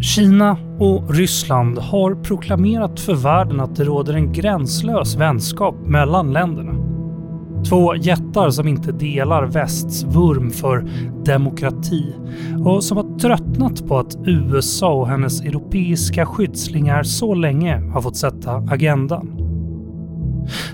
Kina 0.00 0.56
och 0.78 1.14
Ryssland 1.14 1.78
har 1.78 2.14
proklamerat 2.14 3.00
för 3.00 3.14
världen 3.14 3.60
att 3.60 3.76
det 3.76 3.84
råder 3.84 4.14
en 4.14 4.32
gränslös 4.32 5.16
vänskap 5.16 5.74
mellan 5.86 6.32
länderna. 6.32 6.72
Två 7.68 7.94
jättar 7.94 8.50
som 8.50 8.68
inte 8.68 8.92
delar 8.92 9.46
västs 9.46 10.04
vurm 10.04 10.50
för 10.50 10.90
demokrati 11.24 12.14
och 12.64 12.84
som 12.84 12.96
har 12.96 13.18
tröttnat 13.18 13.86
på 13.86 13.98
att 13.98 14.16
USA 14.26 14.92
och 14.92 15.08
hennes 15.08 15.40
europeiska 15.40 16.26
skyddslingar 16.26 17.02
så 17.02 17.34
länge 17.34 17.76
har 17.76 18.02
fått 18.02 18.16
sätta 18.16 18.56
agendan. 18.56 19.28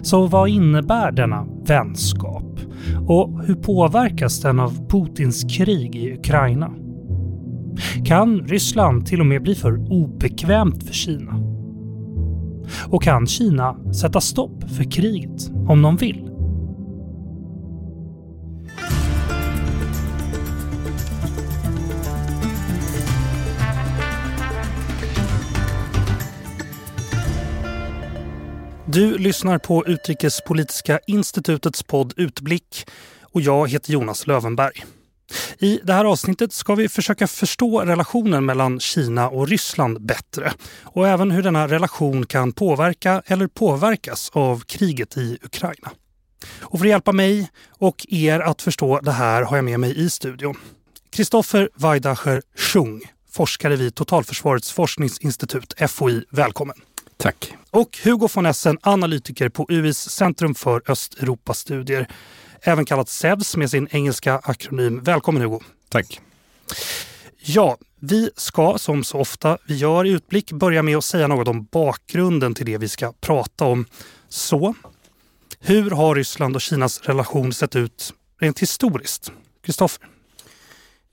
Så 0.02 0.26
vad 0.26 0.48
innebär 0.48 1.12
denna 1.12 1.46
vänskap? 1.66 2.60
Och 3.08 3.44
hur 3.44 3.54
påverkas 3.54 4.40
den 4.40 4.60
av 4.60 4.88
Putins 4.88 5.44
krig 5.56 5.96
i 5.96 6.12
Ukraina? 6.12 6.70
Kan 8.04 8.40
Ryssland 8.48 9.06
till 9.06 9.20
och 9.20 9.26
med 9.26 9.42
bli 9.42 9.54
för 9.54 9.92
obekvämt 9.92 10.86
för 10.86 10.94
Kina? 10.94 11.40
Och 12.88 13.02
kan 13.02 13.26
Kina 13.26 13.92
sätta 13.94 14.20
stopp 14.20 14.70
för 14.70 14.90
kriget 14.90 15.50
om 15.68 15.82
de 15.82 15.96
vill? 15.96 16.30
Du 28.86 29.18
lyssnar 29.18 29.58
på 29.58 29.86
Utrikespolitiska 29.86 31.00
institutets 31.06 31.82
podd 31.82 32.12
Utblick 32.16 32.86
och 33.22 33.40
jag 33.40 33.70
heter 33.70 33.92
Jonas 33.92 34.26
Lövenberg. 34.26 34.84
I 35.58 35.80
det 35.82 35.92
här 35.92 36.04
avsnittet 36.04 36.52
ska 36.52 36.74
vi 36.74 36.88
försöka 36.88 37.26
förstå 37.26 37.80
relationen 37.80 38.44
mellan 38.44 38.80
Kina 38.80 39.28
och 39.28 39.48
Ryssland 39.48 40.06
bättre 40.06 40.52
och 40.82 41.08
även 41.08 41.30
hur 41.30 41.42
denna 41.42 41.68
relation 41.68 42.26
kan 42.26 42.52
påverka 42.52 43.22
eller 43.26 43.46
påverkas 43.46 44.30
av 44.32 44.60
kriget 44.60 45.16
i 45.16 45.38
Ukraina. 45.42 45.90
Och 46.60 46.78
för 46.78 46.86
att 46.86 46.90
hjälpa 46.90 47.12
mig 47.12 47.50
och 47.68 48.06
er 48.08 48.40
att 48.40 48.62
förstå 48.62 49.00
det 49.00 49.12
här 49.12 49.42
har 49.42 49.56
jag 49.56 49.64
med 49.64 49.80
mig 49.80 49.98
i 49.98 50.10
studion 50.10 50.56
Kristoffer 51.10 51.68
Weidacher 51.74 52.42
Schung, 52.56 53.02
forskare 53.30 53.76
vid 53.76 53.94
Totalförsvarets 53.94 54.72
forskningsinstitut 54.72 55.90
FOI. 55.90 56.24
Välkommen! 56.30 56.76
Tack. 57.16 57.54
Och 57.70 57.98
Hugo 58.04 58.28
von 58.34 58.46
Essen, 58.46 58.78
analytiker 58.82 59.48
på 59.48 59.66
UIs 59.68 59.98
Centrum 60.10 60.54
för 60.54 60.82
Östeuropastudier 60.90 62.08
även 62.64 62.84
kallat 62.84 63.08
SEVS 63.08 63.56
med 63.56 63.70
sin 63.70 63.88
engelska 63.90 64.40
akronym. 64.44 65.00
Välkommen 65.02 65.42
Hugo! 65.42 65.60
Tack! 65.88 66.20
Ja, 67.40 67.78
vi 68.00 68.30
ska 68.36 68.78
som 68.78 69.04
så 69.04 69.18
ofta 69.18 69.58
vi 69.66 69.76
gör 69.76 70.04
i 70.04 70.10
Utblick 70.10 70.52
börja 70.52 70.82
med 70.82 70.96
att 70.96 71.04
säga 71.04 71.26
något 71.26 71.48
om 71.48 71.64
bakgrunden 71.64 72.54
till 72.54 72.66
det 72.66 72.78
vi 72.78 72.88
ska 72.88 73.12
prata 73.20 73.64
om. 73.64 73.86
Så, 74.28 74.74
hur 75.60 75.90
har 75.90 76.14
Ryssland 76.14 76.56
och 76.56 76.62
Kinas 76.62 77.00
relation 77.00 77.52
sett 77.52 77.76
ut 77.76 78.14
rent 78.40 78.58
historiskt? 78.58 79.32
Kristoffer? 79.62 80.08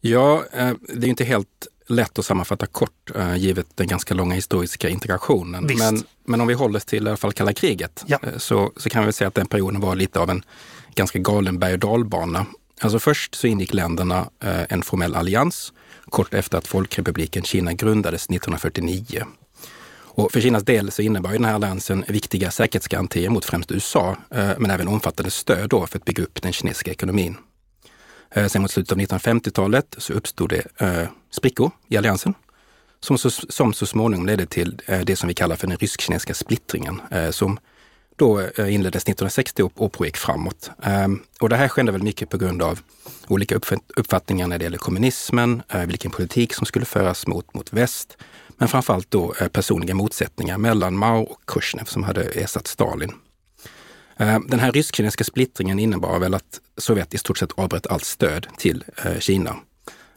Ja, 0.02 0.44
eh, 0.54 0.74
det 0.94 1.08
är 1.08 1.10
inte 1.10 1.24
helt 1.24 1.68
lätt 1.88 2.20
att 2.20 2.26
sammanfatta 2.26 2.66
kort 2.66 3.12
eh, 3.16 3.36
givet 3.36 3.68
den 3.76 3.88
ganska 3.88 4.14
långa 4.14 4.36
historiska 4.36 4.90
integrationen. 4.90 5.70
Men, 5.78 6.04
men 6.26 6.42
om 6.42 6.48
vi 6.48 6.54
håller 6.54 6.78
oss 6.78 6.86
till 6.86 7.08
i 7.08 7.10
alla 7.10 7.18
fall 7.18 7.34
kalla 7.34 7.54
kriget 7.54 8.04
ja. 8.08 8.20
Eh, 8.24 8.38
så, 8.38 8.72
så 8.78 8.90
kan 8.90 9.06
vi 9.06 9.14
säga 9.14 9.28
att 9.28 9.36
den 9.36 9.48
perioden 9.48 9.82
var 9.82 9.96
lite 9.96 10.20
av 10.20 10.30
en 10.30 10.44
ganska 10.96 11.20
galen 11.20 11.60
berg 11.60 11.74
och 11.74 11.80
dalbana. 11.80 12.46
Alltså 12.82 13.00
först 13.00 13.36
så 13.36 13.48
ingick 13.48 13.74
länderna 13.74 14.30
eh, 14.40 14.62
en 14.70 14.84
formell 14.84 15.16
allians 15.16 15.74
kort 16.10 16.34
efter 16.34 16.58
att 16.58 16.68
Folkrepubliken 16.68 17.44
Kina 17.44 17.74
grundades 17.74 18.26
1949. 18.26 19.26
Och 20.14 20.32
för 20.32 20.42
Kinas 20.42 20.64
del 20.64 20.92
så 20.92 21.02
innebar 21.02 21.32
den 21.32 21.46
här 21.46 21.54
alliansen 21.54 22.06
viktiga 22.08 22.52
säkerhetsgarantier 22.52 23.30
mot 23.30 23.46
främst 23.46 23.72
USA, 23.72 24.18
eh, 24.30 24.52
men 24.58 24.72
även 24.72 24.88
omfattande 24.88 25.32
stöd 25.32 25.70
då 25.70 25.88
för 25.88 25.98
att 25.98 26.06
bygga 26.06 26.24
upp 26.24 26.42
den 26.42 26.54
kinesiska 26.54 26.92
ekonomin. 26.92 27.38
Eh, 28.32 28.48
sen 28.48 28.62
mot 28.62 28.72
slutet 28.72 28.92
av 28.92 28.98
1950-talet 28.98 29.96
så 29.98 30.14
uppstod 30.14 30.50
det 30.50 30.64
sprickor 31.32 31.72
i 31.88 31.98
alliansen 31.98 32.34
som 33.00 33.18
så, 33.18 33.30
som 33.30 33.74
så 33.74 33.86
småningom 33.86 34.26
ledde 34.26 34.46
till 34.46 34.82
det 35.06 35.16
som 35.16 35.28
vi 35.28 35.34
kallar 35.34 35.56
för 35.56 35.68
den 35.68 35.78
rysk-kinesiska 35.78 36.34
splittringen, 36.34 37.02
som 37.32 37.60
då 38.22 38.40
eh, 38.40 38.74
inleddes 38.74 39.04
1960 39.04 39.64
och 39.76 39.92
pågick 39.92 40.18
framåt. 40.18 40.72
Ehm, 40.84 41.22
och 41.40 41.50
det 41.50 41.56
här 41.56 41.68
skedde 41.68 41.92
väl 41.92 42.04
mycket 42.04 42.30
på 42.30 42.38
grund 42.38 42.62
av 42.62 42.80
olika 43.28 43.56
uppfattningar 43.96 44.48
när 44.48 44.58
det 44.58 44.64
gäller 44.64 44.78
kommunismen, 44.78 45.62
eh, 45.70 45.86
vilken 45.86 46.12
politik 46.12 46.54
som 46.54 46.66
skulle 46.66 46.86
föras 46.86 47.28
mot, 47.28 47.54
mot 47.54 47.74
väst, 47.74 48.18
men 48.58 48.68
framförallt 48.68 49.12
då 49.12 49.34
eh, 49.42 49.48
personliga 49.48 49.96
motsättningar 49.96 50.58
mellan 50.58 50.98
Mao 50.98 51.24
och 51.24 51.42
Khrushchev 51.48 51.86
som 51.86 52.04
hade 52.04 52.24
ersatt 52.24 52.68
Stalin. 52.68 53.12
Ehm, 54.18 54.48
den 54.48 54.60
här 54.60 54.72
rysk-kinesiska 54.72 55.24
splittringen 55.24 55.80
innebar 55.80 56.20
väl 56.20 56.34
att 56.34 56.60
Sovjet 56.78 57.14
i 57.14 57.18
stort 57.18 57.38
sett 57.38 57.52
avbröt 57.52 57.88
allt 57.88 58.06
stöd 58.06 58.48
till 58.58 58.84
eh, 59.06 59.20
Kina. 59.20 59.56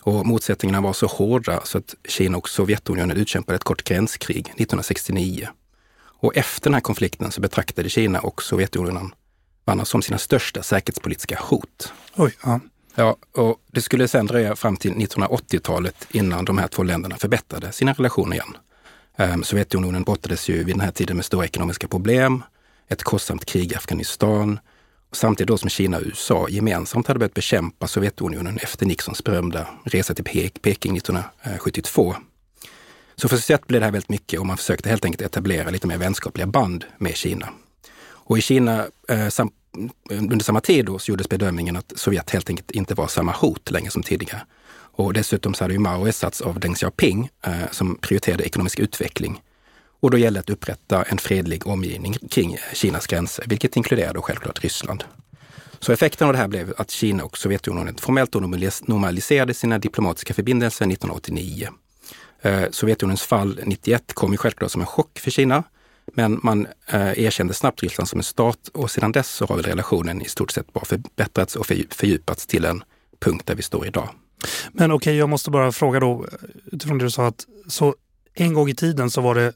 Och 0.03 0.27
motsättningarna 0.27 0.81
var 0.81 0.93
så 0.93 1.07
hårda 1.07 1.61
så 1.65 1.79
att 1.79 1.95
Kina 2.09 2.39
och 2.39 2.49
Sovjetunionen 2.49 3.17
utkämpade 3.17 3.57
ett 3.57 3.65
kort 3.65 3.85
gränskrig 3.85 4.41
1969. 4.41 5.49
Och 6.25 6.37
efter 6.37 6.65
den 6.65 6.75
här 6.75 6.81
konflikten 6.81 7.33
så 7.33 7.41
betraktade 7.41 7.89
Kina 7.89 8.21
och 8.21 8.43
Sovjetunionen 8.43 9.15
varandra 9.65 9.85
som 9.85 10.03
sina 10.03 10.19
största 10.19 10.63
säkerhetspolitiska 10.63 11.39
hot. 11.43 11.93
Oj, 12.17 12.37
ja. 12.45 12.61
Ja, 12.95 13.17
och 13.33 13.57
det 13.73 13.83
skulle 13.83 14.09
sedan 14.09 14.27
dröja 14.27 14.57
fram 14.57 14.77
till 14.77 14.95
1980-talet 14.95 16.07
innan 16.11 16.45
de 16.45 16.59
här 16.59 16.69
två 16.69 16.83
länderna 16.83 17.17
förbättrade 17.17 17.73
sina 17.73 17.93
relationer 17.93 18.37
igen. 18.37 18.57
Um, 19.33 19.45
Sovjetunionen 19.45 20.03
brottades 20.03 20.49
ju 20.49 20.65
vid 20.65 20.75
den 20.75 20.81
här 20.81 20.91
tiden 20.91 21.17
med 21.17 21.25
stora 21.25 21.45
ekonomiska 21.45 21.89
problem, 21.89 22.43
ett 22.89 23.03
kostsamt 23.03 23.45
krig 23.45 23.73
i 23.73 23.75
Afghanistan, 23.75 24.59
och 25.11 25.17
samtidigt 25.17 25.49
då 25.49 25.59
som 25.59 25.69
Kina 25.69 25.97
och 25.97 26.03
USA 26.07 26.49
gemensamt 26.49 27.07
hade 27.07 27.19
börjat 27.19 27.35
bekämpa 27.35 27.87
Sovjetunionen 27.87 28.59
efter 28.59 28.87
Nixons 28.87 29.25
berömda 29.25 29.67
resa 29.85 30.15
till 30.15 30.53
Peking 30.63 30.97
1972. 30.97 32.17
Så 33.17 33.29
för 33.29 33.37
sätt 33.37 33.67
blev 33.67 33.81
det 33.81 33.85
här 33.85 33.93
väldigt 33.93 34.09
mycket 34.09 34.41
och 34.41 34.47
man 34.47 34.57
försökte 34.57 34.89
helt 34.89 35.05
enkelt 35.05 35.23
etablera 35.23 35.71
lite 35.71 35.87
mer 35.87 35.99
vänskapliga 35.99 36.47
band 36.47 36.85
med 36.99 37.17
Kina. 37.17 37.49
Och 38.05 38.39
i 38.39 38.41
Kina 38.41 38.87
eh, 39.09 39.29
sam, 39.29 39.51
eh, 40.11 40.19
under 40.19 40.45
samma 40.45 40.61
tid 40.61 40.87
då 40.87 40.99
så 40.99 41.11
gjordes 41.11 41.29
bedömningen 41.29 41.77
att 41.77 41.93
Sovjet 41.97 42.31
helt 42.31 42.51
enkelt 42.51 42.71
inte 42.71 42.95
var 42.95 43.07
samma 43.07 43.33
hot 43.33 43.71
längre 43.71 43.91
som 43.91 44.03
tidigare. 44.03 44.43
Och 44.97 45.13
dessutom 45.13 45.55
så 45.55 45.65
hade 45.65 45.75
ju 45.75 45.81
Mao 45.81 46.07
ersatts 46.07 46.41
av 46.41 46.61
Deng 46.61 46.75
Xiaoping 46.75 47.29
eh, 47.47 47.71
som 47.71 47.97
prioriterade 48.01 48.45
ekonomisk 48.45 48.79
utveckling. 48.79 49.41
Och 50.01 50.11
då 50.11 50.19
gällde 50.19 50.39
det 50.39 50.43
att 50.43 50.51
upprätta 50.51 51.03
en 51.03 51.19
fredlig 51.19 51.67
omgivning 51.67 52.15
kring 52.31 52.57
Kinas 52.73 53.07
gränser, 53.07 53.45
vilket 53.49 53.77
inkluderade 53.77 54.21
självklart 54.23 54.65
Ryssland. 54.65 55.05
Så 55.79 55.93
effekten 55.93 56.27
av 56.27 56.33
det 56.33 56.39
här 56.39 56.49
blev 56.49 56.75
att 56.77 56.91
Kina 56.91 57.25
och 57.25 57.39
Sovjetunionen 57.39 57.97
formellt 57.97 58.35
normaliserade 58.89 59.55
sina 59.55 59.79
diplomatiska 59.79 60.35
förbindelser 60.35 60.85
1989. 60.85 61.69
Eh, 62.45 62.71
Sovjetunionens 62.71 63.23
fall 63.23 63.61
91 63.65 64.15
kom 64.15 64.33
ju 64.33 64.39
självklart 64.39 64.71
som 64.71 64.81
en 64.81 64.87
chock 64.87 65.19
för 65.19 65.31
Kina. 65.31 65.63
Men 66.15 66.41
man 66.43 66.67
eh, 66.87 67.25
erkände 67.25 67.55
snabbt 67.55 67.83
Ryssland 67.83 68.09
som 68.09 68.19
en 68.19 68.25
stat 68.25 68.69
och 68.73 68.91
sedan 68.91 69.13
dess 69.13 69.29
så 69.29 69.47
har 69.47 69.57
väl 69.57 69.65
relationen 69.65 70.23
i 70.23 70.25
stort 70.25 70.51
sett 70.51 70.73
bara 70.73 70.85
förbättrats 70.85 71.57
och 71.57 71.67
fördjupats 71.67 72.47
till 72.47 72.65
en 72.65 72.85
punkt 73.21 73.47
där 73.47 73.55
vi 73.55 73.63
står 73.63 73.87
idag. 73.87 74.09
Men 74.73 74.93
okej, 74.93 74.97
okay, 74.97 75.15
jag 75.15 75.29
måste 75.29 75.51
bara 75.51 75.73
fråga 75.73 76.01
då 76.01 76.27
utifrån 76.73 76.99
det 76.99 77.05
du 77.05 77.11
sa 77.11 77.27
att 77.27 77.47
så 77.69 77.95
en 78.35 78.55
gång 78.55 78.69
i 78.69 78.75
tiden 78.75 79.11
så 79.11 79.21
var 79.21 79.35
det 79.35 79.53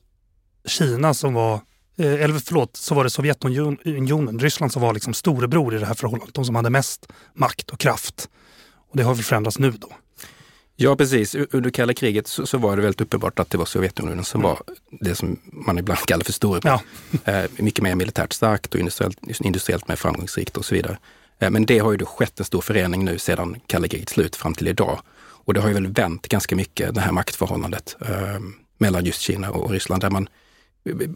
Kina 0.65 1.15
som 1.15 1.34
var 1.34 1.55
eh, 1.99 2.22
eller 2.22 2.38
förlåt, 2.38 2.76
så 2.76 2.94
var 2.94 3.05
det 3.05 3.10
Sovjetunionen, 3.10 4.38
Ryssland 4.38 4.72
som 4.72 4.82
var 4.82 4.94
liksom 4.94 5.15
storebror 5.15 5.75
i 5.75 5.78
det 5.78 5.87
här 5.87 5.94
förhållandet. 5.94 6.34
De 6.34 6.44
som 6.44 6.55
hade 6.55 6.70
mest 6.70 7.12
makt 7.34 7.70
och 7.70 7.78
kraft. 7.78 8.28
Och 8.91 8.97
det 8.97 9.03
har 9.03 9.15
väl 9.15 9.25
förändrats 9.25 9.59
nu 9.59 9.70
då? 9.70 9.88
Ja, 10.81 10.97
precis. 10.97 11.35
Under 11.35 11.70
kalla 11.70 11.94
kriget 11.94 12.26
så, 12.26 12.47
så, 12.47 12.58
var 12.58 12.76
det 12.76 12.82
väldigt 12.82 13.00
uppenbart 13.00 13.38
att 13.38 13.50
det 13.50 13.58
var 13.58 13.64
Sovjetunionen 13.64 14.25
som 14.25 14.41
mm. 14.41 14.49
var 14.49 14.62
det 14.91 15.14
som 15.14 15.37
man 15.44 15.79
ibland 15.79 16.00
kallar 16.06 16.25
för 16.25 16.32
storebror. 16.32 16.81
Ja. 17.25 17.32
eh, 17.32 17.50
mycket 17.56 17.82
mer 17.82 17.94
militärt 17.94 18.32
starkt 18.32 18.75
och 18.75 18.81
industriellt, 18.81 19.19
industriellt 19.41 19.88
mer 19.88 19.97
framgångsrikt 19.97 20.56
och 20.56 20.64
så 20.64 20.75
vidare. 20.75 20.99
Eh, 21.38 21.50
men 21.50 21.67
det 21.67 21.79
har 21.79 21.91
ju 21.91 21.97
då 21.97 22.06
skett 22.06 22.38
en 22.38 22.44
stor 22.44 22.61
förändring 22.61 23.05
nu 23.05 23.19
sedan 23.19 23.56
kalla 23.67 23.88
krigets 23.88 24.12
slut 24.12 24.37
fram 24.37 24.55
till 24.55 24.69
idag. 24.69 25.00
Och 25.19 25.55
det 25.55 25.61
har 25.61 25.69
ju 25.69 25.75
väl 25.75 25.87
vänt 25.87 26.29
ganska 26.29 26.56
mycket, 26.56 26.94
det 26.94 27.00
här 27.00 27.12
maktförhållandet 27.12 27.97
eh, 28.00 28.41
mellan 28.79 29.05
just 29.05 29.20
Kina 29.20 29.50
och 29.50 29.70
Ryssland, 29.70 30.02
där 30.02 30.11
man 30.11 30.29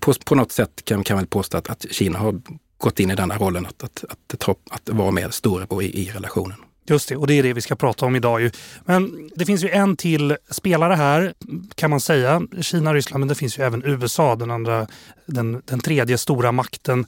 på, 0.01 0.15
på 0.25 0.35
något 0.35 0.53
sätt 0.53 0.83
kan, 0.85 1.05
kan 1.05 1.17
väl 1.17 1.27
påstå 1.27 1.59
att, 1.59 1.71
att 1.71 1.87
Kina 1.91 2.19
har 2.19 2.41
gått 2.79 3.01
in 3.01 3.11
i 3.11 3.15
denna 3.15 3.39
rollen 3.39 3.67
att, 3.67 3.83
att, 3.83 4.05
att, 4.09 4.49
att, 4.49 4.59
att 4.71 4.89
vara 4.89 5.11
mer 5.11 5.31
storebror 5.31 5.83
i, 5.83 5.87
i 5.87 6.11
relationen. 6.11 6.59
Just 6.87 7.09
det, 7.09 7.17
och 7.17 7.27
det 7.27 7.35
är 7.35 7.43
det 7.43 7.53
vi 7.53 7.61
ska 7.61 7.77
prata 7.77 8.07
om 8.07 8.17
idag. 8.17 8.41
Ju. 8.41 8.51
Men 8.85 9.31
det 9.35 9.47
finns 9.47 9.65
ju 9.65 9.69
en 9.69 9.97
till 9.97 10.37
spelare 10.51 10.95
här 10.95 11.35
kan 11.75 11.91
man 11.91 12.01
säga. 12.01 12.43
Kina 12.61 12.95
Ryssland, 12.95 13.21
men 13.21 13.29
det 13.29 13.35
finns 13.35 13.59
ju 13.59 13.63
även 13.63 13.85
USA, 13.85 14.37
den, 14.37 14.51
andra, 14.51 14.87
den, 15.27 15.63
den 15.65 15.81
tredje 15.81 16.19
stora 16.19 16.53
makten 16.53 17.07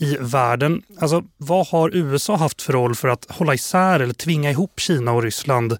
i 0.00 0.16
världen. 0.20 0.82
Alltså, 0.98 1.24
vad 1.36 1.66
har 1.66 1.96
USA 1.96 2.36
haft 2.36 2.62
för 2.62 2.72
roll 2.72 2.94
för 2.94 3.08
att 3.08 3.26
hålla 3.30 3.54
isär 3.54 4.00
eller 4.00 4.14
tvinga 4.14 4.50
ihop 4.50 4.80
Kina 4.80 5.12
och 5.12 5.22
Ryssland 5.22 5.76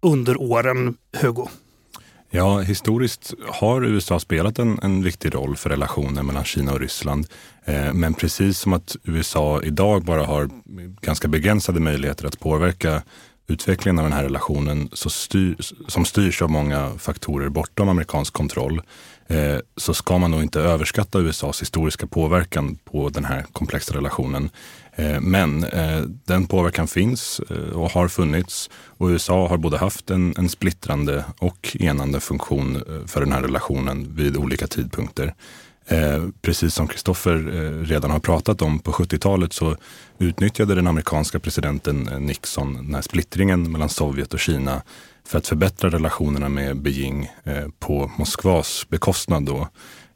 under 0.00 0.40
åren, 0.40 0.96
Hugo? 1.16 1.48
Ja, 2.30 2.60
historiskt 2.60 3.34
har 3.48 3.84
USA 3.84 4.20
spelat 4.20 4.58
en, 4.58 4.78
en 4.82 5.02
viktig 5.02 5.34
roll 5.34 5.56
för 5.56 5.70
relationen 5.70 6.26
mellan 6.26 6.44
Kina 6.44 6.72
och 6.72 6.80
Ryssland. 6.80 7.26
Eh, 7.64 7.92
men 7.92 8.14
precis 8.14 8.58
som 8.58 8.72
att 8.72 8.96
USA 9.04 9.62
idag 9.62 10.04
bara 10.04 10.24
har 10.24 10.50
ganska 11.00 11.28
begränsade 11.28 11.80
möjligheter 11.80 12.26
att 12.26 12.40
påverka 12.40 13.02
utvecklingen 13.46 13.98
av 13.98 14.04
den 14.04 14.12
här 14.12 14.22
relationen 14.22 14.88
så 14.92 15.10
styr, 15.10 15.56
som 15.88 16.04
styrs 16.04 16.42
av 16.42 16.50
många 16.50 16.90
faktorer 16.98 17.48
bortom 17.48 17.88
amerikansk 17.88 18.32
kontroll 18.32 18.82
eh, 19.26 19.56
så 19.76 19.94
ska 19.94 20.18
man 20.18 20.30
nog 20.30 20.42
inte 20.42 20.60
överskatta 20.60 21.18
USAs 21.18 21.62
historiska 21.62 22.06
påverkan 22.06 22.78
på 22.84 23.08
den 23.08 23.24
här 23.24 23.46
komplexa 23.52 23.96
relationen. 23.96 24.50
Eh, 24.98 25.20
men 25.20 25.64
eh, 25.64 26.00
den 26.24 26.46
påverkan 26.46 26.88
finns 26.88 27.40
eh, 27.50 27.76
och 27.76 27.90
har 27.90 28.08
funnits 28.08 28.70
och 28.86 29.08
USA 29.08 29.48
har 29.48 29.56
både 29.56 29.78
haft 29.78 30.10
en, 30.10 30.34
en 30.38 30.48
splittrande 30.48 31.24
och 31.38 31.76
enande 31.80 32.20
funktion 32.20 32.82
för 33.06 33.20
den 33.20 33.32
här 33.32 33.42
relationen 33.42 34.14
vid 34.16 34.36
olika 34.36 34.66
tidpunkter. 34.66 35.34
Eh, 35.90 36.24
precis 36.42 36.74
som 36.74 36.88
Kristoffer 36.88 37.34
eh, 37.34 37.86
redan 37.86 38.10
har 38.10 38.18
pratat 38.18 38.62
om, 38.62 38.78
på 38.78 38.92
70-talet 38.92 39.52
så 39.52 39.76
utnyttjade 40.18 40.74
den 40.74 40.86
amerikanska 40.86 41.38
presidenten 41.38 42.02
Nixon 42.18 42.74
den 42.74 42.94
här 42.94 43.02
splittringen 43.02 43.72
mellan 43.72 43.88
Sovjet 43.88 44.34
och 44.34 44.40
Kina 44.40 44.82
för 45.24 45.38
att 45.38 45.46
förbättra 45.46 45.90
relationerna 45.90 46.48
med 46.48 46.82
Beijing 46.82 47.30
eh, 47.44 47.66
på 47.78 48.10
Moskvas 48.18 48.86
bekostnad. 48.88 49.42
Då. 49.44 49.68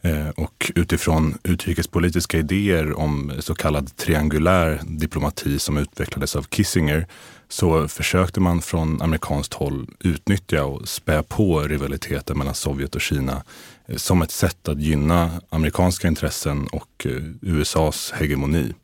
Eh, 0.05 0.29
och 0.29 0.73
utifrån 0.75 1.39
utrikespolitiska 1.43 2.39
idéer 2.39 2.99
om 2.99 3.33
så 3.41 3.55
kallad 3.55 3.97
triangulär 3.97 4.81
diplomati 4.85 5.59
som 5.59 5.79
utvecklades 5.79 6.37
av 6.37 6.43
Kissinger 6.51 7.07
så 7.49 7.89
försökte 7.89 8.41
man 8.41 8.63
från 8.63 9.03
amerikanskt 9.03 9.55
håll 9.55 9.87
utnyttja 10.01 10.65
och 10.65 10.89
spä 10.89 11.23
på 11.23 11.61
rivaliteten 11.61 12.39
mellan 12.39 12.55
Sovjet 12.55 12.95
och 12.95 13.01
Kina 13.01 13.43
eh, 13.87 13.97
som 13.97 14.23
ett 14.23 14.31
sätt 14.31 14.69
att 14.69 14.81
gynna 14.81 15.31
amerikanska 15.51 16.09
intressen 16.09 16.67
och 16.67 17.07
eh, 17.07 17.23
USAs 17.41 18.13
hegemoni. 18.17 18.75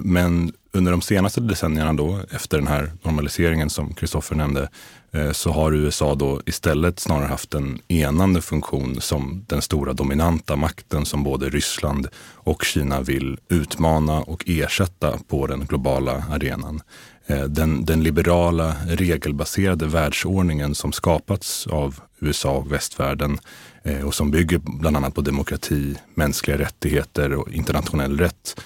Men 0.00 0.52
under 0.72 0.92
de 0.92 1.02
senaste 1.02 1.40
decennierna 1.40 1.92
då, 1.92 2.20
efter 2.30 2.58
den 2.58 2.66
här 2.66 2.92
normaliseringen 3.02 3.70
som 3.70 3.94
Kristoffer 3.94 4.36
nämnde, 4.36 4.68
Eh, 5.12 5.32
så 5.32 5.50
har 5.50 5.72
USA 5.72 6.14
då 6.14 6.40
istället 6.46 7.00
snarare 7.00 7.26
haft 7.26 7.54
en 7.54 7.80
enande 7.88 8.42
funktion 8.42 9.00
som 9.00 9.44
den 9.46 9.62
stora 9.62 9.92
dominanta 9.92 10.56
makten 10.56 11.06
som 11.06 11.24
både 11.24 11.48
Ryssland 11.48 12.08
och 12.34 12.64
Kina 12.64 13.00
vill 13.00 13.38
utmana 13.48 14.20
och 14.20 14.44
ersätta 14.46 15.18
på 15.28 15.46
den 15.46 15.66
globala 15.66 16.24
arenan. 16.30 16.80
Eh, 17.26 17.42
den, 17.42 17.84
den, 17.84 18.02
liberala 18.02 18.76
regelbaserade 18.86 19.86
världsordningen 19.86 20.74
som 20.74 20.92
skapats 20.92 21.66
av 21.66 22.00
USA 22.20 22.50
och 22.50 22.72
västvärlden 22.72 23.38
eh, 23.82 24.06
och 24.06 24.14
som 24.14 24.30
bygger 24.30 24.58
bland 24.58 24.96
annat 24.96 25.14
på 25.14 25.20
demokrati, 25.20 25.94
mänskliga 26.14 26.58
rättigheter 26.58 27.32
och 27.32 27.52
internationell 27.52 28.18
rätt 28.18 28.60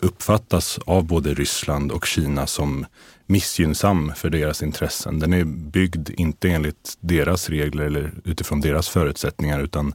uppfattas 0.00 0.78
av 0.86 1.04
både 1.04 1.34
Ryssland 1.34 1.92
och 1.92 2.06
Kina 2.06 2.46
som 2.46 2.86
missgynnsam 3.26 4.12
för 4.16 4.30
deras 4.30 4.62
intressen. 4.62 5.18
Den 5.18 5.32
är 5.32 5.44
byggd 5.44 6.10
inte 6.10 6.48
enligt 6.48 6.96
deras 7.00 7.48
regler 7.48 7.84
eller 7.84 8.12
utifrån 8.24 8.60
deras 8.60 8.88
förutsättningar 8.88 9.60
utan 9.60 9.92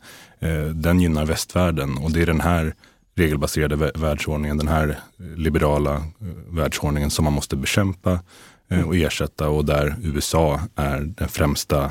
den 0.74 1.00
gynnar 1.00 1.26
västvärlden 1.26 1.98
och 1.98 2.12
det 2.12 2.22
är 2.22 2.26
den 2.26 2.42
här 2.42 2.74
regelbaserade 3.20 3.92
världsordningen, 3.96 4.58
den 4.58 4.68
här 4.68 5.00
liberala 5.18 5.96
eh, 5.96 6.04
världsordningen 6.48 7.12
som 7.12 7.24
man 7.26 7.34
måste 7.34 7.56
bekämpa 7.56 8.20
eh, 8.70 8.88
och 8.88 8.96
ersätta 8.96 9.50
och 9.50 9.66
där 9.66 9.96
USA 10.04 10.62
är 10.76 11.00
den 11.00 11.28
främsta 11.28 11.84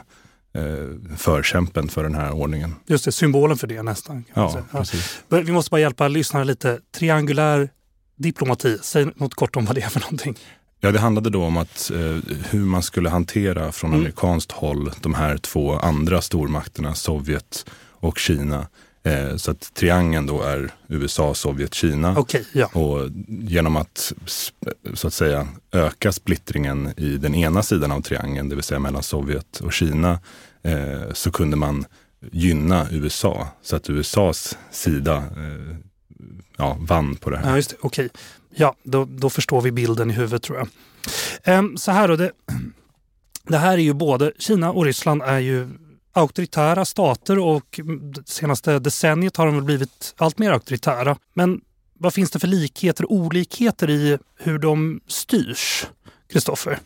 eh, 0.53 1.17
förkämpen 1.17 1.89
för 1.89 2.03
den 2.03 2.15
här 2.15 2.33
ordningen. 2.33 2.75
Just 2.87 3.05
det, 3.05 3.13
symbolen 3.13 3.57
för 3.57 3.67
det 3.67 3.83
nästan. 3.83 4.25
Ja, 4.35 4.63
precis. 4.71 5.21
Vi 5.29 5.53
måste 5.53 5.71
bara 5.71 5.81
hjälpa 5.81 6.09
lyssnarna 6.09 6.45
lite. 6.45 6.81
Triangulär 6.95 7.71
diplomati, 8.17 8.79
säg 8.83 9.07
något 9.17 9.35
kort 9.35 9.57
om 9.57 9.65
vad 9.65 9.75
det 9.75 9.83
är 9.83 9.89
för 9.89 10.01
någonting. 10.01 10.37
Ja, 10.81 10.93
det 10.93 10.99
handlade 10.99 11.31
då 11.31 11.45
om 11.45 11.57
att 11.57 11.91
eh, 11.91 12.35
hur 12.51 12.65
man 12.65 12.83
skulle 12.83 13.09
hantera 13.09 13.73
från 13.73 13.91
mm. 13.91 14.01
amerikanskt 14.01 14.53
håll 14.53 14.91
de 15.01 15.15
här 15.15 15.37
två 15.37 15.79
andra 15.79 16.23
stormakterna, 16.23 16.95
Sovjet 16.95 17.67
och 18.01 18.19
Kina. 18.19 18.67
Eh, 19.03 19.37
så 19.37 19.51
att 19.51 19.75
triangeln 19.75 20.27
då 20.27 20.43
är 20.43 20.71
USA, 20.89 21.35
Sovjet, 21.35 21.75
Kina. 21.75 22.19
Okay, 22.19 22.43
ja. 22.53 22.67
Och 22.67 23.11
genom 23.29 23.77
att 23.77 24.13
så 24.95 25.07
att 25.07 25.15
säga 25.15 25.49
öka 25.73 26.13
splittringen 26.13 26.93
i 26.97 27.17
den 27.17 27.35
ena 27.35 27.63
sidan 27.63 27.93
av 27.93 28.01
triangeln, 28.01 28.49
det 28.49 28.55
vill 28.55 28.65
säga 28.65 28.79
mellan 28.79 29.03
Sovjet 29.03 29.61
och 29.61 29.73
Kina, 29.73 30.21
eh, 30.63 31.13
så 31.13 31.31
kunde 31.31 31.57
man 31.57 31.85
gynna 32.33 32.87
USA. 32.91 33.49
Så 33.63 33.77
att 33.77 33.91
USAs 33.91 34.59
sida 34.71 35.17
eh, 35.17 35.77
ja, 36.57 36.77
vann 36.81 37.17
på 37.17 37.31
det 37.31 37.37
här. 37.37 37.51
Ja, 37.51 37.57
just 37.57 37.71
det. 37.71 37.77
Okej. 37.81 38.09
Ja, 38.55 38.75
då, 38.83 39.05
då 39.05 39.31
förstår 39.31 39.61
vi 39.61 39.73
bilden 39.73 40.11
i 40.11 40.15
huvudet 40.15 40.43
tror 40.43 40.59
jag. 40.59 40.69
Ehm, 41.45 41.77
så 41.77 41.93
här 41.93 42.09
då, 42.09 42.17
det, 42.17 42.33
det 43.49 43.59
här 43.59 43.73
är 43.73 43.83
ju 43.83 43.93
både 43.93 44.33
Kina 44.39 44.73
och 44.73 44.85
Ryssland 44.85 45.23
är 45.23 45.39
ju 45.39 45.69
auktoritära 46.13 46.85
stater 46.85 47.39
och 47.39 47.81
det 48.15 48.29
senaste 48.29 48.79
decenniet 48.79 49.37
har 49.37 49.47
de 49.47 49.55
väl 49.55 49.65
blivit 49.65 50.15
allt 50.17 50.39
mer 50.39 50.51
auktoritära. 50.51 51.17
Men 51.35 51.61
vad 51.99 52.15
finns 52.15 52.31
det 52.31 52.39
för 52.39 52.49
likheter 52.49 53.05
och 53.05 53.13
olikheter 53.13 53.91
i 53.91 54.19
hur 54.37 54.59
de 54.59 55.01
styrs? 55.07 55.87
Kristoffer? 56.33 56.79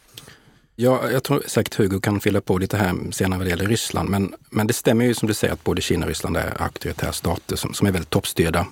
Ja, 0.76 1.10
jag 1.10 1.22
tror 1.22 1.42
säkert 1.46 1.74
Hugo 1.74 2.00
kan 2.00 2.20
fylla 2.20 2.40
på 2.40 2.58
lite 2.58 2.76
här 2.76 2.94
senare 3.10 3.38
vad 3.38 3.46
det 3.46 3.50
gäller 3.50 3.66
Ryssland. 3.66 4.08
Men, 4.08 4.34
men 4.50 4.66
det 4.66 4.72
stämmer 4.72 5.04
ju 5.04 5.14
som 5.14 5.28
du 5.28 5.34
säger 5.34 5.54
att 5.54 5.64
både 5.64 5.80
Kina 5.80 6.06
och 6.06 6.08
Ryssland 6.08 6.36
är 6.36 6.62
auktoritära 6.62 7.12
stater 7.12 7.56
som, 7.56 7.74
som 7.74 7.86
är 7.86 7.92
väldigt 7.92 8.10
toppstyrda 8.10 8.66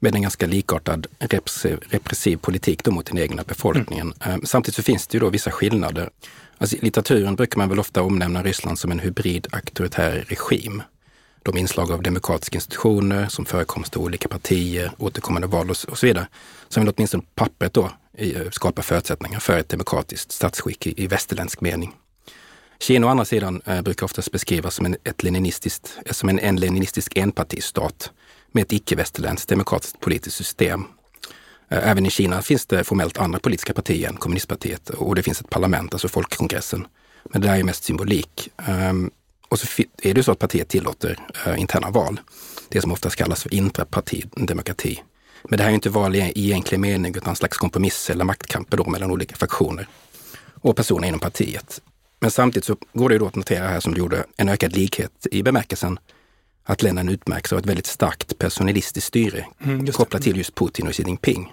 med 0.00 0.14
en 0.14 0.22
ganska 0.22 0.46
likartad 0.46 1.06
repressiv, 1.18 1.78
repressiv 1.90 2.36
politik 2.36 2.84
då 2.84 2.90
mot 2.90 3.06
den 3.06 3.18
egna 3.18 3.42
befolkningen. 3.42 4.14
Mm. 4.20 4.46
Samtidigt 4.46 4.76
så 4.76 4.82
finns 4.82 5.06
det 5.06 5.16
ju 5.16 5.20
då 5.20 5.28
vissa 5.28 5.50
skillnader. 5.50 6.10
Alltså, 6.58 6.76
I 6.76 6.80
litteraturen 6.80 7.36
brukar 7.36 7.58
man 7.58 7.68
väl 7.68 7.78
ofta 7.78 8.02
omnämna 8.02 8.42
Ryssland 8.42 8.78
som 8.78 8.90
en 8.90 8.98
hybrid 8.98 9.46
auktoritär 9.52 10.24
regim. 10.28 10.82
De 11.42 11.56
inslag 11.56 11.92
av 11.92 12.02
demokratiska 12.02 12.56
institutioner 12.56 13.28
som 13.28 13.44
förekomst 13.44 13.96
av 13.96 14.02
olika 14.02 14.28
partier, 14.28 14.92
återkommande 14.98 15.46
val 15.46 15.70
och, 15.70 15.76
så 15.76 16.06
vidare, 16.06 16.26
som 16.68 16.84
vill 16.84 16.92
åtminstone 16.96 17.22
pappret 17.34 17.72
då 17.72 17.90
skapa 18.50 18.82
förutsättningar 18.82 19.40
för 19.40 19.58
ett 19.58 19.68
demokratiskt 19.68 20.32
statsskick 20.32 20.86
i, 20.86 21.04
i 21.04 21.06
västerländsk 21.06 21.60
mening. 21.60 21.94
Kina 22.78 23.06
å 23.06 23.10
andra 23.10 23.24
sidan 23.24 23.62
eh, 23.64 23.82
brukar 23.82 24.04
oftast 24.04 24.32
beskrivas 24.32 24.74
som 24.74 24.86
en, 24.86 24.96
ett 25.04 25.22
leninistiskt, 25.22 25.98
som 26.10 26.28
en, 26.28 26.38
en 26.38 26.56
leninistisk 26.56 27.16
enpartistat 27.16 28.10
med 28.54 28.62
ett 28.62 28.72
icke-västerländskt 28.72 29.48
demokratiskt 29.48 30.00
politiskt 30.00 30.36
system 30.36 30.84
eh, 31.68 31.88
även 31.88 32.06
i 32.06 32.10
Kina 32.10 32.42
finns 32.42 32.66
det 32.66 32.84
formellt 32.84 33.18
andra 33.18 33.38
politiska 33.38 33.74
partier 33.74 34.08
än 34.08 34.16
kommunistpartiet 34.16 34.90
och 34.90 35.14
det 35.14 35.22
finns 35.22 35.40
ett 35.40 35.50
parlament, 35.50 35.92
alltså 35.92 36.08
folkkongressen. 36.08 36.86
Men 37.24 37.40
det 37.40 37.48
där 37.48 37.58
är 37.58 37.62
mest 37.62 37.84
symbolik. 37.84 38.48
Ehm, 38.66 39.10
och 39.48 39.58
så 39.58 39.82
är 40.02 40.14
det 40.14 40.22
så 40.22 40.32
att 40.32 40.38
partiet 40.38 40.68
tillåter 40.68 41.18
eh, 41.46 41.60
interna 41.60 41.90
val. 41.90 42.20
Det 42.68 42.80
som 42.80 42.92
oftast 42.92 43.16
kallas 43.16 43.42
för 43.42 43.54
intrapartidemokrati. 43.54 45.02
Men 45.48 45.56
det 45.56 45.62
här 45.62 45.70
är 45.70 45.74
inte 45.74 45.90
val 45.90 46.16
i 46.16 46.32
egentlig 46.34 46.80
mening 46.80 47.16
utan 47.16 47.30
en 47.30 47.36
slags 47.36 47.58
kompromiss 47.58 48.10
eller 48.10 48.24
maktkamper 48.24 48.76
då 48.76 48.84
mellan 48.84 49.10
olika 49.10 49.36
fraktioner 49.36 49.88
och 50.60 50.76
personer 50.76 51.08
inom 51.08 51.20
partiet. 51.20 51.80
Men 52.20 52.30
samtidigt 52.30 52.64
så 52.64 52.76
går 52.92 53.08
det 53.08 53.14
ju 53.14 53.18
då 53.18 53.26
att 53.26 53.36
notera 53.36 53.68
här 53.68 53.80
som 53.80 53.94
du 53.94 53.98
gjorde 53.98 54.24
en 54.36 54.48
ökad 54.48 54.76
likhet 54.76 55.26
i 55.30 55.42
bemärkelsen 55.42 55.98
att 56.64 56.82
länderna 56.82 57.12
utmärks 57.12 57.52
av 57.52 57.58
ett 57.58 57.66
väldigt 57.66 57.86
starkt 57.86 58.38
personalistiskt 58.38 59.08
styre 59.08 59.46
mm, 59.64 59.86
kopplat 59.86 60.22
till 60.22 60.36
just 60.36 60.54
Putin 60.54 60.86
och 60.86 60.92
Xi 60.92 61.02
Jinping. 61.06 61.52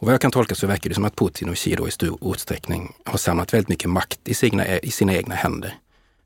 Och 0.00 0.06
vad 0.06 0.14
jag 0.14 0.20
kan 0.20 0.30
tolka 0.30 0.54
så 0.54 0.66
verkar 0.66 0.88
det 0.88 0.94
som 0.94 1.04
att 1.04 1.16
Putin 1.16 1.48
och 1.48 1.56
Xi 1.56 1.74
då 1.74 1.88
i 1.88 1.90
stor 1.90 2.32
utsträckning 2.34 2.92
har 3.04 3.18
samlat 3.18 3.54
väldigt 3.54 3.68
mycket 3.68 3.90
makt 3.90 4.20
i 4.24 4.34
sina, 4.34 4.78
i 4.78 4.90
sina 4.90 5.14
egna 5.14 5.34
händer. 5.34 5.78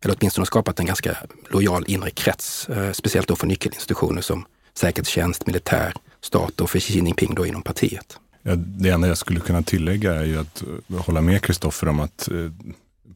Eller 0.04 0.16
åtminstone 0.18 0.46
skapat 0.46 0.80
en 0.80 0.86
ganska 0.86 1.16
lojal 1.48 1.84
inre 1.86 2.10
krets, 2.10 2.68
eh, 2.68 2.92
speciellt 2.92 3.28
då 3.28 3.36
för 3.36 3.46
nyckelinstitutioner 3.46 4.22
som 4.22 4.44
säkerhetstjänst, 4.74 5.46
militär, 5.46 5.94
stat 6.20 6.60
och 6.60 6.70
för 6.70 6.78
Xi 6.78 6.94
Jinping 6.94 7.34
då 7.34 7.46
inom 7.46 7.62
partiet. 7.62 8.18
Ja, 8.42 8.54
det 8.56 8.90
enda 8.90 9.08
jag 9.08 9.18
skulle 9.18 9.40
kunna 9.40 9.62
tillägga 9.62 10.14
är 10.14 10.24
ju 10.24 10.38
att 10.38 10.62
eh, 10.62 10.96
hålla 10.96 11.20
med 11.20 11.42
Kristoffer 11.42 11.88
om 11.88 12.00
att 12.00 12.28
eh, 12.28 12.36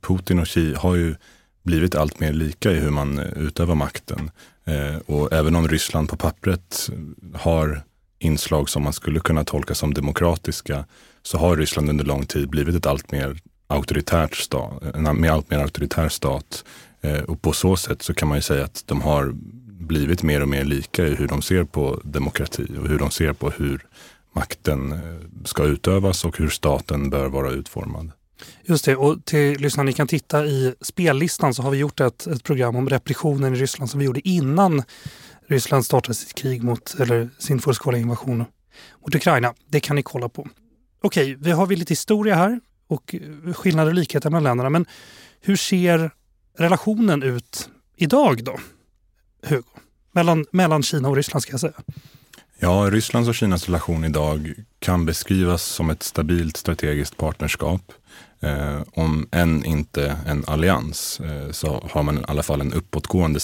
Putin 0.01 0.39
och 0.39 0.47
Xi 0.47 0.75
har 0.75 0.95
ju 0.95 1.15
blivit 1.63 1.95
allt 1.95 2.21
mer 2.21 2.33
lika 2.33 2.73
i 2.73 2.75
hur 2.75 2.91
man 2.91 3.19
utövar 3.19 3.75
makten. 3.75 4.31
Eh, 4.69 4.97
och 5.07 5.33
även 5.33 5.57
om 5.57 5.69
Ryssland 5.69 6.09
på 6.09 6.17
pappret 6.17 6.91
har 7.35 7.83
inslag 8.19 8.69
som 8.69 8.83
man 8.83 8.93
skulle 8.93 9.21
kunna 9.21 9.45
tolka 9.45 9.75
som 9.75 9.95
demokratiska 9.95 10.85
så 11.23 11.39
har 11.39 11.57
Ryssland 11.57 11.89
under 11.89 12.05
lång 12.05 12.27
tid 12.27 12.49
blivit 12.49 12.75
ett 12.75 12.87
allt 12.87 13.13
mer 13.13 13.41
auktoritärt 13.67 14.37
stat, 14.37 14.83
en 14.95 15.07
allt 15.07 15.51
mer 15.51 15.59
auktoritär 15.59 16.09
stat. 16.09 16.65
Eh, 17.01 17.21
och 17.21 17.43
på 17.43 17.53
så 17.53 17.77
sätt 17.77 18.03
så 18.03 18.15
kan 18.15 18.29
man 18.29 18.39
ju 18.39 18.43
säga 18.43 18.65
att 18.65 18.83
de 18.87 19.01
har 19.01 19.33
blivit 19.81 20.23
mer 20.23 20.43
och 20.43 20.49
mer 20.49 20.65
lika 20.65 21.07
i 21.07 21.15
hur 21.15 21.29
de 21.29 21.43
ser 21.43 21.65
på 21.65 22.01
demokrati 22.05 22.67
och 22.81 22.89
hur 22.89 22.99
de 22.99 23.11
ser 23.11 23.33
på 23.33 23.51
hur 23.51 23.87
makten 24.33 24.93
eh, 24.93 25.45
ska 25.45 25.65
utövas 25.65 26.25
och 26.25 26.39
hur 26.39 26.49
staten 26.49 27.11
bör 27.11 27.29
vara 27.29 27.51
utformad. 27.51 28.11
Just 28.63 28.85
det, 28.85 28.97
och 28.97 29.25
till 29.25 29.61
lyssnarna, 29.61 29.87
ni 29.87 29.93
kan 29.93 30.07
titta 30.07 30.47
i 30.47 30.75
spellistan 30.81 31.55
så 31.55 31.63
har 31.63 31.71
vi 31.71 31.79
gjort 31.79 32.01
ett, 32.01 32.27
ett 32.27 32.45
program 32.45 32.77
om 32.77 32.89
repressionen 32.89 33.55
i 33.55 33.59
Ryssland 33.59 33.91
som 33.91 33.99
vi 34.01 34.07
gjorde 34.07 34.29
innan 34.29 34.83
Ryssland 35.47 35.85
startade 35.85 36.15
sitt 36.15 36.35
krig 36.35 36.63
mot, 36.63 36.95
eller 37.01 37.31
sin 37.39 37.61
fullskaliga 37.61 38.03
invasion 38.03 38.45
mot 39.03 39.15
Ukraina. 39.15 39.55
Det 39.67 39.81
kan 39.81 39.97
ni 39.97 40.03
kolla 40.03 40.29
på. 40.29 40.49
Okej, 41.03 41.37
vi 41.41 41.51
har 41.51 41.67
lite 41.67 41.93
historia 41.93 42.35
här 42.35 42.61
och 42.89 43.15
skillnader 43.55 43.91
och 43.91 43.95
likheter 43.95 44.31
mellan 44.31 44.45
länderna. 44.45 44.71
Men 44.71 44.87
hur 45.41 45.57
ser 45.57 46.11
relationen 46.59 47.23
ut 47.23 47.71
idag 47.97 48.45
då? 48.45 48.59
Hugo? 49.47 49.63
Mellan, 50.13 50.47
mellan 50.51 50.83
Kina 50.83 51.09
och 51.09 51.17
Ryssland 51.17 51.43
ska 51.43 51.53
jag 51.53 51.61
säga. 51.61 51.73
Ja, 52.59 52.89
Rysslands 52.91 53.29
och 53.29 53.35
Kinas 53.35 53.67
relation 53.67 54.05
idag 54.05 54.55
kan 54.79 55.07
beskrivas 55.07 55.63
som 55.63 55.91
ett 55.91 56.03
stabilt 56.03 56.57
strategiskt 56.57 57.17
partnerskap. 57.17 57.93
Eh, 58.41 58.81
om 58.95 59.29
än 59.31 59.65
inte 59.65 60.17
en 60.27 60.45
allians 60.47 61.21
eh, 61.21 61.51
så 61.51 61.89
har 61.91 62.03
man 62.03 62.19
i 62.19 62.23
alla 62.29 62.43
fall 62.43 62.61
en 62.61 62.73
uppåtgående 62.73 63.41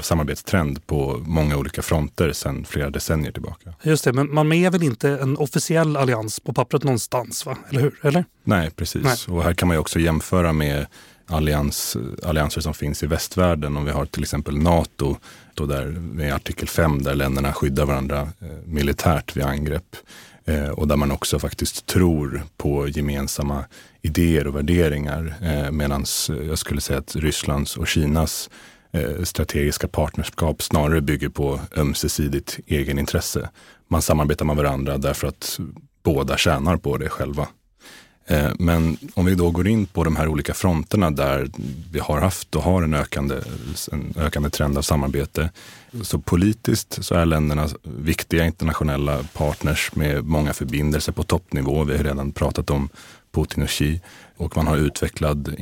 samarbetstrend 0.00 0.86
på 0.86 1.22
många 1.26 1.56
olika 1.56 1.82
fronter 1.82 2.32
sedan 2.32 2.64
flera 2.64 2.90
decennier 2.90 3.32
tillbaka. 3.32 3.74
Just 3.82 4.04
det, 4.04 4.12
men 4.12 4.34
man 4.34 4.52
är 4.52 4.70
väl 4.70 4.82
inte 4.82 5.10
en 5.10 5.36
officiell 5.36 5.96
allians 5.96 6.40
på 6.40 6.52
pappret 6.52 6.84
någonstans, 6.84 7.46
va? 7.46 7.56
eller 7.68 7.80
hur? 7.80 7.98
Eller? 8.02 8.24
Nej, 8.44 8.70
precis. 8.70 9.02
Nej. 9.04 9.36
Och 9.36 9.44
här 9.44 9.54
kan 9.54 9.68
man 9.68 9.74
ju 9.74 9.80
också 9.80 9.98
jämföra 9.98 10.52
med 10.52 10.86
allians, 11.26 11.96
allianser 12.22 12.60
som 12.60 12.74
finns 12.74 13.02
i 13.02 13.06
västvärlden. 13.06 13.76
Om 13.76 13.84
vi 13.84 13.90
har 13.90 14.06
till 14.06 14.22
exempel 14.22 14.58
Nato, 14.58 15.16
då 15.54 15.66
där 15.66 15.86
med 15.86 16.34
artikel 16.34 16.68
5 16.68 17.02
där 17.02 17.14
länderna 17.14 17.52
skyddar 17.52 17.86
varandra 17.86 18.20
eh, 18.20 18.48
militärt 18.66 19.36
vid 19.36 19.44
angrepp. 19.44 19.96
Eh, 20.46 20.68
och 20.68 20.88
där 20.88 20.96
man 20.96 21.10
också 21.10 21.38
faktiskt 21.38 21.86
tror 21.86 22.42
på 22.56 22.88
gemensamma 22.88 23.64
idéer 24.02 24.46
och 24.46 24.56
värderingar. 24.56 25.34
Eh, 25.42 25.70
Medan 25.70 26.04
eh, 26.30 26.36
jag 26.36 26.58
skulle 26.58 26.80
säga 26.80 26.98
att 26.98 27.16
Rysslands 27.16 27.76
och 27.76 27.88
Kinas 27.88 28.50
eh, 28.92 29.22
strategiska 29.22 29.88
partnerskap 29.88 30.62
snarare 30.62 31.00
bygger 31.00 31.28
på 31.28 31.60
ömsesidigt 31.76 32.58
egenintresse. 32.66 33.50
Man 33.88 34.02
samarbetar 34.02 34.44
med 34.44 34.56
varandra 34.56 34.98
därför 34.98 35.28
att 35.28 35.58
båda 36.02 36.36
tjänar 36.36 36.76
på 36.76 36.96
det 36.96 37.08
själva. 37.08 37.48
Eh, 38.26 38.50
men 38.58 38.96
om 39.14 39.24
vi 39.24 39.34
då 39.34 39.50
går 39.50 39.68
in 39.68 39.86
på 39.86 40.04
de 40.04 40.16
här 40.16 40.28
olika 40.28 40.54
fronterna 40.54 41.10
där 41.10 41.50
vi 41.92 41.98
har 41.98 42.20
haft 42.20 42.56
och 42.56 42.62
har 42.62 42.82
en 42.82 42.94
ökande, 42.94 43.34
en 43.92 44.14
ökande 44.16 44.50
trend 44.50 44.78
av 44.78 44.82
samarbete. 44.82 45.50
Så 46.02 46.18
politiskt 46.18 47.04
så 47.04 47.14
är 47.14 47.26
länderna 47.26 47.68
viktiga 47.82 48.44
internationella 48.44 49.24
partners 49.32 49.90
med 49.94 50.24
många 50.24 50.52
förbindelser 50.52 51.12
på 51.12 51.22
toppnivå. 51.22 51.84
Vi 51.84 51.96
har 51.96 52.04
redan 52.04 52.32
pratat 52.32 52.70
om 52.70 52.88
Putin 53.32 53.62
och 53.62 53.68
Xi 53.68 54.00
och 54.36 54.56
man 54.56 54.66
har 54.66 54.76
utvecklad 54.76 55.54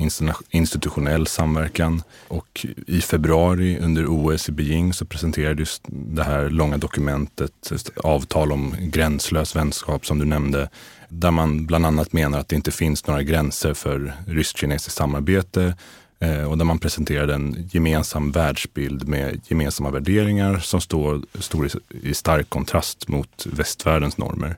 institutionell 0.50 1.26
samverkan. 1.26 2.02
Och 2.28 2.66
i 2.86 3.00
februari 3.00 3.78
under 3.78 4.06
OS 4.08 4.48
i 4.48 4.52
Beijing 4.52 4.92
så 4.92 5.04
presenterades 5.04 5.80
det 5.86 6.22
här 6.22 6.50
långa 6.50 6.76
dokumentet, 6.76 7.72
ett 7.72 7.98
avtal 7.98 8.52
om 8.52 8.74
gränslös 8.78 9.56
vänskap 9.56 10.06
som 10.06 10.18
du 10.18 10.24
nämnde, 10.24 10.68
där 11.12 11.30
man 11.30 11.66
bland 11.66 11.86
annat 11.86 12.12
menar 12.12 12.38
att 12.38 12.48
det 12.48 12.56
inte 12.56 12.70
finns 12.70 13.06
några 13.06 13.22
gränser 13.22 13.74
för 13.74 14.14
rysk-kinesiskt 14.26 14.96
samarbete 14.96 15.76
eh, 16.20 16.50
och 16.50 16.58
där 16.58 16.64
man 16.64 16.78
presenterade 16.78 17.34
en 17.34 17.68
gemensam 17.70 18.32
världsbild 18.32 19.08
med 19.08 19.40
gemensamma 19.48 19.90
värderingar 19.90 20.58
som 20.58 20.80
står, 20.80 21.22
står 21.38 21.68
i 22.02 22.14
stark 22.14 22.50
kontrast 22.50 23.08
mot 23.08 23.46
västvärldens 23.46 24.18
normer. 24.18 24.56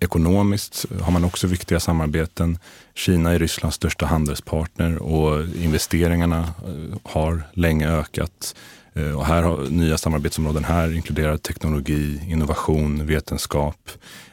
Ekonomiskt 0.00 0.86
har 1.00 1.12
man 1.12 1.24
också 1.24 1.46
viktiga 1.46 1.80
samarbeten. 1.80 2.58
Kina 2.94 3.32
är 3.32 3.38
Rysslands 3.38 3.76
största 3.76 4.06
handelspartner 4.06 5.02
och 5.02 5.44
investeringarna 5.56 6.38
eh, 6.38 6.98
har 7.02 7.42
länge 7.52 7.88
ökat. 7.88 8.54
Eh, 8.94 9.18
och 9.18 9.26
här 9.26 9.42
har 9.42 9.70
nya 9.70 9.98
samarbetsområden 9.98 10.64
här 10.64 10.94
inkluderat 10.94 11.42
teknologi, 11.42 12.20
innovation, 12.28 13.06
vetenskap. 13.06 13.90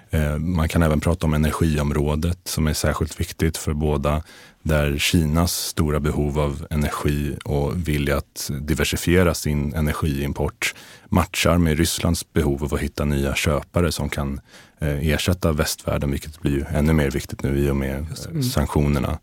Eh, 0.10 0.38
man 0.38 0.70
kan 0.70 0.84
även 0.84 1.00
prata 1.00 1.26
om 1.26 1.34
energiområdet 1.34 2.40
som 2.44 2.68
är 2.68 2.74
särskilt 2.74 3.20
viktigt 3.20 3.58
för 3.58 3.74
båda 3.74 4.24
där 4.64 4.98
Kinas 4.98 5.54
stora 5.54 6.00
behov 6.00 6.40
av 6.40 6.68
energi 6.70 7.38
och 7.44 7.88
vilja 7.88 8.18
att 8.18 8.52
diversifiera 8.62 9.34
sin 9.34 9.74
energiimport 9.74 10.76
matchar 11.10 11.58
med 11.58 11.78
Rysslands 11.78 12.34
behov 12.34 12.64
av 12.64 12.74
att 12.74 12.80
hitta 12.80 13.06
nya 13.06 13.36
köpare 13.36 13.92
som 13.92 14.10
kan 14.10 14.42
eh, 14.80 15.08
ersätta 15.08 15.52
västvärlden, 15.52 16.12
vilket 16.12 16.42
blir 16.42 16.68
ännu 16.74 16.94
mer 16.94 17.12
viktigt 17.12 17.44
nu 17.44 17.60
i 17.60 17.70
och 17.70 17.76
med 17.76 18.06
mm. 18.30 18.44
sanktionerna. 18.44 19.20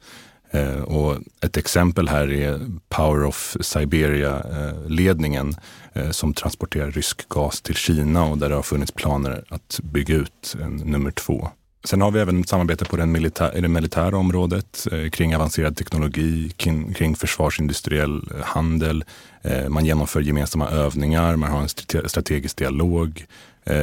Eh, 0.50 0.82
och 0.82 1.18
ett 1.40 1.56
exempel 1.56 2.08
här 2.08 2.32
är 2.32 2.60
Power 2.88 3.24
of 3.24 3.56
Siberia-ledningen 3.60 5.48
eh, 5.48 5.56
Eh, 5.94 6.10
som 6.10 6.34
transporterar 6.34 6.90
rysk 6.90 7.28
gas 7.28 7.60
till 7.62 7.74
Kina 7.74 8.24
och 8.24 8.38
där 8.38 8.48
det 8.48 8.54
har 8.54 8.62
funnits 8.62 8.92
planer 8.92 9.44
att 9.48 9.80
bygga 9.82 10.14
ut 10.14 10.56
en 10.62 10.76
nummer 10.76 11.10
två. 11.10 11.48
Sen 11.84 12.00
har 12.00 12.10
vi 12.10 12.20
även 12.20 12.44
samarbete 12.44 12.84
på 12.84 12.96
den 12.96 13.12
militär, 13.12 13.56
i 13.56 13.60
det 13.60 13.68
militära 13.68 14.16
området 14.18 14.86
eh, 14.92 15.10
kring 15.10 15.34
avancerad 15.34 15.76
teknologi, 15.76 16.50
kring, 16.56 16.94
kring 16.94 17.16
försvarsindustriell 17.16 18.30
eh, 18.34 18.44
handel. 18.44 19.04
Eh, 19.42 19.68
man 19.68 19.84
genomför 19.84 20.20
gemensamma 20.20 20.68
övningar, 20.68 21.36
man 21.36 21.50
har 21.50 21.60
en 21.60 21.68
strategisk 22.08 22.56
dialog 22.56 23.26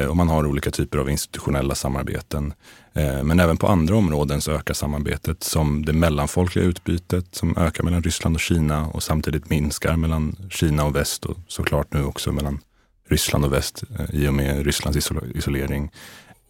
och 0.10 0.18
man 0.18 0.30
har 0.30 0.46
olika 0.46 0.72
typer 0.72 0.98
av 0.98 1.10
institutionella 1.10 1.76
samarbeten. 1.76 2.54
Eh, 2.94 3.24
men 3.24 3.40
även 3.40 3.58
på 3.58 3.68
andra 3.68 3.96
områden 3.96 4.42
så 4.42 4.52
ökar 4.52 4.74
samarbetet 4.74 5.44
som 5.44 5.86
det 5.86 5.94
mellanfolkliga 5.94 6.66
utbytet 6.66 7.26
som 7.32 7.58
ökar 7.58 7.84
mellan 7.84 8.04
Ryssland 8.04 8.36
och 8.36 8.42
Kina 8.42 8.88
och 8.88 9.04
samtidigt 9.04 9.50
minskar 9.50 9.96
mellan 9.96 10.36
Kina 10.50 10.86
och 10.86 10.96
väst 10.96 11.26
och 11.26 11.38
såklart 11.48 11.94
nu 11.94 12.04
också 12.04 12.32
mellan 12.32 12.60
Ryssland 13.10 13.46
och 13.46 13.54
väst 13.54 13.84
eh, 14.00 14.16
i 14.16 14.28
och 14.28 14.34
med 14.34 14.66
Rysslands 14.66 15.12
isolering. 15.36 15.92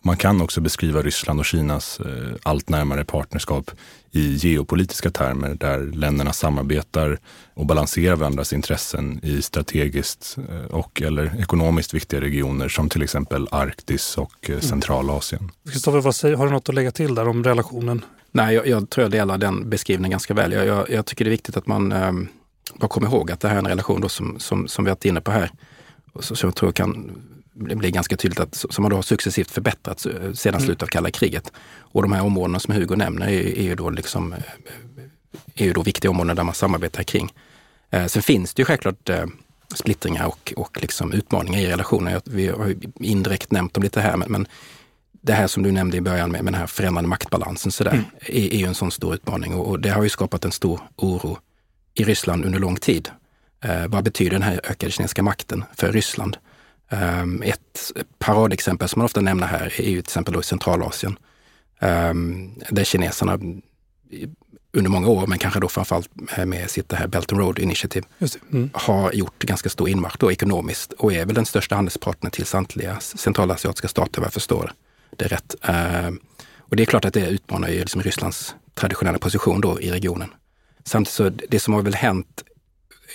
Man 0.04 0.18
kan 0.18 0.42
också 0.42 0.62
beskriva 0.62 1.02
Ryssland 1.02 1.40
och 1.40 1.46
Kinas 1.46 2.00
eh, 2.00 2.36
allt 2.44 2.70
närmare 2.70 3.06
partnerskap 3.06 3.72
i 4.12 4.36
geopolitiska 4.36 5.12
termer 5.12 5.56
där 5.56 5.80
länderna 5.80 6.34
samarbetar 6.34 7.20
och 7.54 7.66
balanserar 7.66 8.16
varandras 8.16 8.54
intressen 8.54 9.20
i 9.24 9.42
strategiskt 9.42 10.38
eh, 10.50 10.76
och 10.76 11.02
eller 11.02 11.42
ekonomiskt 11.42 11.94
viktiga 11.94 12.22
regioner 12.22 12.70
som 12.70 12.90
till 12.90 13.04
exempel 13.04 13.48
Arktis 13.52 14.18
och 14.18 14.34
eh, 14.42 14.50
mm. 14.50 14.62
Centralasien. 14.62 15.52
Kristoffer, 15.72 16.36
har 16.36 16.46
du 16.46 16.52
något 16.52 16.70
att 16.70 16.76
lägga 16.76 16.92
till 16.92 17.16
där 17.16 17.28
om 17.28 17.44
relationen? 17.44 18.06
Nej, 18.32 18.56
jag, 18.56 18.68
jag 18.68 18.90
tror 18.90 19.04
jag 19.04 19.12
delar 19.12 19.38
den 19.38 19.70
beskrivningen 19.70 20.12
ganska 20.12 20.34
väl. 20.34 20.52
Jag, 20.52 20.66
jag, 20.66 20.90
jag 20.90 21.06
tycker 21.06 21.26
det 21.26 21.30
är 21.30 21.32
viktigt 21.32 21.58
att 21.58 21.68
man 21.68 21.92
eh, 21.92 22.12
bara 22.76 22.88
kommer 22.88 23.08
ihåg 23.08 23.32
att 23.32 23.40
det 23.40 23.48
här 23.48 23.56
är 23.56 23.60
en 23.60 23.68
relation 23.68 24.10
som, 24.10 24.40
som, 24.40 24.68
som 24.68 24.86
vi 24.86 24.90
har 24.90 24.96
varit 24.96 25.06
inne 25.06 25.22
på 25.22 25.32
här, 25.32 25.52
och 26.14 26.24
så, 26.24 26.36
som 26.36 26.48
jag 26.48 26.56
tror 26.56 26.72
kan 26.72 27.22
det 27.62 27.76
blir 27.76 27.90
ganska 27.90 28.18
tydligt 28.18 28.40
att 28.40 28.66
som 28.70 28.84
har 28.84 28.92
då 28.92 29.02
successivt 29.02 29.52
förbättrats 29.52 30.06
eh, 30.06 30.34
sedan 30.34 30.54
mm. 30.54 30.66
slutet 30.66 30.84
av 30.84 30.88
kalla 30.88 31.12
kriget. 31.12 31.52
Och 31.80 32.02
de 32.02 32.12
här 32.12 32.24
områdena 32.24 32.60
som 32.60 32.74
Hugo 32.74 32.96
nämner 32.96 33.28
är, 33.28 33.58
är 33.58 33.64
ju 33.64 33.76
då 33.76 33.90
liksom, 33.90 34.34
eh, 34.34 34.40
är 35.56 35.66
ju 35.66 35.74
då 35.74 35.84
viktiga 35.84 36.12
områden 36.12 36.36
där 36.36 36.44
man 36.44 36.56
samarbetar 36.56 37.04
kring. 37.04 37.34
Eh, 37.90 38.06
sen 38.06 38.22
finns 38.22 38.54
det 38.54 38.62
ju 38.62 38.66
självklart 38.66 39.10
eh, 39.10 39.26
splittringar 39.76 40.26
och, 40.26 40.54
och 40.56 40.82
liksom 40.82 41.14
utmaningar 41.14 41.60
i 41.60 41.68
relationer. 41.68 42.22
Vi 42.26 42.48
har 42.48 42.76
indirekt 43.00 43.52
nämnt 43.52 43.74
dem 43.74 43.84
lite 43.84 44.02
här, 44.02 44.18
men, 44.18 44.32
men 44.32 44.48
det 45.12 45.34
här 45.34 45.48
som 45.48 45.64
du 45.64 45.72
nämnde 45.72 45.98
i 45.98 46.02
början 46.02 46.32
med, 46.32 46.44
med 46.44 46.54
den 46.54 46.60
här 46.60 46.68
förändrade 46.68 47.08
maktbalansen 47.08 47.72
så 47.72 47.84
där, 47.84 47.92
mm. 47.92 48.06
är, 48.20 48.54
är 48.54 48.58
ju 48.58 48.66
en 48.66 48.76
sån 48.76 48.92
stor 48.92 49.14
utmaning 49.14 49.54
och, 49.54 49.68
och, 49.68 49.80
det 49.80 49.90
har 49.90 50.04
ju 50.04 50.10
skapat 50.10 50.46
en 50.46 50.52
stor 50.52 50.80
oro 50.96 51.38
i 51.94 52.04
Ryssland 52.04 52.46
under 52.46 52.60
lång 52.60 52.76
tid. 52.76 53.10
Eh, 53.64 53.88
vad 53.88 54.04
betyder 54.04 54.32
den 54.32 54.42
här 54.42 54.62
ökade 54.64 54.92
kinesiska 54.92 55.24
makten 55.24 55.64
för 55.78 55.92
Ryssland? 55.92 56.38
Um, 56.92 57.42
ett 57.42 57.92
paradexempel 58.20 58.90
som 58.90 59.00
man 59.00 59.06
ofta 59.06 59.22
nämner 59.22 59.48
här 59.48 59.74
är 59.78 59.90
ju 59.90 60.02
till 60.02 60.10
exempel 60.10 60.34
då 60.34 60.40
i 60.40 60.44
Centralasien. 60.44 61.18
Um, 61.80 62.54
där 62.70 62.84
kineserna 62.84 63.40
under 64.74 64.90
många 64.90 65.08
år, 65.08 65.28
men 65.28 65.40
kanske 65.40 65.60
då 65.60 65.68
framförallt 65.68 66.10
med 66.46 66.70
sitt 66.70 66.90
det 66.90 66.96
här 66.96 67.08
Belt 67.08 67.32
and 67.32 67.42
Road 67.42 67.60
Initiative, 67.60 68.08
mm. 68.52 68.70
har 68.74 69.12
gjort 69.12 69.40
ganska 69.40 69.70
stor 69.70 69.90
inmarsch 69.90 70.16
då 70.20 70.32
ekonomiskt 70.32 70.94
och 70.94 71.14
är 71.14 71.26
väl 71.26 71.36
den 71.36 71.46
största 71.46 71.76
handelspartnern 71.76 72.32
till 72.32 72.46
samtliga 72.46 73.00
centralasiatiska 73.00 73.88
stater 73.88 74.22
vad 74.22 74.26
jag 74.26 74.34
förstår 74.34 74.74
det 75.18 75.28
rätt. 75.28 75.56
Uh, 75.70 76.12
och 76.58 76.76
det 76.76 76.84
är 76.84 76.86
klart 76.86 77.06
att 77.06 77.14
det 77.14 77.28
utmanar 77.28 77.70
ju 77.70 77.80
liksom 77.80 78.02
Rysslands 78.02 78.56
traditionella 78.74 79.20
position 79.20 79.62
då 79.62 79.82
i 79.82 79.92
regionen. 79.92 80.30
Samtidigt 80.84 81.14
så 81.14 81.30
det 81.50 81.60
som 81.60 81.74
har 81.74 81.82
väl 81.82 81.96
hänt 81.96 82.44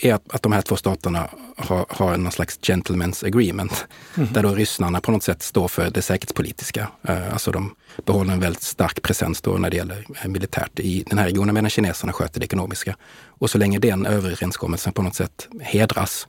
är 0.00 0.14
att, 0.14 0.34
att 0.34 0.42
de 0.42 0.52
här 0.52 0.62
två 0.62 0.76
staterna 0.76 1.28
har, 1.56 1.86
har 1.88 2.16
någon 2.16 2.32
slags 2.32 2.58
gentlemen's 2.60 3.26
agreement, 3.26 3.86
mm. 4.16 4.32
där 4.32 4.42
då 4.42 4.54
ryssarna 4.54 5.00
på 5.00 5.10
något 5.10 5.22
sätt 5.22 5.42
står 5.42 5.68
för 5.68 5.90
det 5.90 6.02
säkerhetspolitiska. 6.02 6.88
Uh, 7.08 7.32
alltså 7.32 7.50
de 7.50 7.74
behåller 8.04 8.32
en 8.32 8.40
väldigt 8.40 8.62
stark 8.62 9.02
presens 9.02 9.40
då 9.40 9.50
när 9.50 9.70
det 9.70 9.76
gäller 9.76 10.06
uh, 10.24 10.30
militärt 10.30 10.78
i 10.78 11.04
den 11.06 11.18
här 11.18 11.26
regionen, 11.26 11.54
medan 11.54 11.70
kineserna 11.70 12.12
sköter 12.12 12.40
det 12.40 12.46
ekonomiska. 12.46 12.96
Och 13.26 13.50
så 13.50 13.58
länge 13.58 13.78
den 13.78 14.06
överenskommelsen 14.06 14.92
på 14.92 15.02
något 15.02 15.14
sätt 15.14 15.48
hedras 15.60 16.26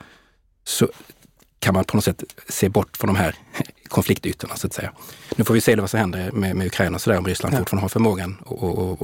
så 0.64 0.90
kan 1.60 1.74
man 1.74 1.84
på 1.84 1.98
något 1.98 2.04
sätt 2.04 2.24
se 2.50 2.70
bort 2.70 2.98
från 2.98 3.08
de 3.08 3.20
här 3.20 3.36
konfliktytorna 3.88 4.56
så 4.56 4.68
att 4.68 4.74
säga. 4.74 4.92
Nu 5.36 5.44
får 5.44 5.54
vi 5.54 5.62
se 5.62 5.76
vad 5.76 5.90
som 5.90 6.00
händer 6.00 6.32
med, 6.32 6.56
med 6.56 6.68
Ukraina 6.68 6.96
och 6.96 7.02
sådär 7.02 7.18
om 7.18 7.26
Ryssland 7.26 7.56
ja. 7.56 7.60
fortfarande 7.60 7.84
har 7.84 7.90
förmågan 7.90 8.38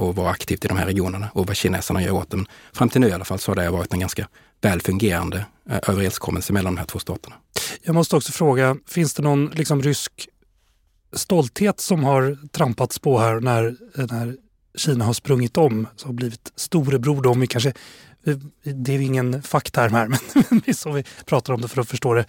att 0.08 0.16
vara 0.16 0.30
aktivt 0.30 0.64
i 0.64 0.68
de 0.68 0.76
här 0.76 0.86
regionerna 0.86 1.28
och 1.32 1.46
vad 1.46 1.56
kineserna 1.56 2.02
gör 2.02 2.12
åt 2.12 2.30
dem. 2.30 2.46
Fram 2.72 2.88
till 2.88 3.00
nu 3.00 3.08
i 3.08 3.12
alla 3.12 3.24
fall 3.24 3.38
så 3.38 3.50
har 3.50 3.56
det 3.56 3.70
varit 3.70 3.92
en 3.92 4.00
ganska 4.00 4.28
väl 4.60 4.80
fungerande 4.80 5.46
eh, 5.70 5.78
överenskommelse 5.88 6.52
mellan 6.52 6.74
de 6.74 6.78
här 6.78 6.86
två 6.86 6.98
staterna. 6.98 7.36
Jag 7.82 7.94
måste 7.94 8.16
också 8.16 8.32
fråga, 8.32 8.76
finns 8.86 9.14
det 9.14 9.22
någon 9.22 9.46
liksom, 9.46 9.82
rysk 9.82 10.28
stolthet 11.12 11.80
som 11.80 12.04
har 12.04 12.48
trampats 12.52 12.98
på 12.98 13.18
här 13.18 13.40
när, 13.40 13.76
när 13.94 14.36
Kina 14.76 15.04
har 15.04 15.12
sprungit 15.12 15.56
om, 15.56 15.86
så 15.96 16.08
har 16.08 16.12
blivit 16.12 16.52
storebror 16.56 17.22
då, 17.22 17.30
om 17.30 17.40
vi 17.40 17.46
kanske 17.46 17.72
det 18.62 18.94
är 18.94 19.00
ingen 19.00 19.42
fackterm 19.42 19.92
här, 19.92 20.08
men 20.48 20.62
det 20.64 20.68
är 20.68 20.72
så 20.72 20.92
vi 20.92 21.04
pratar 21.24 21.52
om 21.52 21.60
det 21.60 21.68
för 21.68 21.80
att 21.80 21.88
förstå 21.88 22.14
det. 22.14 22.26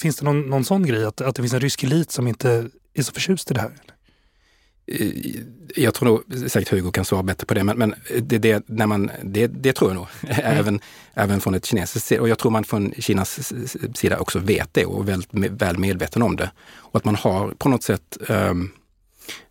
Finns 0.00 0.16
det 0.16 0.24
någon, 0.24 0.40
någon 0.40 0.64
sån 0.64 0.86
grej, 0.86 1.04
att, 1.04 1.20
att 1.20 1.36
det 1.36 1.42
finns 1.42 1.54
en 1.54 1.60
rysk 1.60 1.84
elit 1.84 2.10
som 2.10 2.28
inte 2.28 2.68
är 2.94 3.02
så 3.02 3.12
förtjust 3.12 3.50
i 3.50 3.54
det 3.54 3.60
här? 3.60 3.72
Eh, 4.86 5.10
jag 5.76 5.94
tror 5.94 6.08
nog 6.08 6.50
säkert 6.50 6.70
Hugo 6.70 6.90
kan 6.90 7.04
svara 7.04 7.22
bättre 7.22 7.46
på 7.46 7.54
det, 7.54 7.64
men, 7.64 7.78
men 7.78 7.94
det, 8.20 8.38
det, 8.38 8.68
när 8.68 8.86
man, 8.86 9.10
det, 9.22 9.46
det 9.46 9.72
tror 9.72 9.90
jag 9.90 9.94
nog. 9.94 10.06
Mm. 10.42 10.58
Även, 10.58 10.80
även 11.14 11.40
från 11.40 11.54
ett 11.54 11.66
kinesiskt 11.66 12.06
sida. 12.06 12.22
Och 12.22 12.28
jag 12.28 12.38
tror 12.38 12.50
man 12.50 12.64
från 12.64 12.92
Kinas 12.98 13.52
sida 13.94 14.18
också 14.18 14.38
vet 14.38 14.74
det 14.74 14.84
och 14.84 15.00
är 15.00 15.04
väldigt 15.04 15.62
väl 15.62 15.78
medveten 15.78 16.22
om 16.22 16.36
det. 16.36 16.50
Och 16.74 16.96
att 16.96 17.04
man 17.04 17.14
har 17.16 17.50
på 17.50 17.68
något 17.68 17.82
sätt 17.82 18.18
um, 18.28 18.70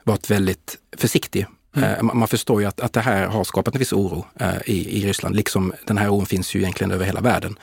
varit 0.04 0.32
väldigt 0.32 0.78
försiktig 0.98 1.46
Mm. 1.76 1.90
Eh, 1.90 2.14
man 2.14 2.28
förstår 2.28 2.62
ju 2.62 2.68
att, 2.68 2.80
att 2.80 2.94
det 2.94 3.02
här 3.02 3.28
har 3.28 3.44
skapat 3.44 3.76
en 3.76 3.80
viss 3.80 3.94
oro 3.94 4.26
eh, 4.40 4.56
i, 4.66 5.00
i 5.02 5.08
Ryssland, 5.08 5.36
liksom 5.36 5.74
den 5.88 5.98
här 5.98 6.10
oron 6.10 6.26
finns 6.26 6.56
ju 6.56 6.60
egentligen 6.60 6.92
över 6.92 7.06
hela 7.06 7.22
världen. 7.22 7.60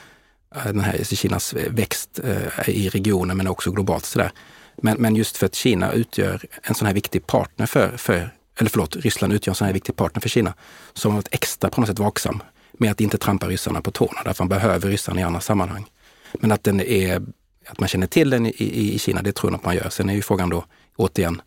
Eh, 0.55 0.65
den 0.65 0.79
här 0.79 1.03
Kinas 1.03 1.53
eh, 1.53 1.71
växt 1.71 2.19
i 2.67 2.89
regionen 2.89 3.37
men 3.37 3.47
också 3.47 3.71
globalt. 3.71 4.05
Sådär. 4.05 4.31
Men, 4.81 4.97
men 4.97 5.15
just 5.15 5.37
för 5.37 5.45
att 5.45 5.55
Kina 5.55 5.91
utgör 5.91 6.45
en 6.63 6.75
sån 6.75 6.85
här 6.85 6.93
viktig 6.93 7.27
partner 7.27 7.65
för, 7.65 7.97
för, 7.97 8.33
eller 8.59 8.69
förlåt, 8.69 8.95
Ryssland 8.95 9.33
utgör 9.33 9.51
en 9.51 9.55
sån 9.55 9.65
här 9.65 9.73
viktig 9.73 9.95
partner 9.95 10.21
för 10.21 10.29
Kina, 10.29 10.53
så 10.93 11.07
har 11.07 11.11
man 11.11 11.17
varit 11.17 11.33
extra 11.33 11.69
på 11.69 11.81
något 11.81 11.87
sätt 11.87 11.99
vaksam 11.99 12.43
med 12.73 12.91
att 12.91 13.01
inte 13.01 13.17
trampa 13.17 13.47
ryssarna 13.47 13.81
på 13.81 13.91
tårna, 13.91 14.21
därför 14.25 14.43
man 14.43 14.49
behöver 14.49 14.89
ryssarna 14.89 15.19
i 15.19 15.23
andra 15.23 15.41
sammanhang. 15.41 15.85
Men 16.33 16.51
att 16.51 16.63
den 16.63 16.81
är, 16.81 17.21
att 17.67 17.79
man 17.79 17.89
känner 17.89 18.07
till 18.07 18.29
den 18.29 18.45
i, 18.45 18.49
i, 18.49 18.95
i 18.95 18.99
Kina, 18.99 19.21
det 19.21 19.31
tror 19.31 19.51
jag 19.51 19.57
att 19.57 19.65
man 19.65 19.75
gör. 19.75 19.89
Sen 19.89 20.09
är 20.09 20.13
ju 20.13 20.21
frågan 20.21 20.49
då 20.49 20.65
återigen, 20.95 21.41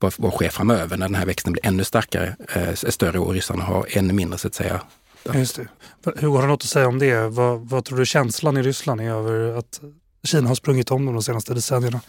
vad, 0.00 0.14
vad 0.16 0.32
sker 0.32 0.48
framöver 0.48 0.96
när 0.96 1.08
den 1.08 1.14
här 1.14 1.26
växten 1.26 1.52
blir 1.52 1.66
ännu 1.66 1.84
starkare, 1.84 2.36
eh, 2.54 2.74
större 2.74 3.18
och 3.18 3.32
ryssarna 3.32 3.64
har 3.64 3.86
ännu 3.90 4.12
mindre 4.12 4.38
så 4.38 4.48
att 4.48 4.54
säga. 4.54 4.80
Just 5.34 5.56
det. 5.56 5.68
Hur 6.16 6.30
har 6.30 6.42
du 6.42 6.48
något 6.48 6.62
att 6.62 6.68
säga 6.68 6.88
om 6.88 6.98
det? 6.98 7.28
Vad, 7.28 7.68
vad 7.68 7.84
tror 7.84 7.98
du 7.98 8.06
känslan 8.06 8.56
i 8.56 8.62
Ryssland 8.62 9.00
är 9.00 9.10
över 9.10 9.58
att 9.58 9.80
Kina 10.24 10.48
har 10.48 10.54
sprungit 10.54 10.90
om 10.90 11.06
dem 11.06 11.14
de 11.14 11.22
senaste 11.22 11.54
decennierna? 11.54 12.00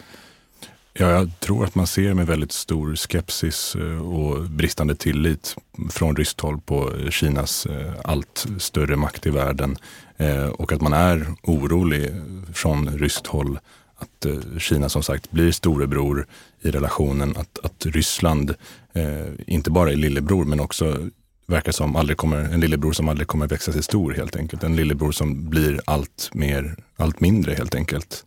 Ja, 0.93 1.09
jag 1.09 1.39
tror 1.39 1.65
att 1.65 1.75
man 1.75 1.87
ser 1.87 2.13
med 2.13 2.27
väldigt 2.27 2.51
stor 2.51 2.95
skepsis 2.95 3.75
eh, 3.75 4.11
och 4.11 4.49
bristande 4.49 4.95
tillit 4.95 5.55
från 5.89 6.15
ryskt 6.15 6.39
håll 6.39 6.61
på 6.61 7.09
Kinas 7.09 7.65
eh, 7.65 7.93
allt 8.03 8.45
större 8.57 8.95
makt 8.95 9.25
i 9.25 9.29
världen 9.29 9.77
eh, 10.17 10.47
och 10.47 10.71
att 10.71 10.81
man 10.81 10.93
är 10.93 11.27
orolig 11.43 12.09
från 12.53 12.97
ryskt 12.97 13.27
håll 13.27 13.59
att 13.95 14.25
Kina 14.57 14.89
som 14.89 15.03
sagt 15.03 15.31
blir 15.31 15.51
storebror 15.51 16.27
i 16.61 16.71
relationen, 16.71 17.37
att, 17.37 17.59
att 17.63 17.85
Ryssland 17.85 18.55
eh, 18.93 19.27
inte 19.47 19.71
bara 19.71 19.91
är 19.91 19.95
lillebror 19.95 20.45
men 20.45 20.59
också 20.59 21.09
verkar 21.47 21.71
som 21.71 21.95
aldrig 21.95 22.17
kommer, 22.17 22.37
en 22.37 22.59
lillebror 22.59 22.93
som 22.93 23.09
aldrig 23.09 23.27
kommer 23.27 23.47
växa 23.47 23.71
sig 23.71 23.83
stor 23.83 24.13
helt 24.13 24.35
enkelt. 24.35 24.63
En 24.63 24.75
lillebror 24.75 25.11
som 25.11 25.49
blir 25.49 25.81
allt, 25.85 26.29
mer, 26.33 26.75
allt 26.95 27.19
mindre 27.19 27.53
helt 27.53 27.75
enkelt. 27.75 28.25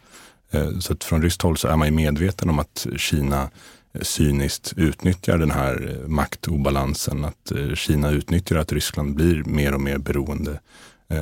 Eh, 0.51 0.79
så 0.79 0.93
att 0.93 1.05
från 1.05 1.23
ryskt 1.23 1.43
håll 1.43 1.57
så 1.57 1.69
är 1.69 1.77
man 1.77 1.89
ju 1.89 1.95
medveten 1.95 2.51
om 2.51 2.59
att 2.59 2.87
Kina 2.97 3.51
eh, 3.93 4.01
cyniskt 4.03 4.73
utnyttjar 4.77 5.39
den 5.39 5.51
här 5.51 6.01
eh, 6.03 6.09
maktobalansen. 6.09 7.25
Att 7.25 7.53
eh, 7.53 7.75
Kina 7.75 8.11
utnyttjar 8.11 8.57
att 8.57 8.73
Ryssland 8.73 9.15
blir 9.15 9.45
mer 9.45 9.75
och 9.75 9.81
mer 9.81 9.99
beroende 9.99 10.61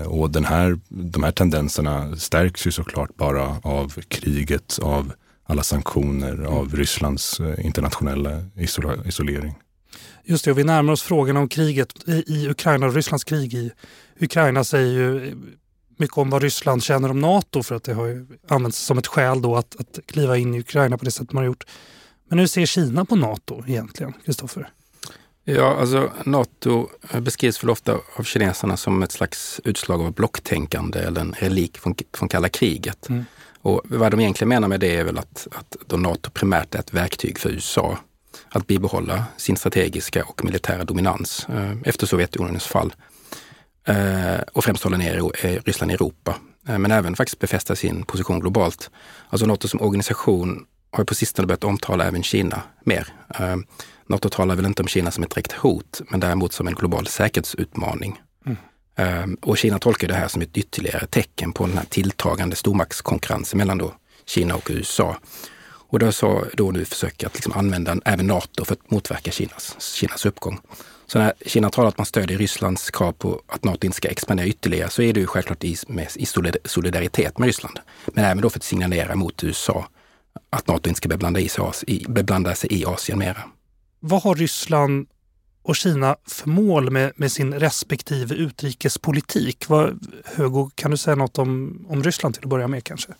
och 0.07 0.31
den 0.31 0.45
här, 0.45 0.79
de 0.89 1.23
här 1.23 1.33
tendenserna 1.33 2.17
stärks 2.17 2.67
ju 2.67 2.71
såklart 2.71 3.17
bara 3.17 3.57
av 3.63 4.01
kriget, 4.09 4.79
av 4.83 5.13
alla 5.45 5.63
sanktioner, 5.63 6.45
av 6.45 6.77
Rysslands 6.77 7.41
eh, 7.41 7.67
internationella 7.67 8.45
isolering. 9.05 9.55
Just 10.25 10.45
det, 10.45 10.51
och 10.51 10.59
vi 10.59 10.65
närmar 10.65 10.93
oss 10.93 11.03
frågan 11.03 11.37
om 11.37 11.49
kriget 11.49 12.09
i 12.09 12.49
Ukraina 12.49 12.87
och 12.87 12.95
Rysslands 12.95 13.25
krig 13.25 13.55
i 13.55 13.71
Ukraina 14.21 14.65
säger 14.65 14.93
ju 14.93 15.35
mycket 15.97 16.19
om 16.19 16.31
vad 16.31 16.43
Ryssland 16.43 16.83
känner 16.83 17.11
om 17.11 17.21
NATO 17.21 17.63
för 17.63 17.75
att 17.75 17.85
det 17.85 17.95
har 17.95 18.27
använts 18.49 18.79
som 18.79 18.99
ett 18.99 19.07
skäl 19.07 19.43
då 19.43 19.57
att, 19.57 19.81
att 19.81 19.99
kliva 20.07 20.37
in 20.37 20.55
i 20.55 20.61
Ukraina 20.61 20.99
på 20.99 21.05
det 21.05 21.11
sätt 21.11 21.33
man 21.33 21.43
har 21.43 21.47
gjort. 21.47 21.65
Men 22.29 22.39
hur 22.39 22.47
ser 22.47 22.67
Kina 22.67 23.05
på 23.05 23.17
NATO 23.17 23.65
egentligen, 23.67 24.13
Kristoffer? 24.25 24.69
Ja, 25.45 25.77
alltså 25.81 26.11
Nato 26.25 26.89
beskrivs 27.21 27.63
väl 27.65 27.71
ofta 27.71 27.99
av 28.17 28.23
kineserna 28.23 28.77
som 28.77 29.03
ett 29.03 29.13
slags 29.13 29.61
utslag 29.65 30.01
av 30.01 30.13
blocktänkande 30.13 30.99
eller 30.99 31.21
en 31.21 31.35
relik 31.39 31.79
från, 31.79 31.95
från 32.15 32.29
kalla 32.29 32.49
kriget. 32.49 33.09
Mm. 33.09 33.25
Och 33.63 33.81
vad 33.85 34.11
de 34.11 34.21
egentligen 34.21 34.49
menar 34.49 34.69
med 34.69 34.81
det 34.81 34.97
är 34.97 35.05
väl 35.05 35.19
att, 35.19 35.49
att 35.53 35.77
då 35.87 35.97
Nato 35.97 36.31
primärt 36.31 36.75
är 36.75 36.79
ett 36.79 36.95
verktyg 36.95 37.39
för 37.39 37.51
USA 37.51 37.99
att 38.49 38.67
bibehålla 38.67 39.25
sin 39.37 39.57
strategiska 39.57 40.25
och 40.25 40.45
militära 40.45 40.85
dominans 40.85 41.47
eh, 41.49 41.73
efter 41.85 42.07
Sovjetunionens 42.07 42.67
fall. 42.67 42.95
Eh, 43.87 44.41
och 44.53 44.65
främst 44.65 44.85
hålla 44.85 44.97
ner 44.97 45.31
eh, 45.45 45.61
Ryssland 45.65 45.93
i 45.93 45.95
Europa, 45.95 46.37
eh, 46.69 46.79
men 46.79 46.91
även 46.91 47.17
faktiskt 47.17 47.39
befästa 47.39 47.77
sin 47.77 48.05
position 48.05 48.41
globalt. 48.41 48.91
Alltså 49.29 49.47
Nato 49.47 49.69
som 49.69 49.81
organisation 49.81 50.67
har 50.91 51.05
på 51.05 51.15
sistone 51.15 51.47
börjat 51.47 51.65
omtala 51.65 52.05
även 52.05 52.23
Kina 52.23 52.63
mer. 52.85 53.09
Nato 54.07 54.29
talar 54.29 54.57
väl 54.57 54.67
inte 54.67 54.83
om 54.83 54.89
Kina 54.89 55.11
som 55.11 55.25
ett 55.25 55.31
direkt 55.31 55.53
hot, 55.53 56.01
men 56.09 56.21
däremot 56.21 56.53
som 56.53 56.67
en 56.67 56.75
global 56.75 57.07
säkerhetsutmaning. 57.07 58.21
Mm. 58.47 58.57
Um, 59.25 59.35
och 59.35 59.59
Kina 59.59 59.79
tolkar 59.79 60.09
det 60.09 60.15
här 60.15 60.29
som 60.29 60.43
ett 60.43 60.57
ytterligare 60.57 61.07
tecken 61.07 61.53
på 61.53 61.67
den 61.67 61.79
här 61.79 61.85
tilltagande 61.85 62.57
stormaktskonkurrensen 62.57 63.59
mellan 63.59 63.79
då 63.79 63.95
Kina 64.27 64.55
och 64.55 64.69
USA. 64.71 65.17
Och 65.65 65.99
då 65.99 66.13
så 66.13 66.45
då 66.55 66.71
nu 66.71 66.85
försöker 66.85 67.27
att 67.27 67.35
liksom 67.35 67.53
använda 67.53 67.97
även 68.05 68.27
Nato 68.27 68.65
för 68.65 68.73
att 68.73 68.91
motverka 68.91 69.31
Kinas, 69.31 69.95
Kinas 69.95 70.27
uppgång. 70.27 70.61
Så 71.07 71.19
när 71.19 71.33
Kina 71.47 71.71
talar 71.71 71.89
att 71.89 71.99
man 71.99 72.07
stödjer 72.07 72.39
Rysslands 72.39 72.91
krav 72.91 73.13
på 73.13 73.43
att 73.47 73.65
Nato 73.65 73.87
inte 73.87 73.97
ska 73.97 74.09
expandera 74.09 74.47
ytterligare 74.47 74.91
så 74.91 75.03
är 75.03 75.13
det 75.13 75.21
ju 75.21 75.27
självklart 75.27 75.65
i, 75.65 75.77
med, 75.89 76.09
i 76.17 76.27
solidaritet 76.65 77.39
med 77.39 77.47
Ryssland. 77.47 77.81
Men 78.07 78.25
även 78.25 78.43
då 78.43 78.51
för 78.51 78.59
att 78.59 78.65
signalera 78.65 79.15
mot 79.15 79.45
USA 79.45 79.87
att 80.51 80.67
Nato 80.67 80.89
inte 80.89 80.99
ska 80.99 81.09
beblanda, 81.09 81.41
i, 81.41 82.07
beblanda 82.09 82.55
sig 82.55 82.73
i 82.73 82.85
Asien 82.85 83.19
mera 83.19 83.43
vad 84.05 84.23
har 84.23 84.35
Ryssland 84.35 85.07
och 85.63 85.77
Kina 85.77 86.17
för 86.27 86.49
mål 86.49 86.91
med, 86.91 87.13
med 87.17 87.33
sin 87.33 87.55
respektive 87.55 88.35
utrikespolitik? 88.35 89.69
Vad, 89.69 90.07
Hugo, 90.37 90.71
kan 90.75 90.91
du 90.91 90.97
säga 90.97 91.17
något 91.17 91.39
om, 91.39 91.81
om 91.89 92.03
Ryssland 92.03 92.35
till 92.35 92.45
att 92.45 92.51
börja 92.51 92.69
med 92.69 92.85
kanske? 92.85 93.13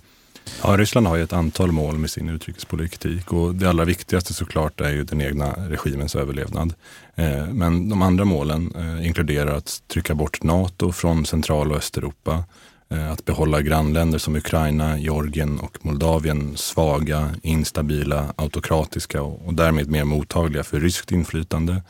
Ja, 0.63 0.77
Ryssland 0.77 1.07
har 1.07 1.17
ju 1.17 1.23
ett 1.23 1.33
antal 1.33 1.73
mål 1.73 1.99
med 1.99 2.11
sin 2.11 2.29
utrikespolitik 2.29 3.33
och 3.33 3.55
det 3.55 3.69
allra 3.69 3.85
viktigaste 3.85 4.35
såklart 4.35 4.81
är 4.81 4.91
ju 4.91 5.05
den 5.05 5.21
egna 5.21 5.53
regimens 5.69 6.17
överlevnad. 6.17 6.75
Eh, 7.15 7.47
men 7.47 7.89
de 7.89 8.03
andra 8.03 8.25
målen 8.25 8.75
eh, 8.77 9.07
inkluderar 9.07 9.57
att 9.57 9.83
trycka 9.89 10.15
bort 10.15 10.43
Nato 10.43 10.93
från 10.93 11.27
Central 11.27 11.71
och 11.71 11.77
Östeuropa, 11.77 12.45
Eh, 12.93 13.13
att 13.13 13.25
behålla 13.25 13.63
grannländer 13.63 14.19
som 14.19 14.37
Ukraina, 14.37 14.99
Georgien 14.99 15.61
och 15.61 15.79
Moldavien 15.85 16.57
svaga, 16.57 17.31
instabila, 17.43 18.35
autokratiska 18.37 19.23
och 19.23 19.55
därmed 19.55 19.91
mer 19.91 20.05
mottagliga 20.05 20.65
för 20.65 20.81
ryskt 20.81 21.13
inflytande. 21.13 21.83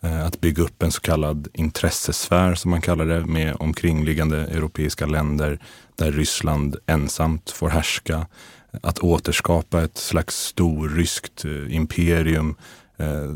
Eh, 0.00 0.26
att 0.26 0.40
bygga 0.40 0.62
upp 0.62 0.82
en 0.82 0.92
så 0.92 1.00
kallad 1.00 1.48
intressesfär 1.54 2.54
som 2.54 2.70
man 2.70 2.80
kallar 2.80 3.06
det 3.06 3.26
med 3.26 3.56
omkringliggande 3.58 4.38
europeiska 4.38 5.06
länder 5.06 5.58
där 5.96 6.12
Ryssland 6.12 6.76
ensamt 6.86 7.50
får 7.50 7.68
härska. 7.68 8.26
Att 8.82 8.98
återskapa 8.98 9.82
ett 9.82 9.98
slags 9.98 10.36
storryskt 10.36 11.44
eh, 11.44 11.76
imperium 11.76 12.54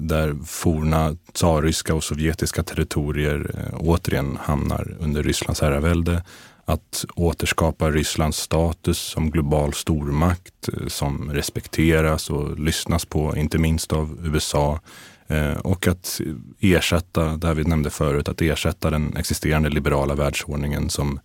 där 0.00 0.44
forna 0.44 1.16
tsarryska 1.32 1.94
och 1.94 2.04
sovjetiska 2.04 2.62
territorier 2.62 3.70
återigen 3.72 4.38
hamnar 4.42 4.96
under 5.00 5.22
Rysslands 5.22 5.60
herravälde 5.60 6.22
att 6.64 7.04
återskapa 7.14 7.90
Rysslands 7.90 8.38
status 8.38 8.98
som 8.98 9.30
global 9.30 9.74
stormakt 9.74 10.68
eh, 10.68 10.86
som 10.86 11.30
respekteras 11.32 12.30
och 12.30 12.58
lyssnas 12.58 13.04
på, 13.04 13.36
inte 13.36 13.58
minst 13.58 13.92
av 13.92 14.18
USA. 14.22 14.80
Eh, 15.26 15.52
och 15.52 15.86
att 15.86 16.20
ersätta, 16.60 17.24
det 17.36 17.46
här 17.46 17.54
vi 17.54 17.64
nämnde 17.64 17.90
förut, 17.90 18.28
att 18.28 18.42
ersätta 18.42 18.90
den 18.90 19.16
existerande 19.16 19.68
liberala 19.68 20.14
världsordningen 20.14 20.90
som 20.90 21.20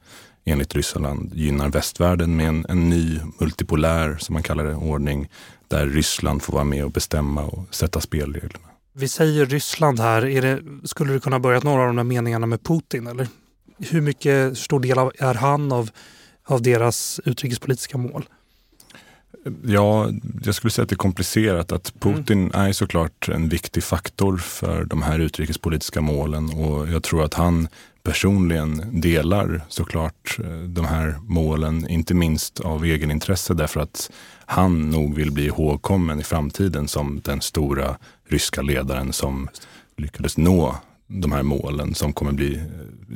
enligt 0.45 0.75
Ryssland 0.75 1.33
gynnar 1.33 1.69
västvärlden 1.69 2.35
med 2.35 2.47
en, 2.47 2.65
en 2.69 2.89
ny 2.89 3.19
multipolär, 3.39 4.17
som 4.19 4.33
man 4.33 4.43
kallar 4.43 4.63
det, 4.63 4.75
ordning 4.75 5.29
där 5.67 5.85
Ryssland 5.85 6.41
får 6.41 6.53
vara 6.53 6.63
med 6.63 6.85
och 6.85 6.91
bestämma 6.91 7.43
och 7.43 7.75
sätta 7.75 8.01
spelreglerna. 8.01 8.65
Vi 8.93 9.07
säger 9.07 9.45
Ryssland 9.45 9.99
här, 9.99 10.25
är 10.25 10.41
det, 10.41 10.61
skulle 10.87 11.13
du 11.13 11.19
kunna 11.19 11.39
börja 11.39 11.59
några 11.59 11.81
av 11.81 11.87
de 11.87 11.95
där 11.95 12.03
meningarna 12.03 12.45
med 12.45 12.63
Putin 12.63 13.07
eller? 13.07 13.27
Hur 13.79 14.01
mycket 14.01 14.57
stor 14.57 14.79
del 14.79 14.99
av, 14.99 15.11
är 15.19 15.33
han 15.33 15.71
av, 15.71 15.89
av 16.43 16.61
deras 16.61 17.19
utrikespolitiska 17.25 17.97
mål? 17.97 18.25
Ja, 19.65 20.09
jag 20.43 20.55
skulle 20.55 20.71
säga 20.71 20.83
att 20.83 20.89
det 20.89 20.93
är 20.93 20.97
komplicerat. 20.97 21.71
Att 21.71 21.93
Putin 21.99 22.43
mm. 22.43 22.67
är 22.67 22.73
såklart 22.73 23.29
en 23.29 23.49
viktig 23.49 23.83
faktor 23.83 24.37
för 24.37 24.85
de 24.85 25.01
här 25.01 25.19
utrikespolitiska 25.19 26.01
målen 26.01 26.49
och 26.49 26.89
jag 26.89 27.03
tror 27.03 27.23
att 27.23 27.33
han 27.33 27.67
personligen 28.03 29.01
delar 29.01 29.61
såklart 29.67 30.39
eh, 30.39 30.49
de 30.49 30.85
här 30.85 31.15
målen, 31.21 31.87
inte 31.89 32.13
minst 32.13 32.59
av 32.59 32.85
egenintresse 32.85 33.53
därför 33.53 33.79
att 33.79 34.11
han 34.45 34.89
nog 34.89 35.15
vill 35.15 35.31
bli 35.31 35.45
ihågkommen 35.45 36.19
i 36.19 36.23
framtiden 36.23 36.87
som 36.87 37.21
den 37.23 37.41
stora 37.41 37.97
ryska 38.27 38.61
ledaren 38.61 39.13
som 39.13 39.49
lyckades 39.97 40.37
nå 40.37 40.75
de 41.09 41.31
här 41.31 41.43
målen 41.43 41.95
som 41.95 42.13
kommer 42.13 42.31
bli 42.31 42.61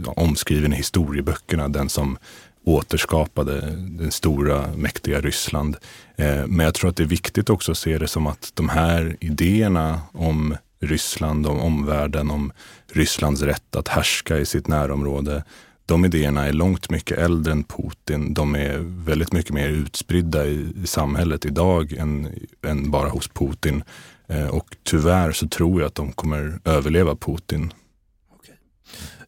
omskriven 0.05 0.73
i 0.73 0.75
historieböckerna. 0.75 1.67
Den 1.67 1.89
som 1.89 2.17
återskapade 2.65 3.75
det 3.77 4.11
stora 4.11 4.67
mäktiga 4.75 5.21
Ryssland. 5.21 5.77
Eh, 6.15 6.47
men 6.47 6.65
jag 6.65 6.73
tror 6.73 6.89
att 6.89 6.95
det 6.95 7.03
är 7.03 7.07
viktigt 7.07 7.49
också 7.49 7.71
att 7.71 7.77
se 7.77 7.97
det 7.97 8.07
som 8.07 8.27
att 8.27 8.51
de 8.53 8.69
här 8.69 9.17
idéerna 9.19 10.01
om 10.11 10.55
Ryssland, 10.79 11.47
om 11.47 11.59
omvärlden, 11.59 12.31
om 12.31 12.51
Rysslands 12.91 13.41
rätt 13.41 13.75
att 13.75 13.87
härska 13.87 14.37
i 14.37 14.45
sitt 14.45 14.67
närområde. 14.67 15.43
De 15.85 16.05
idéerna 16.05 16.45
är 16.45 16.53
långt 16.53 16.89
mycket 16.89 17.17
äldre 17.17 17.51
än 17.51 17.63
Putin. 17.63 18.33
De 18.33 18.55
är 18.55 18.77
väldigt 19.05 19.33
mycket 19.33 19.53
mer 19.53 19.69
utspridda 19.69 20.45
i, 20.45 20.73
i 20.83 20.87
samhället 20.87 21.45
idag 21.45 21.93
än, 21.93 22.27
än 22.65 22.91
bara 22.91 23.09
hos 23.09 23.27
Putin. 23.27 23.83
Eh, 24.27 24.47
och 24.47 24.75
tyvärr 24.83 25.31
så 25.31 25.47
tror 25.47 25.81
jag 25.81 25.87
att 25.87 25.95
de 25.95 26.11
kommer 26.11 26.59
överleva 26.65 27.15
Putin. 27.15 27.73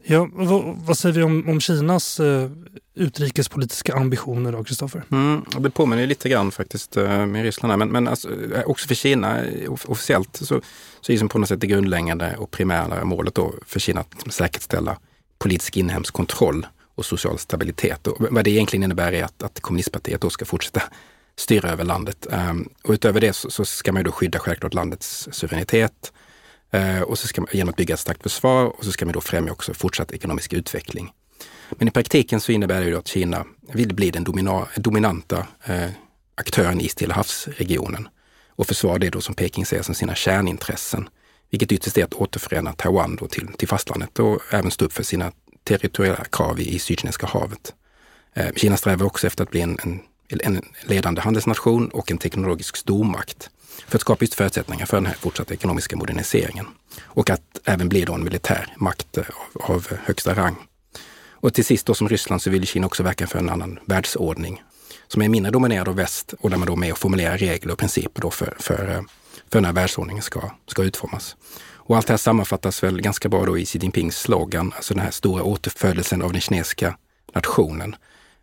Ja, 0.08 0.30
vad, 0.34 0.76
vad, 0.78 0.98
säger 0.98 1.16
vi 1.16 1.24
om, 1.24 1.50
om 1.50 1.62
Kinas 1.62 2.20
eh, 2.20 2.50
utrikespolitiska 2.96 3.96
ambitioner 3.96 4.52
då, 4.52 4.64
Kristoffer? 4.64 5.04
Mm, 5.12 5.46
det 5.60 5.70
påminner 5.70 6.08
lite 6.08 6.30
grann 6.30 6.52
faktiskt 6.52 6.98
eh, 6.98 7.26
med 7.26 7.44
Ryssland 7.44 7.72
här. 7.72 7.78
Men, 7.78 7.90
men 7.90 8.08
alltså, 8.08 8.30
eh, 8.56 8.64
också 8.66 8.88
för 8.88 8.96
Kina 8.96 9.46
eh, 9.46 9.72
officiellt 9.72 10.36
så, 10.36 10.62
så 11.02 11.12
är 11.12 11.18
det 11.18 11.28
på 11.28 11.40
något 11.40 11.50
sätt 11.50 11.62
det 11.62 11.68
grundläggande 11.68 12.36
och 12.38 12.52
primära 12.52 13.06
målet 13.06 13.36
då 13.36 13.54
för 13.66 13.80
Kina 13.80 14.00
att 14.00 14.14
liksom 14.14 14.32
säkerställa 14.32 14.98
politisk 15.38 15.78
inhemsk 15.78 16.14
kontroll 16.14 16.68
och 16.96 17.06
social 17.06 17.40
stabilitet. 17.40 18.08
Och 18.08 18.28
vad 18.32 18.44
det 18.44 18.52
egentligen 18.52 18.84
innebär 18.84 19.12
är 19.12 19.24
att, 19.24 19.44
att 19.44 19.60
kommunistpartiet 19.60 20.22
då 20.22 20.30
ska 20.30 20.46
fortsätta 20.46 20.82
styra 21.38 21.70
över 21.70 21.84
landet. 21.84 22.28
Um, 22.50 22.70
och 22.84 22.94
utöver 22.94 23.22
det 23.22 23.34
så, 23.34 23.50
så, 23.52 23.66
ska 23.66 23.92
man 23.92 24.04
då 24.04 24.12
skydda 24.12 24.40
självklart 24.40 24.74
landets 24.74 25.30
suveränitet, 25.32 26.14
Eh, 26.72 27.02
och 27.02 27.20
så 27.20 27.28
ska 27.28 27.42
man, 27.42 27.50
genom 27.52 27.70
att 27.70 27.76
bygga 27.76 27.94
ett 27.94 28.00
starkt 28.00 28.24
försvar 28.24 28.66
och 28.66 28.86
så 28.86 28.92
ska 28.92 29.06
man 29.06 29.14
då 29.14 29.22
främja 29.22 29.52
också 29.52 29.74
fortsatt 29.74 30.12
ekonomisk 30.12 30.54
utveckling. 30.54 31.12
Men 31.70 31.88
i 31.88 31.92
praktiken 31.92 32.40
så 32.40 32.52
innebär 32.52 32.82
det 32.82 32.88
ju 32.88 32.98
att 32.98 33.08
Kina 33.08 33.46
vill 33.74 33.96
bli 33.96 34.12
den 34.12 34.24
domina, 34.24 34.68
dominanta 34.76 35.48
eh, 35.64 35.90
aktören 36.36 36.82
i 36.82 36.90
Stilla 36.90 37.14
havsregionen 37.14 38.08
och 38.50 38.68
försvara 38.68 38.98
det 38.98 39.10
då 39.10 39.22
som 39.22 39.36
Peking 39.36 39.66
ser 39.66 39.82
som 39.82 39.96
sina 39.96 40.16
kärnintressen, 40.16 41.10
vilket 41.50 41.72
ytterst 41.72 41.98
är 41.98 42.04
att 42.04 42.14
återförena 42.14 42.74
Taiwan 42.74 43.16
då 43.16 43.28
till, 43.28 43.48
till 43.48 43.68
fastlandet 43.68 44.20
och 44.20 44.42
även 44.52 44.72
stå 44.72 44.86
upp 44.86 44.94
för 44.94 45.04
sina 45.04 45.32
territoriella 45.64 46.26
krav 46.26 46.60
i, 46.60 46.76
i 46.76 46.80
Sydkinesiska 46.80 47.28
havet. 47.28 47.74
Eh, 48.34 48.54
Kina 48.56 48.78
strävar 48.78 49.06
också 49.06 49.28
efter 49.28 49.44
att 49.44 49.52
bli 49.52 49.62
en, 49.62 49.78
en, 49.84 50.00
en 50.30 50.62
ledande 50.84 51.22
handelsnation 51.22 51.90
och 51.90 52.12
en 52.12 52.18
teknologisk 52.18 52.78
stormakt 52.78 53.50
för 53.88 53.98
att 53.98 54.02
skapa 54.02 54.24
just 54.24 54.34
förutsättningar 54.34 54.86
för 54.86 54.98
den 54.98 55.06
här 55.06 55.14
fortsatta 55.14 55.54
ekonomiska 55.54 55.96
moderniseringen. 55.96 56.68
Och 57.04 57.30
att 57.30 57.42
även 57.66 57.90
bli 57.90 58.02
då 58.02 58.14
en 58.14 58.24
militär 58.24 58.74
makt 58.78 59.18
av, 59.18 59.26
av 59.54 59.88
högsta 60.04 60.34
rang. 60.34 60.56
Och 61.30 61.54
till 61.54 61.66
sist 61.66 61.86
då 61.86 61.94
som 61.94 62.10
Ryssland 62.10 62.42
så 62.42 62.50
vill 62.50 62.68
Kina 62.68 62.88
också 62.88 63.04
verka 63.04 63.28
för 63.28 63.40
en 63.40 63.50
annan 63.50 63.80
världsordning 63.86 64.64
som 65.08 65.22
är 65.22 65.30
mindre 65.30 65.52
dominerad 65.52 65.88
av 65.88 65.96
väst 65.96 66.34
och 66.40 66.50
där 66.50 66.58
man 66.58 66.68
då 66.68 66.74
är 66.74 66.78
med 66.78 66.92
och 66.92 66.98
formulerar 66.98 67.38
regler 67.38 67.74
och 67.74 67.80
principer 67.80 68.22
då 68.22 68.32
för, 68.32 68.56
för, 68.60 68.92
eh, 68.92 69.02
för 69.52 69.62
när 69.62 69.74
världsordningen 69.74 70.24
ska, 70.24 70.52
ska 70.68 70.84
utformas. 70.84 71.36
Och 71.88 71.98
allt 71.98 72.08
det 72.08 72.14
här 72.14 72.18
sammanfattas 72.18 72.84
väl 72.84 73.02
ganska 73.02 73.30
bra 73.30 73.46
då 73.46 73.58
i 73.58 73.66
Xi 73.66 73.80
Jinpings 73.80 74.18
slogan, 74.18 74.74
alltså 74.76 74.94
den 74.94 75.04
här 75.04 75.12
stora 75.12 75.44
återfödelsen 75.44 76.22
av 76.22 76.32
den 76.32 76.42
kinesiska 76.42 76.98
nationen, 77.34 77.96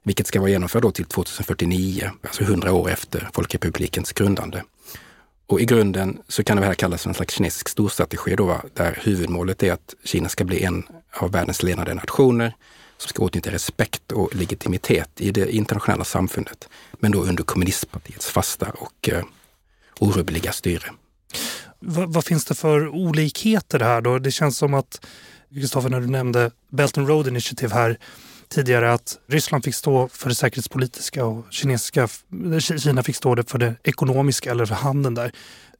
vilket 0.03 0.27
ska 0.27 0.41
vara 0.41 0.51
genomförd 0.51 0.83
då 0.83 0.91
till 0.91 1.05
2049, 1.05 2.11
alltså 2.23 2.43
100 2.43 2.73
år 2.73 2.91
efter 2.91 3.29
Folkrepublikens 3.33 4.13
grundande. 4.13 4.63
Och 5.53 5.61
i 5.61 5.65
grunden 5.65 6.19
så 6.29 6.45
kan 6.45 6.57
det 6.57 6.67
här 6.67 6.75
kallas 6.75 7.03
för 7.03 7.09
en 7.09 7.15
slags 7.15 7.35
kinesisk 7.35 7.69
storstrategi 7.69 8.37
då, 8.37 8.61
där 8.75 8.99
huvudmålet 9.03 9.63
är 9.63 9.73
att 9.73 9.95
Kina 10.05 10.29
ska 10.29 10.45
bli 10.45 10.65
en 10.65 10.83
av 11.17 11.33
världens 11.33 11.63
ledande 11.63 11.95
nationer 11.95 12.55
som 12.99 13.09
ska 13.09 13.23
åtnjuta 13.23 13.51
respekt 13.51 14.13
och 14.13 14.35
legitimitet 14.35 15.11
i 15.17 15.31
det 15.31 15.55
internationella 15.55 16.05
samfundet, 16.05 16.69
men 16.93 17.13
då 17.13 17.23
under 17.23 17.45
kommunistpartiets 17.45 18.29
fasta 18.31 18.71
och 18.71 19.09
eh, 19.09 19.25
orubbliga 20.01 20.53
styre. 20.53 20.91
vad, 21.79 22.13
vad 22.13 22.25
finns 22.25 22.45
det 22.45 22.55
för 22.55 22.89
olikheter 22.89 23.81
här 23.81 24.01
då? 24.01 24.19
Det 24.19 24.31
känns 24.31 24.59
som 24.59 24.75
att, 24.75 25.07
Kristoffer, 25.55 25.89
när 25.89 26.01
du 26.01 26.07
nämnde 26.07 26.51
Belt 26.69 26.99
and 26.99 27.09
Road 27.09 27.29
Initiative 27.29 27.75
här, 27.75 27.99
tidigare 28.53 28.93
att 28.93 29.19
Ryssland 29.29 29.65
fick 29.65 29.75
stå 29.75 30.09
för 30.09 30.29
det 30.29 30.35
säkerhetspolitiska 30.35 31.25
och 31.25 31.47
kinesiska, 31.51 32.09
Kina 32.79 33.03
fick 33.03 33.17
stå 33.17 33.43
för 33.43 33.59
det 33.59 33.75
ekonomiska 33.85 34.51
eller 34.51 34.67
för 34.67 34.75
handeln 34.75 35.15
där. 35.15 35.33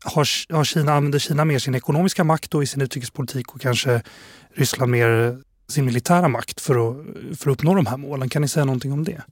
Har, 0.05 0.53
har 0.55 0.65
Kina, 0.65 0.93
använder 0.93 1.19
Kina 1.19 1.45
mer 1.45 1.59
sin 1.59 1.75
ekonomiska 1.75 2.25
makt 2.25 2.51
då 2.51 2.63
i 2.63 2.67
sin 2.67 2.83
utrikespolitik 2.83 3.55
och 3.55 3.61
kanske 3.61 4.03
Ryssland 4.55 4.91
mer 4.91 5.39
sin 5.69 5.85
militära 5.85 6.29
makt 6.29 6.61
för 6.61 6.91
att, 6.91 7.07
för 7.39 7.51
att 7.51 7.55
uppnå 7.55 7.75
de 7.75 7.87
här 7.87 7.97
målen? 7.97 8.29
Kan 8.29 8.43
ni 8.43 8.49
säga 8.49 8.65
någonting 8.65 8.93
om 8.93 9.05
det? 9.05 9.23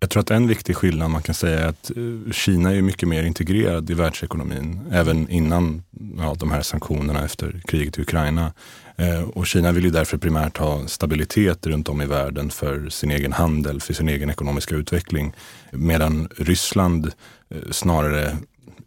Jag 0.00 0.10
tror 0.10 0.20
att 0.20 0.30
en 0.30 0.48
viktig 0.48 0.76
skillnad 0.76 1.10
man 1.10 1.22
kan 1.22 1.34
säga 1.34 1.60
är 1.60 1.68
att 1.68 1.90
eh, 1.90 2.32
Kina 2.32 2.72
är 2.72 2.82
mycket 2.82 3.08
mer 3.08 3.22
integrerad 3.22 3.90
i 3.90 3.94
världsekonomin, 3.94 4.80
även 4.92 5.28
innan 5.28 5.82
ja, 6.18 6.34
de 6.38 6.50
här 6.50 6.62
sanktionerna 6.62 7.24
efter 7.24 7.60
kriget 7.64 7.98
i 7.98 8.02
Ukraina. 8.02 8.52
Eh, 8.96 9.22
och 9.22 9.46
Kina 9.46 9.72
vill 9.72 9.84
ju 9.84 9.90
därför 9.90 10.18
primärt 10.18 10.56
ha 10.56 10.86
stabilitet 10.86 11.66
runt 11.66 11.88
om 11.88 12.02
i 12.02 12.06
världen 12.06 12.50
för 12.50 12.88
sin 12.88 13.10
egen 13.10 13.32
handel, 13.32 13.80
för 13.80 13.94
sin 13.94 14.08
egen 14.08 14.30
ekonomiska 14.30 14.74
utveckling. 14.74 15.32
Medan 15.70 16.28
Ryssland 16.36 17.12
eh, 17.50 17.70
snarare 17.70 18.36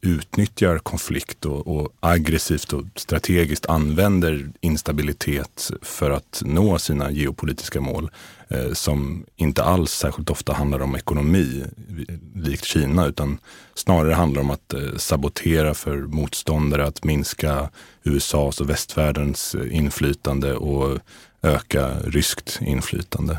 utnyttjar 0.01 0.77
konflikt 0.77 1.45
och, 1.45 1.67
och, 1.67 1.93
aggressivt 1.99 2.73
och 2.73 2.83
strategiskt 2.95 3.65
använder 3.65 4.49
instabilitet 4.61 5.71
för 5.81 6.11
att 6.11 6.41
nå 6.45 6.79
sina 6.79 7.11
geopolitiska 7.11 7.81
mål 7.81 8.11
eh, 8.47 8.73
som 8.73 9.25
inte 9.35 9.63
alls 9.63 9.91
särskilt 9.91 10.29
ofta 10.29 10.53
handlar 10.53 10.81
om 10.81 10.95
ekonomi, 10.95 11.63
likt 12.35 12.65
Kina, 12.65 13.05
utan 13.05 13.37
snarare 13.75 14.13
handlar 14.13 14.41
om 14.41 14.51
att 14.51 14.73
eh, 14.73 14.95
sabotera 14.97 15.73
för 15.73 15.97
motståndare, 15.97 16.85
att 16.85 17.03
minska 17.03 17.69
USAs 18.03 18.61
och 18.61 18.69
västvärldens 18.69 19.55
eh, 19.55 19.75
inflytande 19.75 20.53
och 20.53 20.99
öka 21.41 21.99
ryskt 21.99 22.59
inflytande. 22.61 23.37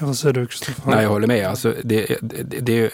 Ja, 0.00 0.06
vad 0.06 0.18
säger 0.18 0.32
du 0.32 0.46
Kristoffer? 0.46 0.90
Nej, 0.90 1.02
jag 1.02 1.10
håller 1.10 1.26
med. 1.26 1.46
Alltså, 1.48 1.74
det, 1.84 2.18
det, 2.22 2.60
det, 2.60 2.90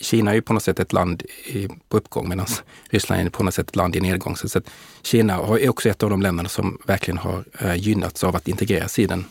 Kina 0.00 0.30
är 0.30 0.34
ju 0.34 0.42
på 0.42 0.52
något 0.52 0.62
sätt 0.62 0.80
ett 0.80 0.92
land 0.92 1.22
i, 1.46 1.68
på 1.88 1.96
uppgång 1.96 2.28
medan 2.28 2.46
Ryssland 2.90 3.22
är 3.22 3.30
på 3.30 3.42
något 3.42 3.54
sätt 3.54 3.68
ett 3.68 3.76
land 3.76 3.96
i 3.96 4.00
nedgång. 4.00 4.36
Så, 4.36 4.48
så 4.48 4.60
Kina 5.02 5.34
är 5.34 5.68
också 5.68 5.88
ett 5.88 6.02
av 6.02 6.10
de 6.10 6.22
länderna 6.22 6.48
som 6.48 6.78
verkligen 6.86 7.18
har 7.18 7.44
eh, 7.60 7.74
gynnats 7.74 8.24
av 8.24 8.36
att 8.36 8.48
integreras 8.48 8.98
i 8.98 9.06
den 9.06 9.24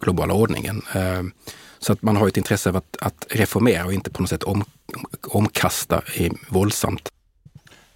globala 0.00 0.34
ordningen. 0.34 0.82
Eh, 0.94 1.22
så 1.78 1.92
att 1.92 2.02
man 2.02 2.16
har 2.16 2.28
ett 2.28 2.36
intresse 2.36 2.68
av 2.68 2.76
att, 2.76 2.96
att 3.00 3.26
reformera 3.30 3.84
och 3.84 3.92
inte 3.92 4.10
på 4.10 4.22
något 4.22 4.30
sätt 4.30 4.42
om, 4.42 4.64
omkasta 5.28 6.02
våldsamt. 6.48 7.08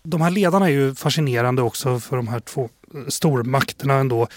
De 0.03 0.21
här 0.21 0.31
ledarna 0.31 0.67
är 0.67 0.71
ju 0.73 0.95
fascinerande 0.95 1.63
också 1.63 2.01
för 2.01 2.17
de 2.17 2.29
här 2.29 2.41
två 2.41 2.71
stormakterna 3.09 3.95
ändå. 3.95 4.29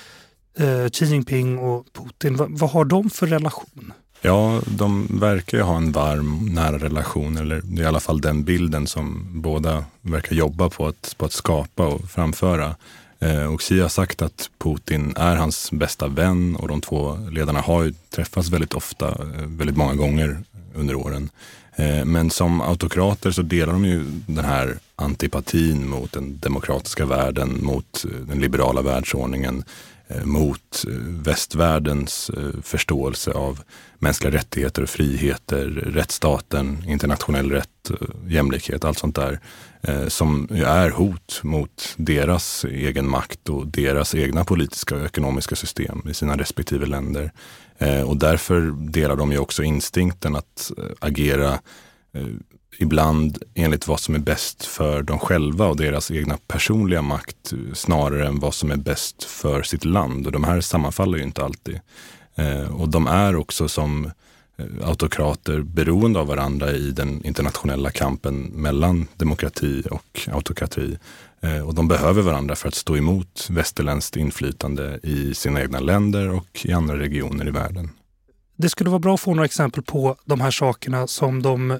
Eh, 0.58 0.90
Xi 0.90 1.06
Jinping 1.06 1.60
och 1.60 1.86
Putin. 1.94 2.36
Va, 2.36 2.48
vad 2.50 2.70
har 2.70 2.86
de 2.86 3.10
för 3.10 3.28
relation? 3.28 3.94
Ja, 4.26 4.62
de 4.66 5.08
verkar 5.20 5.58
ju 5.58 5.64
ha 5.64 5.78
en 5.78 5.92
varm, 5.92 6.46
nära 6.46 6.78
relation, 6.78 7.38
eller 7.38 7.82
i 7.82 7.86
alla 7.86 8.00
fall 8.00 8.22
den 8.22 8.44
bilden 8.44 8.88
som 8.88 9.28
båda 9.42 9.86
verkar 10.02 10.36
jobba 10.36 10.70
på 10.70 10.88
att, 10.88 11.16
på 11.18 11.26
att 11.26 11.34
skapa 11.34 11.88
och 11.88 12.10
framföra. 12.10 12.76
Eh, 13.20 13.54
och 13.54 13.62
Xi 13.62 13.80
har 13.80 13.90
sagt 13.90 14.22
att 14.22 14.50
Putin 14.58 15.14
är 15.18 15.36
hans 15.36 15.72
bästa 15.72 16.08
vän 16.08 16.56
och 16.56 16.68
de 16.68 16.82
två 16.82 17.18
ledarna 17.32 17.62
har 17.62 17.84
ju 17.84 17.94
träffats 18.10 18.50
väldigt 18.50 18.74
ofta, 18.74 19.08
eh, 19.10 19.46
väldigt 19.48 19.78
många 19.78 19.96
gånger 19.96 20.38
under 20.76 20.96
åren. 20.96 21.30
Eh, 21.76 22.06
men 22.06 22.30
som 22.30 22.62
autokrater 22.62 23.32
så 23.32 23.42
delar 23.42 23.74
de 23.74 23.86
ju 23.86 24.04
den 24.28 24.46
här 24.46 24.78
antipatin 24.96 25.90
mot 25.90 26.12
den 26.12 26.40
demokratiska 26.40 27.06
världen, 27.06 27.60
mot 27.66 28.06
eh, 28.06 28.20
den 28.28 28.40
liberala 28.40 28.82
världsordningen 28.82 29.64
Eh, 30.08 30.26
mot 30.26 30.86
eh, 30.88 30.94
västvärldens 31.08 32.30
eh, 32.30 32.62
förståelse 32.62 33.32
av 33.32 33.62
mänskliga 34.00 34.34
rättigheter 34.34 34.82
och 34.82 34.90
friheter, 34.90 35.66
rättsstaten, 35.68 36.84
internationell 36.88 37.52
rätt, 37.52 37.92
jämlikhet, 38.28 38.86
allt 38.86 38.98
sånt 38.98 39.16
där 39.16 39.40
som 40.08 40.48
är 40.52 40.90
hot 40.90 41.40
mot 41.44 41.94
deras 41.98 42.66
egen 42.66 43.10
makt 43.10 43.50
och 43.50 43.68
deras 43.68 44.16
egna 44.16 44.46
politiska 44.46 44.96
och 44.96 45.06
ekonomiska 45.06 45.56
system 45.56 46.02
i 46.10 46.14
sina 46.14 46.38
respektive 46.38 46.86
länder. 46.86 47.32
Och 48.06 48.18
därför 48.18 48.62
delar 48.92 49.16
de 49.16 49.32
ju 49.32 49.38
också 49.38 49.64
instinkten 49.64 50.36
att 50.36 50.72
agera 51.00 51.60
ibland 52.78 53.44
enligt 53.54 53.88
vad 53.88 54.00
som 54.00 54.16
är 54.16 54.20
bäst 54.20 54.66
för 54.66 55.02
dem 55.02 55.20
själva 55.20 55.68
och 55.68 55.78
deras 55.78 56.12
egna 56.12 56.38
personliga 56.48 57.02
makt 57.02 57.54
snarare 57.74 58.28
än 58.28 58.40
vad 58.40 58.54
som 58.54 58.72
är 58.72 58.76
bäst 58.76 59.24
för 59.24 59.64
sitt 59.64 59.86
land. 59.86 60.26
Och 60.26 60.32
de 60.32 60.44
här 60.44 60.62
sammanfaller 60.62 61.18
ju 61.18 61.24
inte 61.24 61.44
alltid. 61.44 61.80
Eh, 62.36 62.82
och 62.82 62.90
de 62.90 63.08
är 63.08 63.36
också 63.36 63.68
som 63.68 64.06
eh, 64.58 64.66
autokrater 64.88 65.62
beroende 65.62 66.20
av 66.20 66.28
varandra 66.28 66.72
i 66.72 66.92
den 66.92 67.26
internationella 67.26 67.92
kampen 67.92 68.42
mellan 68.42 69.08
demokrati 69.18 69.84
och 69.92 70.20
autokrati. 70.32 70.98
Eh, 71.42 71.68
och 71.68 71.76
de 71.76 71.88
behöver 71.88 72.22
varandra 72.22 72.56
för 72.56 72.68
att 72.68 72.76
stå 72.76 72.98
emot 72.98 73.48
västerländskt 73.50 74.16
inflytande 74.16 75.00
i 75.04 75.34
sina 75.34 75.62
egna 75.62 75.80
länder 75.80 76.30
och 76.30 76.62
i 76.64 76.72
andra 76.72 77.00
regioner 77.00 77.48
i 77.48 77.52
världen. 77.52 77.90
Det 78.56 78.70
skulle 78.70 78.90
vara 78.90 79.00
bra 79.00 79.14
att 79.14 79.22
få 79.22 79.34
några 79.34 79.46
exempel 79.46 79.84
på 79.84 80.16
de 80.26 80.42
här 80.42 80.52
sakerna 80.52 81.08
som 81.08 81.42
de 81.42 81.72
eh, 81.72 81.80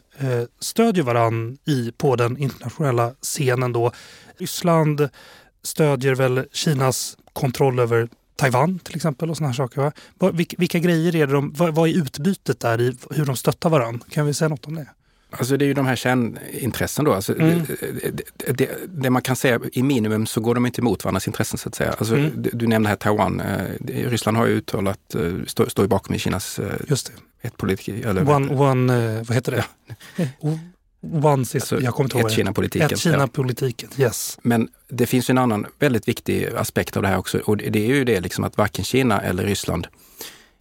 stödjer 0.60 1.04
varann 1.04 1.58
i 1.66 1.92
på 1.98 2.16
den 2.16 2.38
internationella 2.38 3.14
scenen. 3.22 3.74
Då. 3.74 3.92
Ryssland 4.38 5.10
stödjer 5.64 6.16
väl 6.16 6.46
Kinas 6.52 7.18
kontroll 7.34 7.80
över 7.80 8.10
Taiwan 8.36 8.80
till 8.80 8.96
exempel 8.96 9.30
och 9.30 9.38
såna 9.38 9.48
här 9.50 9.56
saker. 9.56 9.92
Va? 10.18 10.32
Vilka, 10.32 10.56
vilka 10.60 10.80
grejer 10.80 11.16
är 11.16 11.28
det 11.28 11.34
de, 11.34 11.54
vad, 11.58 11.76
vad 11.76 11.90
är 11.90 11.94
utbytet 11.94 12.60
där 12.60 12.82
i 12.82 12.98
hur 13.10 13.26
de 13.26 13.36
stöttar 13.36 13.70
varann? 13.70 14.04
Kan 14.10 14.26
vi 14.26 14.34
säga 14.34 14.50
något 14.50 14.66
om 14.66 14.76
det? 14.76 14.88
Alltså 15.40 15.58
det 15.58 15.66
är 15.66 15.68
ju 15.68 15.74
de 15.74 15.86
här 15.86 15.96
kärnintressen 15.96 17.06
då. 17.06 17.14
Alltså 17.14 17.40
mm. 17.40 17.62
det, 18.00 18.54
det, 18.54 18.70
det, 18.88 19.10
man 19.10 19.22
kan 19.22 19.36
säga 19.36 19.60
i 19.72 19.84
minimum 19.84 20.26
så 20.26 20.42
går 20.42 20.56
de 20.56 20.66
inte 20.66 20.82
emot 20.82 21.04
varandras 21.04 21.28
intressen 21.28 21.58
så 21.58 21.70
att 21.70 21.76
säga. 21.76 21.92
Alltså 21.98 22.16
mm. 22.16 22.32
du, 22.36 22.50
du 22.54 22.68
nämnde 22.68 22.90
här 22.90 22.96
Taiwan. 22.96 23.40
Eh, 23.40 24.10
Ryssland 24.10 24.38
har 24.38 24.46
ju 24.46 24.54
uttalat, 24.54 25.16
eh, 25.16 25.34
står 25.48 25.66
stå 25.66 25.88
bakom 25.88 26.16
i 26.16 26.20
Kinas 26.20 26.60
eh, 26.60 26.74
Just 26.88 27.12
det. 27.42 27.48
ett 27.48 27.58
politik, 27.58 28.06
eller, 28.06 28.30
one, 28.30 28.56
one, 28.56 29.24
vad 29.24 29.36
heter 29.36 29.52
det? 29.52 29.66
Ja. 30.16 30.26
One 31.14 31.46
system, 31.46 31.60
alltså, 31.60 31.82
jag 31.82 31.94
kommer 31.94 32.06
inte 32.08 32.18
ihåg 32.18 32.28
ett 32.28 32.36
Kina-politiken. 32.36 32.90
Ett 32.92 33.00
Kina-politiken, 33.00 33.90
ja. 33.96 34.06
yes. 34.06 34.38
Men 34.42 34.70
det 34.90 35.06
finns 35.06 35.30
en 35.30 35.38
annan 35.38 35.66
väldigt 35.80 36.08
viktig 36.08 36.48
aspekt 36.56 36.98
av 36.98 37.04
det 37.04 37.10
här 37.10 37.18
också 37.18 37.38
och 37.38 37.58
det 37.58 37.80
är 37.80 37.96
ju 37.96 38.04
det 38.04 38.20
liksom 38.20 38.44
att 38.44 38.58
varken 38.58 38.86
Kina 38.86 39.22
eller 39.22 39.44
Ryssland 39.44 39.88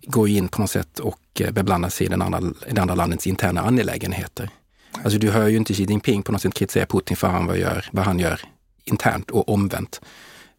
går 0.06 0.28
in 0.28 0.48
på 0.48 0.60
något 0.60 0.70
sätt 0.70 0.98
och 0.98 1.42
beblandar 1.52 1.88
sig 1.88 2.06
i 2.06 2.10
den 2.10 2.22
andra, 2.22 2.40
det 2.70 2.80
andra 2.80 2.94
landets 2.94 3.26
interna 3.26 3.60
angelägenheter. 3.60 4.50
Alltså 5.02 5.18
du 5.18 5.30
hör 5.30 5.48
ju 5.48 5.56
inte 5.56 5.74
Xi 5.74 5.84
Jinping 5.84 6.22
på 6.22 6.32
något 6.32 6.42
sätt 6.42 6.54
kritisera 6.54 6.86
Putin 6.86 7.16
för 7.16 7.28
han 7.28 7.46
vad, 7.46 7.58
gör, 7.58 7.88
vad 7.92 8.04
han 8.04 8.18
gör 8.18 8.40
internt 8.84 9.30
och 9.30 9.48
omvänt. 9.48 10.00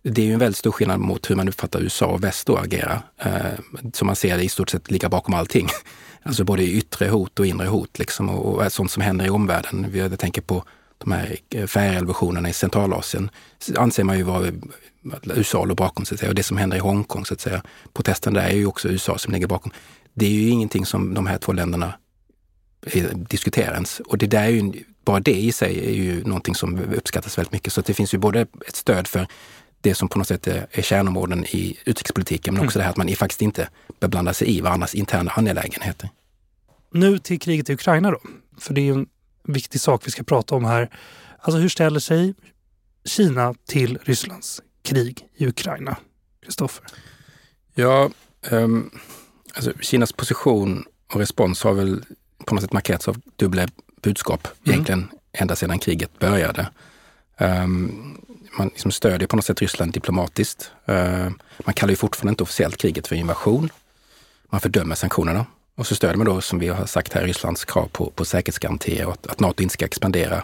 Det 0.03 0.21
är 0.21 0.25
ju 0.25 0.33
en 0.33 0.39
väldigt 0.39 0.57
stor 0.57 0.71
skillnad 0.71 0.99
mot 0.99 1.29
hur 1.29 1.35
man 1.35 1.47
uppfattar 1.47 1.81
USA 1.81 2.05
och 2.05 2.23
väst 2.23 2.47
då 2.47 2.57
agera. 2.57 3.03
Eh, 3.17 3.59
som 3.93 4.05
man 4.05 4.15
ser 4.15 4.37
det 4.37 4.43
i 4.43 4.49
stort 4.49 4.69
sett 4.69 4.91
ligga 4.91 5.09
bakom 5.09 5.33
allting. 5.33 5.67
Alltså 6.27 6.43
både 6.43 6.63
yttre 6.63 7.09
hot 7.09 7.39
och 7.39 7.45
inre 7.45 7.67
hot 7.67 7.99
liksom 7.99 8.29
och, 8.29 8.55
och 8.55 8.71
sånt 8.71 8.91
som 8.91 9.01
händer 9.01 9.25
i 9.25 9.29
omvärlden. 9.29 9.91
Jag 9.93 10.19
tänker 10.19 10.41
på 10.41 10.63
de 10.97 11.11
här 11.11 11.37
eh, 11.49 11.67
färgrevolutionerna 11.67 12.49
i 12.49 12.53
Centralasien 12.53 13.29
anser 13.77 14.03
man 14.03 14.17
ju 14.17 14.23
vara 14.23 14.51
USA 15.23 15.65
låg 15.65 15.77
bakom 15.77 16.05
så 16.05 16.13
att 16.13 16.19
säga. 16.19 16.29
Och 16.29 16.35
det 16.35 16.43
som 16.43 16.57
händer 16.57 16.77
i 16.77 16.79
Hongkong 16.79 17.25
så 17.25 17.33
att 17.33 17.41
säga. 17.41 17.63
Protesten 17.93 18.33
där 18.33 18.41
är 18.41 18.55
ju 18.55 18.65
också 18.65 18.87
USA 18.89 19.17
som 19.17 19.33
ligger 19.33 19.47
bakom. 19.47 19.71
Det 20.13 20.25
är 20.25 20.29
ju 20.29 20.49
ingenting 20.49 20.85
som 20.85 21.13
de 21.13 21.27
här 21.27 21.37
två 21.37 21.53
länderna 21.53 21.93
diskutera 23.29 23.73
ens. 23.73 23.99
Och 23.99 24.17
det 24.17 24.27
där 24.27 24.43
är 24.43 24.49
ju, 24.49 24.83
bara 25.05 25.19
det 25.19 25.35
i 25.35 25.51
sig 25.51 25.87
är 25.87 25.93
ju 25.93 26.23
någonting 26.23 26.55
som 26.55 26.79
uppskattas 26.79 27.37
väldigt 27.37 27.51
mycket. 27.53 27.73
Så 27.73 27.81
det 27.81 27.93
finns 27.93 28.13
ju 28.13 28.17
både 28.17 28.41
ett 28.41 28.75
stöd 28.75 29.07
för 29.07 29.27
det 29.81 29.95
som 29.95 30.07
på 30.07 30.17
något 30.17 30.27
sätt 30.27 30.47
är, 30.47 30.67
är 30.71 30.81
kärnområden 30.81 31.45
i 31.45 31.77
utrikespolitiken, 31.85 32.53
men 32.53 32.65
också 32.65 32.77
mm. 32.77 32.81
det 32.81 32.83
här 32.83 32.91
att 32.91 32.97
man 32.97 33.15
faktiskt 33.15 33.41
inte 33.41 33.69
beblandar 33.99 34.33
sig 34.33 34.57
i 34.57 34.61
varandras 34.61 34.95
interna 34.95 35.31
angelägenheter. 35.31 36.09
Nu 36.91 37.19
till 37.19 37.39
kriget 37.39 37.69
i 37.69 37.73
Ukraina 37.73 38.11
då, 38.11 38.19
för 38.59 38.73
det 38.73 38.81
är 38.81 38.85
ju 38.85 38.93
en 38.93 39.07
viktig 39.43 39.81
sak 39.81 40.01
vi 40.07 40.11
ska 40.11 40.23
prata 40.23 40.55
om 40.55 40.65
här. 40.65 40.89
Alltså 41.39 41.59
hur 41.59 41.69
ställer 41.69 41.99
sig 41.99 42.33
Kina 43.05 43.55
till 43.67 43.97
Rysslands 44.03 44.61
krig 44.83 45.27
i 45.35 45.47
Ukraina? 45.47 45.97
Kristoffer? 46.43 46.85
Ja, 47.73 48.09
um, 48.49 48.91
alltså 49.53 49.73
Kinas 49.81 50.13
position 50.13 50.85
och 51.13 51.19
respons 51.19 51.63
har 51.63 51.73
väl 51.73 52.03
på 52.45 52.55
något 52.55 52.63
sätt 52.63 52.73
markerats 52.73 53.07
av 53.07 53.21
dubbla 53.35 53.67
budskap 54.01 54.47
mm. 54.47 54.73
egentligen 54.73 55.09
ända 55.33 55.55
sedan 55.55 55.79
kriget 55.79 56.19
började. 56.19 56.67
Um, 57.37 58.17
man 58.57 58.67
liksom 58.67 58.91
stödjer 58.91 59.27
på 59.27 59.35
något 59.35 59.45
sätt 59.45 59.61
Ryssland 59.61 59.93
diplomatiskt. 59.93 60.71
Uh, 60.89 61.29
man 61.65 61.73
kallar 61.73 61.91
ju 61.91 61.95
fortfarande 61.95 62.29
inte 62.29 62.43
officiellt 62.43 62.77
kriget 62.77 63.07
för 63.07 63.15
invasion. 63.15 63.69
Man 64.49 64.61
fördömer 64.61 64.95
sanktionerna 64.95 65.45
och 65.75 65.87
så 65.87 65.95
stödjer 65.95 66.17
man 66.17 66.25
då, 66.25 66.41
som 66.41 66.59
vi 66.59 66.67
har 66.67 66.85
sagt 66.85 67.13
här, 67.13 67.23
Rysslands 67.23 67.65
krav 67.65 67.87
på, 67.87 68.09
på 68.09 68.25
säkerhetsgarantier 68.25 69.05
och 69.05 69.13
att, 69.13 69.27
att 69.27 69.39
Nato 69.39 69.63
inte 69.63 69.73
ska 69.73 69.85
expandera 69.85 70.43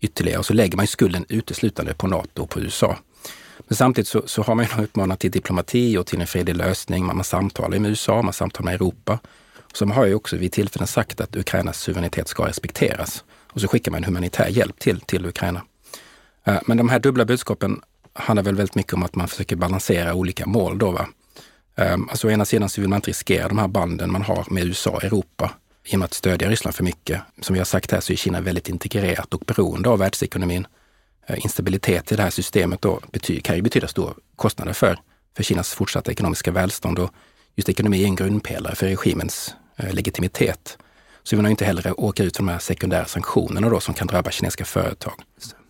ytterligare. 0.00 0.38
Och 0.38 0.46
så 0.46 0.54
lägger 0.54 0.76
man 0.76 0.86
skulden 0.86 1.24
uteslutande 1.28 1.94
på 1.94 2.06
Nato 2.06 2.42
och 2.42 2.50
på 2.50 2.60
USA. 2.60 2.98
Men 3.58 3.76
samtidigt 3.76 4.08
så, 4.08 4.22
så 4.26 4.42
har 4.42 4.54
man 4.54 4.64
ju 4.64 4.84
uppmanat 4.84 5.20
till 5.20 5.30
diplomati 5.30 5.96
och 5.98 6.06
till 6.06 6.20
en 6.20 6.26
fredlig 6.26 6.56
lösning. 6.56 7.06
Man, 7.06 7.16
man 7.16 7.24
samtalar 7.24 7.78
med 7.78 7.90
USA, 7.90 8.22
man 8.22 8.32
samtalar 8.32 8.64
med 8.64 8.74
Europa 8.74 9.18
som 9.72 9.90
har 9.90 10.06
ju 10.06 10.14
också 10.14 10.36
vid 10.36 10.52
tillfällen 10.52 10.86
sagt 10.86 11.20
att 11.20 11.36
Ukrainas 11.36 11.80
suveränitet 11.80 12.28
ska 12.28 12.48
respekteras. 12.48 13.24
Och 13.52 13.60
så 13.60 13.68
skickar 13.68 13.92
man 13.92 14.04
humanitär 14.04 14.48
hjälp 14.48 14.78
till, 14.78 15.00
till 15.00 15.26
Ukraina. 15.26 15.62
Eh, 16.44 16.60
men 16.66 16.76
de 16.76 16.88
här 16.88 16.98
dubbla 16.98 17.24
budskapen 17.24 17.80
handlar 18.12 18.42
väl 18.42 18.54
väldigt 18.54 18.74
mycket 18.74 18.92
om 18.92 19.02
att 19.02 19.14
man 19.14 19.28
försöker 19.28 19.56
balansera 19.56 20.14
olika 20.14 20.46
mål 20.46 20.78
då. 20.78 20.90
Va? 20.90 21.08
Ehm, 21.76 22.08
alltså 22.08 22.28
å 22.28 22.30
ena 22.30 22.44
sidan 22.44 22.68
så 22.68 22.80
vill 22.80 22.90
man 22.90 22.96
inte 22.96 23.10
riskera 23.10 23.48
de 23.48 23.58
här 23.58 23.68
banden 23.68 24.12
man 24.12 24.22
har 24.22 24.46
med 24.50 24.64
USA 24.64 24.90
och 24.90 25.04
Europa 25.04 25.50
genom 25.84 26.04
att 26.04 26.14
stödja 26.14 26.48
Ryssland 26.48 26.74
för 26.74 26.84
mycket. 26.84 27.20
Som 27.40 27.54
vi 27.54 27.60
har 27.60 27.64
sagt 27.64 27.92
här 27.92 28.00
så 28.00 28.12
är 28.12 28.16
Kina 28.16 28.40
väldigt 28.40 28.68
integrerat 28.68 29.34
och 29.34 29.42
beroende 29.46 29.88
av 29.88 29.98
världsekonomin. 29.98 30.66
Eh, 31.26 31.36
instabilitet 31.44 32.12
i 32.12 32.16
det 32.16 32.22
här 32.22 32.30
systemet 32.30 32.82
då 32.82 33.00
kan 33.42 33.56
ju 33.56 33.62
betyda 33.62 33.88
stora 33.88 34.14
kostnader 34.36 34.72
för, 34.72 34.98
för 35.36 35.42
Kinas 35.42 35.74
fortsatta 35.74 36.12
ekonomiska 36.12 36.50
välstånd. 36.50 36.98
Och 36.98 37.10
just 37.56 37.68
ekonomi 37.68 38.02
är 38.02 38.06
en 38.06 38.16
grundpelare 38.16 38.74
för 38.74 38.86
regimens 38.86 39.54
Eh, 39.82 39.94
legitimitet. 39.94 40.78
Så 41.22 41.36
vi 41.36 41.42
vill 41.42 41.50
inte 41.50 41.64
heller 41.64 42.00
åka 42.00 42.22
ut 42.22 42.36
för 42.36 42.42
de 42.42 42.48
här 42.48 42.58
sekundära 42.58 43.04
sanktionerna 43.04 43.68
då 43.68 43.80
som 43.80 43.94
kan 43.94 44.06
drabba 44.06 44.30
kinesiska 44.30 44.64
företag 44.64 45.14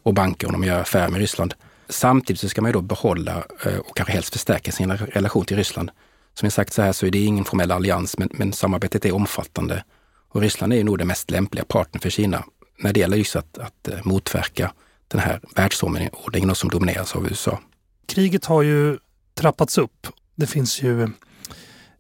och 0.03 0.15
banker 0.15 0.47
om 0.47 0.53
de 0.53 0.65
gör 0.65 0.81
affärer 0.81 1.09
med 1.09 1.21
Ryssland. 1.21 1.55
Samtidigt 1.89 2.41
så 2.41 2.49
ska 2.49 2.63
man 2.63 2.69
ju 2.69 2.73
då 2.73 2.81
behålla 2.81 3.45
eh, 3.67 3.77
och 3.77 3.97
kanske 3.97 4.13
helst 4.13 4.33
förstärka 4.33 4.73
sin 4.73 4.93
relation 4.93 5.45
till 5.45 5.57
Ryssland. 5.57 5.91
Som 6.35 6.47
jag 6.47 6.53
sagt 6.53 6.73
så 6.73 6.83
här 6.83 6.93
så 6.93 7.07
är 7.07 7.11
det 7.11 7.19
ingen 7.19 7.45
formell 7.45 7.71
allians, 7.71 8.19
men, 8.19 8.29
men 8.33 8.53
samarbetet 8.53 9.05
är 9.05 9.15
omfattande. 9.15 9.85
Och 10.29 10.41
Ryssland 10.41 10.73
är 10.73 10.85
nog 10.85 10.99
den 10.99 11.07
mest 11.09 11.31
lämpliga 11.31 11.65
partnern 11.65 12.01
för 12.01 12.11
Kina 12.11 12.45
när 12.79 12.93
det 12.93 13.01
gäller 13.01 13.17
just 13.17 13.37
att, 13.37 13.59
att 13.59 13.89
eh, 13.89 13.99
motverka 14.05 14.73
den 15.09 15.21
här 15.21 15.41
världsordningen 15.57 16.55
som 16.55 16.71
domineras 16.71 17.17
av 17.17 17.27
USA. 17.27 17.61
Kriget 18.07 18.45
har 18.45 18.63
ju 18.63 18.99
trappats 19.35 19.79
upp. 19.79 20.07
Det 20.35 20.47
finns 20.47 20.83
ju 20.83 21.09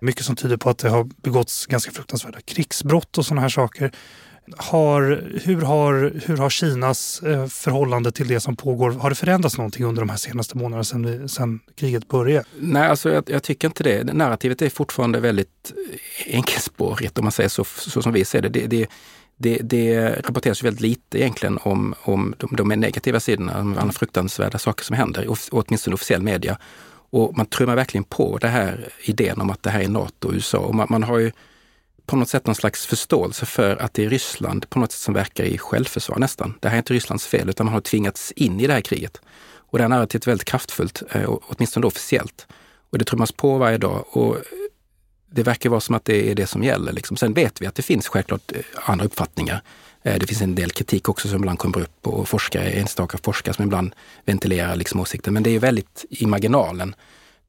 mycket 0.03 0.25
som 0.25 0.37
tyder 0.37 0.57
på 0.57 0.71
att 0.71 0.79
det 0.79 0.89
har 0.89 1.05
begåtts 1.05 1.67
ganska 1.67 1.93
fruktansvärda 1.93 2.41
krigsbrott 2.41 3.19
och 3.19 3.27
sådana 3.27 3.41
här 3.41 3.49
saker. 3.49 3.93
Har, 4.57 5.31
hur, 5.45 5.63
har, 5.63 6.13
hur 6.27 6.37
har 6.37 6.51
Kinas 6.51 7.23
eh, 7.23 7.47
förhållande 7.47 8.13
till 8.13 8.29
det 8.29 8.41
som 8.41 8.57
pågår, 8.57 8.91
har 8.91 9.11
det 9.11 9.17
förändrats 9.17 9.59
någonting 9.59 9.85
under 9.85 10.03
de 10.03 10.09
här 10.09 10.17
senaste 10.17 10.57
månaderna 10.59 10.85
sedan, 10.85 11.29
sedan 11.29 11.61
kriget 11.77 12.09
började? 12.09 12.45
Nej, 12.61 12.83
alltså 12.83 13.11
jag, 13.11 13.25
jag, 13.27 13.43
tycker 13.43 13.69
inte 13.69 13.83
det. 13.83 14.13
Narrativet 14.13 14.63
är 14.63 14.71
fortfarande 14.71 15.21
väldigt 15.21 15.73
eh, 16.27 16.37
enkelspårigt 16.37 17.19
om 17.19 17.25
man 17.25 17.33
säger 17.33 17.49
så, 17.49 17.65
så 17.65 18.03
som 18.03 18.13
vi 18.13 18.25
ser 18.25 18.43
det. 18.43 18.49
det, 18.49 18.67
det 18.67 18.87
det, 19.37 19.59
det 19.63 20.11
rapporteras 20.11 20.65
väldigt 20.65 20.81
lite 20.81 21.19
egentligen 21.19 21.59
om, 21.63 21.95
om 22.03 22.35
de, 22.39 22.57
de 22.57 22.69
negativa 22.69 23.21
sidorna, 23.21 23.61
om 23.61 23.93
fruktansvärda 23.93 24.59
saker 24.59 24.85
som 24.85 24.97
händer, 24.97 25.27
åtminstone 25.51 25.95
officiell 25.95 26.23
media. 26.23 26.59
Och 27.13 27.37
man 27.37 27.47
trummar 27.47 27.77
verkligen 27.77 28.05
på 28.05 28.39
det 28.39 28.49
här 28.49 28.89
idén 29.05 29.41
om 29.41 29.51
att 29.51 29.63
det 29.63 29.71
här 29.71 29.81
är 29.81 29.89
Nato 29.89 30.29
och 30.29 30.35
USA. 30.35 30.59
Och 30.59 30.75
man, 30.75 30.87
man, 30.91 31.03
har 31.03 31.19
ju 31.19 31.33
på 32.07 32.17
något 32.17 32.29
sätt 32.29 32.47
någon 32.47 32.55
slags 32.55 32.87
förståelse 32.87 33.47
för 33.47 33.77
att 33.77 33.95
det 33.95 34.05
är 34.05 34.11
Ryssland 34.11 34.71
på 34.71 34.79
något 34.79 34.93
sätt 34.93 35.01
som 35.01 35.15
verkar 35.15 35.45
i 35.45 35.59
självförsvar 35.59 36.19
nästan. 36.19 36.55
Det 36.61 36.69
här 36.69 36.77
är 36.77 36.79
inte 36.79 36.95
Rysslands 36.95 37.27
fel 37.27 37.49
utan 37.49 37.67
man 37.67 37.73
har 37.73 37.81
tvingats 37.81 38.33
in 38.33 38.61
i 38.61 38.67
det 38.67 38.73
här 38.73 38.81
kriget. 38.81 39.21
Och 39.73 39.79
det 39.79 39.85
här 39.85 39.89
narrativet 39.89 40.27
är 40.27 40.31
väldigt 40.31 40.49
kraftfullt, 40.49 41.03
eh, 41.11 41.31
åtminstone 41.43 41.87
officiellt. 41.87 42.47
Och 42.91 42.99
det 42.99 43.05
trummas 43.05 43.33
på 43.33 43.59
varje 43.59 43.79
dag 43.79 44.05
och 44.09 44.37
det 45.31 45.43
verkar 45.43 45.71
vara 45.71 45.81
som 45.81 45.95
att 45.95 46.05
det 46.05 46.31
är 46.31 46.35
det 46.35 46.47
som 46.47 46.63
gäller. 46.63 46.93
Liksom. 46.93 47.17
Sen 47.17 47.35
vet 47.35 47.63
vi 47.63 47.67
att 47.67 47.75
det 47.75 47.83
finns 47.83 48.09
självklart 48.09 48.53
eh, 48.53 48.63
andra 48.75 49.05
uppfattningar. 49.05 49.63
Eh, 50.03 50.19
det 50.19 50.27
finns 50.27 50.43
en 50.43 50.55
del 50.55 50.71
kritik 50.71 51.09
också 51.09 51.29
som 51.29 51.37
ibland 51.37 51.59
kommer 51.59 51.81
upp 51.81 52.07
och 52.07 52.29
forskare, 52.29 52.71
enstaka 52.71 53.19
forskare 53.23 53.55
som 53.55 53.65
ibland 53.65 53.95
ventilerar 54.25 54.77
liksom 54.77 55.01
åsikter. 55.01 55.31
Men 55.31 55.43
det 55.43 55.51
är 55.51 55.59
väldigt 55.59 56.05
i 56.11 56.27
marginalen. 56.27 56.95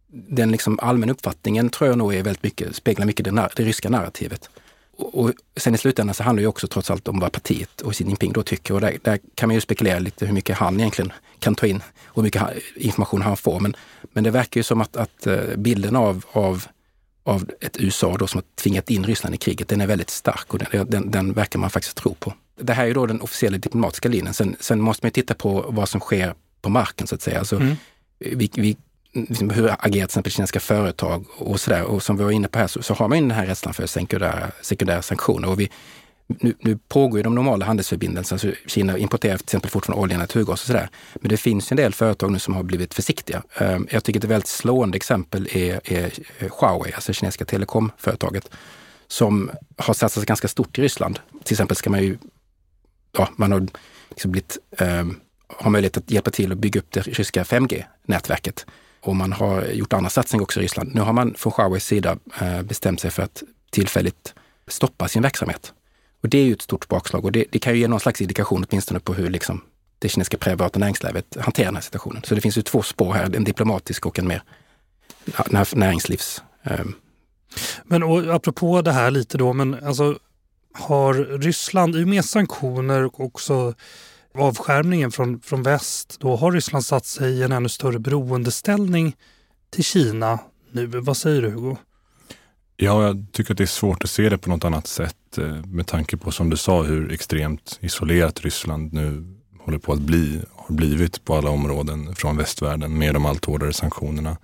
Den 0.07 0.51
liksom 0.51 0.79
allmänna 0.81 1.11
uppfattningen 1.11 1.69
tror 1.69 1.89
jag 1.89 1.97
nog 1.97 2.15
är 2.15 2.23
väldigt 2.23 2.43
mycket, 2.43 2.75
speglar 2.75 3.05
mycket 3.05 3.25
det, 3.25 3.49
det 3.55 3.63
ryska 3.63 3.89
narrativet. 3.89 4.49
Och, 4.97 5.15
och 5.15 5.31
sen 5.57 5.75
i 5.75 5.77
slutändan 5.77 6.13
så 6.13 6.23
handlar 6.23 6.41
det 6.41 6.47
också 6.47 6.67
trots 6.67 6.91
allt 6.91 7.07
om 7.07 7.19
vad 7.19 7.31
partiet 7.31 7.81
och 7.81 7.93
Xi 7.93 8.03
Jinping 8.03 8.33
då 8.33 8.43
tycker. 8.43 8.73
Och 8.73 8.81
där, 8.81 8.97
där, 9.01 9.19
kan 9.35 9.49
man 9.49 9.55
ju 9.55 9.61
spekulera 9.61 9.99
lite 9.99 10.25
hur 10.25 10.33
mycket 10.33 10.57
han 10.57 10.79
egentligen 10.79 11.11
kan 11.39 11.55
ta 11.55 11.67
in 11.67 11.83
och 12.05 12.15
hur 12.15 12.23
mycket 12.23 12.43
information 12.75 13.21
han 13.21 13.37
får. 13.37 13.59
Men, 13.59 13.75
men 14.01 14.23
det 14.23 14.31
verkar 14.31 14.59
ju 14.59 14.63
som 14.63 14.81
att, 14.81 14.95
att 14.95 15.27
eh, 15.27 15.55
bilden 15.57 15.95
av, 15.95 16.25
av 16.31 16.67
av 17.23 17.49
ett 17.61 17.77
USA 17.79 18.17
då 18.17 18.27
som 18.27 18.37
har 18.37 18.61
tvingat 18.63 18.89
in 18.89 19.03
Ryssland 19.03 19.35
i 19.35 19.37
kriget, 19.37 19.67
den 19.67 19.81
är 19.81 19.87
väldigt 19.87 20.09
stark 20.09 20.53
och 20.53 20.59
den, 20.59 20.89
den, 20.89 21.11
den 21.11 21.33
verkar 21.33 21.59
man 21.59 21.69
faktiskt 21.69 21.97
tro 21.97 22.13
på 22.13 22.33
det 22.61 22.73
här 22.73 22.87
är 22.87 22.93
då 22.93 23.05
den 23.05 23.21
officiella 23.21 23.57
diplomatiska 23.57 24.09
linjen. 24.09 24.33
Sen, 24.33 24.55
sen 24.59 24.81
måste 24.81 25.05
man 25.05 25.11
titta 25.11 25.33
på 25.33 25.65
vad 25.69 25.89
som 25.89 26.01
sker 26.01 26.33
på 26.61 26.69
marken 26.69 27.07
så 27.07 27.15
att 27.15 27.21
säga. 27.21 27.39
Alltså, 27.39 27.55
mm. 27.55 27.75
vi, 28.19 28.49
vi, 28.53 28.77
liksom, 29.13 29.49
hur 29.49 29.65
agerar 29.65 29.89
till 29.89 30.03
exempel 30.03 30.31
kinesiska 30.31 30.59
företag 30.59 31.25
och 31.37 31.59
sådär. 31.59 31.83
Och 31.83 32.03
som 32.03 32.17
vi 32.17 32.23
var 32.23 32.31
inne 32.31 32.47
på 32.47 32.59
här 32.59 32.67
så, 32.67 32.81
så 32.81 32.93
har 32.93 33.07
man 33.07 33.17
ju 33.17 33.21
den 33.21 33.31
här 33.31 33.45
rädslan 33.45 33.73
för 33.73 33.85
sekundära, 33.85 34.51
sekundära 34.61 35.01
sanktioner. 35.01 35.49
Och 35.49 35.59
vi, 35.59 35.69
nu, 36.27 36.53
nu 36.59 36.77
pågår 36.87 37.19
ju 37.19 37.23
de 37.23 37.35
normala 37.35 37.65
handelsförbindelserna. 37.65 38.39
Så 38.39 38.51
Kina 38.67 38.97
importerar 38.97 39.37
till 39.37 39.45
exempel 39.45 39.71
fortfarande 39.71 40.01
olja, 40.01 40.17
naturgas 40.17 40.61
och 40.61 40.67
sådär. 40.67 40.89
Men 41.13 41.29
det 41.29 41.37
finns 41.37 41.71
en 41.71 41.77
del 41.77 41.93
företag 41.93 42.31
nu 42.31 42.39
som 42.39 42.53
har 42.53 42.63
blivit 42.63 42.93
försiktiga. 42.93 43.43
Ehm, 43.57 43.87
jag 43.91 44.03
tycker 44.03 44.19
ett 44.19 44.23
väldigt 44.23 44.47
slående 44.47 44.95
exempel 44.95 45.47
är, 45.51 45.81
är 45.83 46.11
Huawei, 46.39 46.93
alltså 46.93 47.11
det 47.11 47.13
kinesiska 47.13 47.45
telekomföretaget, 47.45 48.49
som 49.07 49.51
har 49.77 49.93
satsat 49.93 50.25
ganska 50.25 50.47
stort 50.47 50.79
i 50.79 50.81
Ryssland. 50.81 51.19
Till 51.43 51.53
exempel 51.53 51.77
ska 51.77 51.89
man 51.89 52.03
ju, 52.03 52.17
ja, 53.17 53.29
man 53.35 53.51
har 53.51 53.67
liksom 54.09 54.31
blivit, 54.31 54.57
eh, 54.77 55.05
har 55.47 55.69
möjlighet 55.69 55.97
att 55.97 56.11
hjälpa 56.11 56.31
till 56.31 56.51
att 56.51 56.57
bygga 56.57 56.79
upp 56.79 56.91
det 56.91 57.01
ryska 57.01 57.43
5G-nätverket. 57.43 58.65
Och 59.01 59.15
man 59.15 59.33
har 59.33 59.65
gjort 59.65 59.93
andra 59.93 60.09
satsningar 60.09 60.43
också 60.43 60.59
i 60.59 60.63
Ryssland. 60.63 60.95
Nu 60.95 61.01
har 61.01 61.13
man 61.13 61.33
från 61.37 61.53
Huaweis 61.57 61.85
sida 61.85 62.17
eh, 62.41 62.61
bestämt 62.61 62.99
sig 62.99 63.11
för 63.11 63.23
att 63.23 63.43
tillfälligt 63.69 64.33
stoppa 64.67 65.07
sin 65.07 65.21
verksamhet. 65.21 65.73
Och 66.21 66.29
det 66.29 66.37
är 66.37 66.45
ju 66.45 66.53
ett 66.53 66.61
stort 66.61 66.87
bakslag 66.87 67.25
och 67.25 67.31
det, 67.31 67.45
det 67.51 67.59
kan 67.59 67.73
ju 67.73 67.79
ge 67.79 67.87
någon 67.87 67.99
slags 67.99 68.21
indikation 68.21 68.65
åtminstone 68.69 68.99
på 68.99 69.13
hur 69.13 69.29
liksom, 69.29 69.61
det 69.99 70.09
kinesiska 70.09 70.37
privata 70.37 70.79
näringslivet 70.79 71.37
hanterar 71.39 71.65
den 71.65 71.75
här 71.75 71.81
situationen. 71.81 72.23
Så 72.23 72.35
det 72.35 72.41
finns 72.41 72.57
ju 72.57 72.61
två 72.61 72.81
spår 72.81 73.13
här, 73.13 73.35
en 73.35 73.43
diplomatisk 73.43 74.05
och 74.05 74.19
en 74.19 74.27
mer 74.27 74.43
näringslivs... 75.75 76.43
Eh. 76.63 76.85
Men 77.83 78.03
och 78.03 78.35
apropå 78.35 78.81
det 78.81 78.91
här 78.91 79.11
lite 79.11 79.37
då, 79.37 79.53
men 79.53 79.73
alltså 79.85 80.19
har 80.73 81.13
Ryssland, 81.13 81.95
i 81.95 82.03
och 82.03 82.07
med 82.07 82.25
sanktioner 82.25 83.03
och 83.03 83.19
också 83.19 83.73
avskärmningen 84.35 85.11
från, 85.11 85.39
från 85.39 85.63
väst, 85.63 86.17
då 86.19 86.35
har 86.35 86.51
Ryssland 86.51 86.85
satt 86.85 87.05
sig 87.05 87.33
i 87.33 87.43
en 87.43 87.51
ännu 87.51 87.69
större 87.69 87.99
beroendeställning 87.99 89.15
till 89.69 89.83
Kina 89.83 90.39
nu. 90.71 90.85
Vad 90.85 91.17
säger 91.17 91.41
du 91.41 91.49
Hugo? 91.49 91.75
Ja, 92.77 93.03
jag 93.03 93.25
tycker 93.31 93.53
att 93.53 93.57
det 93.57 93.63
är 93.63 93.65
svårt 93.65 94.03
att 94.03 94.09
se 94.09 94.29
det 94.29 94.37
på 94.37 94.49
något 94.49 94.65
annat 94.65 94.87
sätt 94.87 95.37
eh, 95.37 95.65
med 95.65 95.87
tanke 95.87 96.17
på, 96.17 96.31
som 96.31 96.49
du 96.49 96.57
sa, 96.57 96.83
hur 96.83 97.11
extremt 97.11 97.79
isolerat 97.81 98.41
Ryssland 98.41 98.93
nu 98.93 99.23
håller 99.59 99.77
på 99.77 99.93
att 99.93 99.99
bli, 99.99 100.41
har 100.55 100.75
blivit 100.75 101.25
på 101.25 101.35
alla 101.35 101.49
områden 101.49 102.15
från 102.15 102.37
västvärlden 102.37 102.97
med 102.97 103.13
de 103.13 103.25
allt 103.25 103.45
hårdare 103.45 103.73
sanktionerna. 103.73 104.37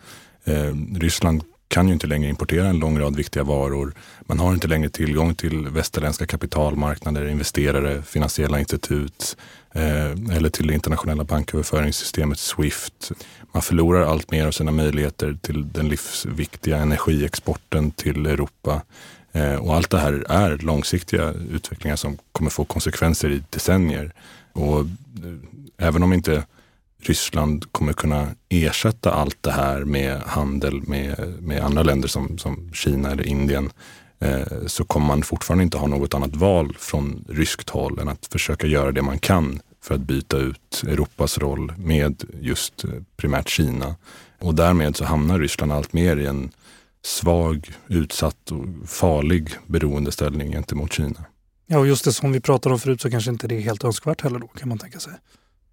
Eh, 0.44 0.76
Ryssland 0.96 1.44
kan 1.70 1.88
ju 1.88 1.94
inte 1.94 2.08
längre 2.08 2.30
importera 2.30 2.68
en 2.68 2.80
lång 2.80 3.00
rad 3.00 3.16
viktiga 3.16 3.44
varor. 3.44 3.94
Man 4.22 4.40
har 4.40 4.54
inte 4.54 4.68
längre 4.68 4.90
tillgång 4.90 5.36
till 5.36 5.68
västerländska 5.68 6.26
kapitalmarknader, 6.26 7.28
investerare, 7.28 8.02
finansiella 8.02 8.60
institut 8.60 9.38
eh, 9.72 10.36
eller 10.36 10.50
till 10.50 10.68
det 10.68 10.74
internationella 10.74 11.24
banköverföringssystemet 11.24 12.40
Swift. 12.40 13.12
Man 13.52 13.62
förlorar 13.62 14.02
allt 14.02 14.32
mer 14.32 14.48
av 14.48 14.52
sina 14.52 14.72
möjligheter 14.72 15.38
till 15.42 15.72
den 15.72 15.90
livsviktiga 15.90 16.78
energiexporten 16.78 17.92
till 17.92 18.26
Europa. 18.26 18.82
Eh, 19.32 19.56
och 19.56 19.76
allt 19.76 19.90
det 19.90 20.00
här 20.00 20.26
är 20.30 20.58
långsiktiga 20.58 21.34
utvecklingar 21.52 21.96
som 21.96 22.18
kommer 22.32 22.50
få 22.50 22.66
konsekvenser 22.66 23.30
i 23.30 23.44
decennier. 23.50 24.14
Och 24.54 24.80
eh, 24.80 24.88
även 25.78 26.04
om 26.04 26.14
inte 26.14 26.44
Ryssland 27.02 27.72
kommer 27.72 27.94
kunna 27.94 28.28
ersätta 28.50 29.12
allt 29.12 29.38
det 29.42 29.52
här 29.52 29.84
med 29.84 30.22
handel 30.22 30.82
med, 30.82 31.34
med 31.42 31.64
andra 31.64 31.84
länder 31.84 32.08
som, 32.08 32.38
som 32.38 32.72
Kina 32.74 33.12
eller 33.12 33.28
Indien 33.28 33.70
eh, 34.20 34.68
så 34.68 34.84
kommer 34.84 35.08
man 35.08 35.24
fortfarande 35.24 35.64
inte 35.64 35.78
ha 35.78 35.88
något 35.88 36.14
annat 36.14 36.36
val 36.36 36.76
från 36.80 37.26
ryskt 37.30 37.70
håll 37.70 38.00
än 38.00 38.08
att 38.08 38.26
försöka 38.26 38.68
göra 38.68 38.92
det 38.92 39.02
man 39.02 39.20
kan 39.20 39.60
för 39.82 39.96
att 39.96 40.02
byta 40.02 40.38
ut 40.38 40.84
Europas 40.88 41.38
roll 41.38 41.74
med 41.78 42.24
just 42.42 42.84
eh, 42.84 42.90
primärt 43.18 43.50
Kina. 43.50 43.96
Och 44.40 44.56
därmed 44.56 44.96
så 44.96 45.06
hamnar 45.06 45.40
Ryssland 45.40 45.72
allt 45.72 45.94
mer 45.94 46.18
i 46.18 46.26
en 46.26 46.52
svag, 47.06 47.74
utsatt 47.88 48.52
och 48.52 48.90
farlig 48.90 49.50
beroendeställning 49.66 50.52
gentemot 50.52 50.94
Kina. 50.94 51.26
Ja, 51.68 51.80
och 51.80 51.88
just 51.88 52.06
det 52.06 52.14
som 52.14 52.32
vi 52.32 52.40
pratade 52.40 52.74
om 52.74 52.80
förut 52.80 53.02
så 53.02 53.12
kanske 53.12 53.32
inte 53.32 53.48
det 53.48 53.56
är 53.56 53.62
helt 53.62 53.84
önskvärt 53.84 54.22
heller 54.22 54.40
då 54.40 54.48
kan 54.48 54.70
man 54.70 54.78
tänka 54.78 55.00
sig. 55.00 55.14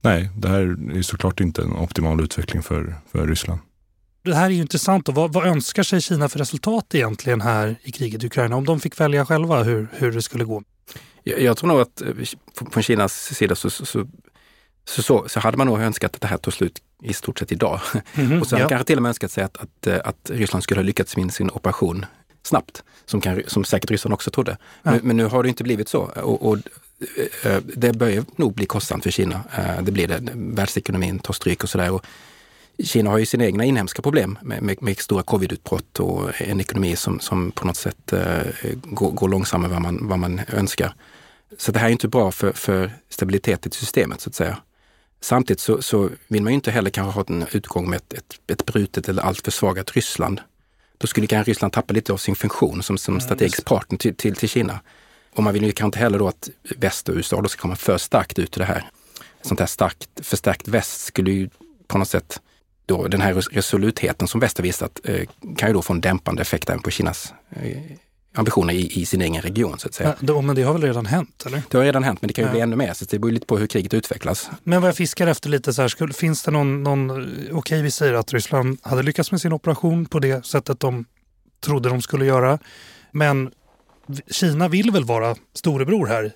Nej, 0.07 0.31
det 0.37 0.49
här 0.49 0.77
är 0.97 1.03
såklart 1.03 1.41
inte 1.41 1.63
en 1.63 1.73
optimal 1.73 2.21
utveckling 2.21 2.63
för, 2.63 2.95
för 3.13 3.27
Ryssland. 3.27 3.61
Det 4.25 4.35
här 4.35 4.47
är 4.47 4.51
ju 4.51 4.61
intressant. 4.61 5.09
Och 5.09 5.15
vad, 5.15 5.33
vad, 5.33 5.47
önskar 5.47 5.83
sig 5.83 6.01
Kina 6.01 6.29
för 6.29 6.39
resultat 6.39 6.95
egentligen 6.95 7.41
här 7.41 7.77
i 7.83 7.93
kriget 7.93 8.25
i 8.25 8.27
Ukraina? 8.27 8.57
Om 8.57 8.65
de 8.65 8.81
fick 8.81 9.01
välja 9.01 9.27
själva 9.27 9.63
hur, 9.63 9.89
hur 9.93 10.13
det 10.13 10.23
skulle 10.23 10.45
gå? 10.45 10.63
Jag, 11.23 11.41
jag 11.41 11.57
tror 11.57 11.69
nog 11.69 11.81
att 11.81 12.03
eh, 12.03 12.09
från 12.71 12.83
Kinas 12.83 13.35
sida 13.35 13.55
så, 13.55 13.71
så, 13.71 13.87
så, 13.87 14.07
så, 14.85 15.25
så 15.29 15.41
hade 15.41 15.57
man 15.57 15.67
nog 15.67 15.81
önskat 15.81 16.15
att 16.15 16.21
det 16.21 16.27
här 16.27 16.37
tog 16.37 16.55
slut 16.55 16.83
i 17.03 17.13
stort 17.13 17.39
sett 17.39 17.53
idag. 17.53 17.81
Mm 18.15 18.31
-hmm, 18.31 18.41
och 18.41 18.47
sen 18.47 18.61
ja. 18.61 18.69
kanske 18.69 18.87
till 18.87 18.97
och 18.97 19.03
med 19.03 19.09
önskat 19.09 19.31
sig 19.31 19.45
att, 19.45 19.57
att, 19.57 19.87
eh, 19.87 19.99
att 20.05 20.31
Ryssland 20.31 20.63
skulle 20.63 20.81
ha 20.81 20.85
lyckats 20.85 21.17
med 21.17 21.33
sin 21.33 21.51
operation 21.51 22.07
snabbt, 22.43 22.83
som, 23.05 23.21
kan, 23.21 23.43
som 23.47 23.65
säkert 23.65 23.91
Ryssland 23.91 24.15
också 24.15 24.31
trodde. 24.31 24.57
Ja. 24.83 24.91
Men, 24.91 25.01
men, 25.03 25.17
nu 25.17 25.25
har 25.25 25.43
det 25.43 25.49
inte 25.49 25.65
blivit 25.65 25.89
så. 25.89 26.01
Och, 26.01 26.49
och 26.49 26.59
det 27.77 27.93
börjar 27.93 28.25
nog 28.37 28.55
bli 28.55 28.67
kostsamt 28.67 29.03
för 29.03 29.11
Kina. 29.11 29.41
Eh, 29.59 29.83
det 29.83 29.93
blir 29.93 30.09
det. 30.09 30.21
Världsekonomin 30.35 31.19
tar 31.19 31.35
stryk 31.35 31.63
och 31.63 31.71
sådär. 31.71 32.01
Kina 32.85 33.11
har 33.11 33.19
ju 33.19 33.27
sina 33.27 33.45
egna 33.45 33.65
inhemska 33.65 34.03
problem 34.03 34.39
med, 34.43 34.63
med, 34.63 34.83
med 34.83 34.99
stora 34.99 35.23
covidutbrott 35.23 36.01
och 36.01 36.41
en 36.41 36.61
ekonomi 36.61 36.97
som, 36.97 37.21
som 37.21 37.51
på 37.51 37.67
något 37.67 37.77
sätt 37.77 38.13
uh, 38.13 38.19
går, 38.85 39.11
går 39.11 39.29
långsammare 39.29 39.77
än 39.77 39.83
vad 39.83 39.93
man, 39.93 40.09
vad 40.09 40.19
man 40.19 40.41
önskar. 40.49 40.95
Så 41.59 41.73
det 41.73 41.79
här 41.79 41.87
är 41.87 41.93
inte 41.93 42.09
bra 42.09 42.31
för, 42.31 42.53
för 42.53 42.91
stabiliteten 43.09 43.73
i 43.73 43.75
systemet 43.75 44.21
så 44.21 44.29
att 44.31 44.35
säga. 44.35 44.59
Samtidigt 45.21 45.61
så, 45.61 45.83
så 45.83 46.11
vill 46.29 46.43
man 46.43 46.53
ju 46.53 46.55
inte 46.55 46.71
heller 46.71 46.91
kanske 46.91 47.21
ha 47.21 47.25
en 47.29 47.47
utgång 47.53 47.91
med 47.91 47.97
ett, 47.97 48.13
ett, 48.13 48.51
ett 48.51 48.67
brutet 48.67 49.09
eller 49.09 49.23
allt 49.23 49.45
försvagat 49.45 49.93
Ryssland. 49.97 50.41
Då 50.99 51.07
skulle 51.07 51.27
kanske 51.27 51.51
Ryssland 51.51 51.73
tappa 51.73 51.95
lite 51.95 52.13
av 52.13 52.17
sin 52.17 52.35
funktion 52.35 52.83
som, 52.83 52.99
som 52.99 53.21
strategisk 53.21 53.65
partner 53.65 53.99
till, 53.99 54.15
till, 54.15 54.35
till 54.35 54.49
Kina. 54.49 54.81
Och 55.37 55.43
man 55.43 55.55
vill 55.55 55.63
ju 55.63 55.73
kanske 55.73 55.87
inte 55.87 55.99
heller 55.99 56.19
då 56.19 56.29
att 56.29 56.49
väst 56.77 57.09
och 57.09 57.15
USA 57.15 57.41
då 57.41 57.49
ska 57.49 57.61
komma 57.61 57.77
för 57.77 57.99
starkt 57.99 58.39
ut 58.39 58.57
i 58.57 58.61
det 58.61 58.67
här. 58.67 58.85
Sånt 59.43 59.61
här 59.61 59.67
starkt, 59.67 60.09
förstärkt 60.23 60.69
väst 60.69 61.01
skulle 61.01 61.31
ju 61.31 61.49
på 61.87 61.99
något 61.99 62.09
sätt, 62.09 62.41
då, 62.87 63.09
den 63.09 63.21
här 63.21 63.35
resolutheten 63.35 64.29
som 64.29 64.41
väst 64.41 64.59
har 64.59 64.63
visat, 64.63 65.01
eh, 65.05 65.29
kan 65.57 65.69
ju 65.69 65.73
då 65.73 65.83
få 65.83 65.93
en 65.93 66.01
dämpande 66.01 66.43
effekt 66.43 66.71
även 66.71 66.83
på 66.83 66.91
Kinas 66.91 67.35
eh, 67.51 67.79
ambitioner 68.35 68.75
i, 68.75 69.01
i, 69.01 69.07
sin 69.07 69.23
egen 69.23 69.43
region 69.43 69.79
så 69.79 69.89
att 69.89 69.95
säga. 69.95 70.15
Ja, 70.21 70.41
men 70.41 70.57
det 70.57 70.63
har 70.63 70.73
väl 70.73 70.83
redan 70.83 71.07
hänt? 71.07 71.43
eller? 71.47 71.63
Det 71.71 71.79
har 71.79 71.85
redan 71.85 72.05
hänt, 72.05 72.23
men 72.23 72.29
det 72.29 72.35
kan 72.35 72.45
ju 72.45 72.49
ja. 72.49 72.53
bli 72.53 72.61
ännu 72.61 72.77
mer. 72.77 72.93
Så 72.93 73.05
det 73.05 73.19
beror 73.19 73.33
lite 73.33 73.47
på 73.47 73.59
hur 73.59 73.67
kriget 73.67 73.95
utvecklas. 73.95 74.51
Men 74.63 74.81
vad 74.81 74.89
jag 74.89 74.97
fiskar 74.97 75.27
efter 75.27 75.51
lite 75.51 75.75
så 75.75 75.83
här, 75.83 76.13
finns 76.13 76.43
det 76.43 76.51
någon, 76.51 76.83
någon 76.83 77.11
okej 77.11 77.53
okay, 77.53 77.83
vi 77.83 77.91
säger 77.91 78.15
att 78.15 78.33
Ryssland 78.33 78.79
hade 78.83 79.03
lyckats 79.03 79.31
med 79.31 79.41
sin 79.41 79.53
operation 79.53 80.07
på 80.07 80.19
det 80.19 80.47
sättet 80.47 80.81
de 80.81 81.05
trodde 81.61 81.89
de 81.89 82.03
skulle 82.03 82.25
göra. 82.25 82.59
Men 83.11 83.51
Kina 84.31 84.69
vill 84.69 84.91
väl 84.91 85.05
vara 85.05 85.37
storebror 85.55 86.07
här. 86.07 86.33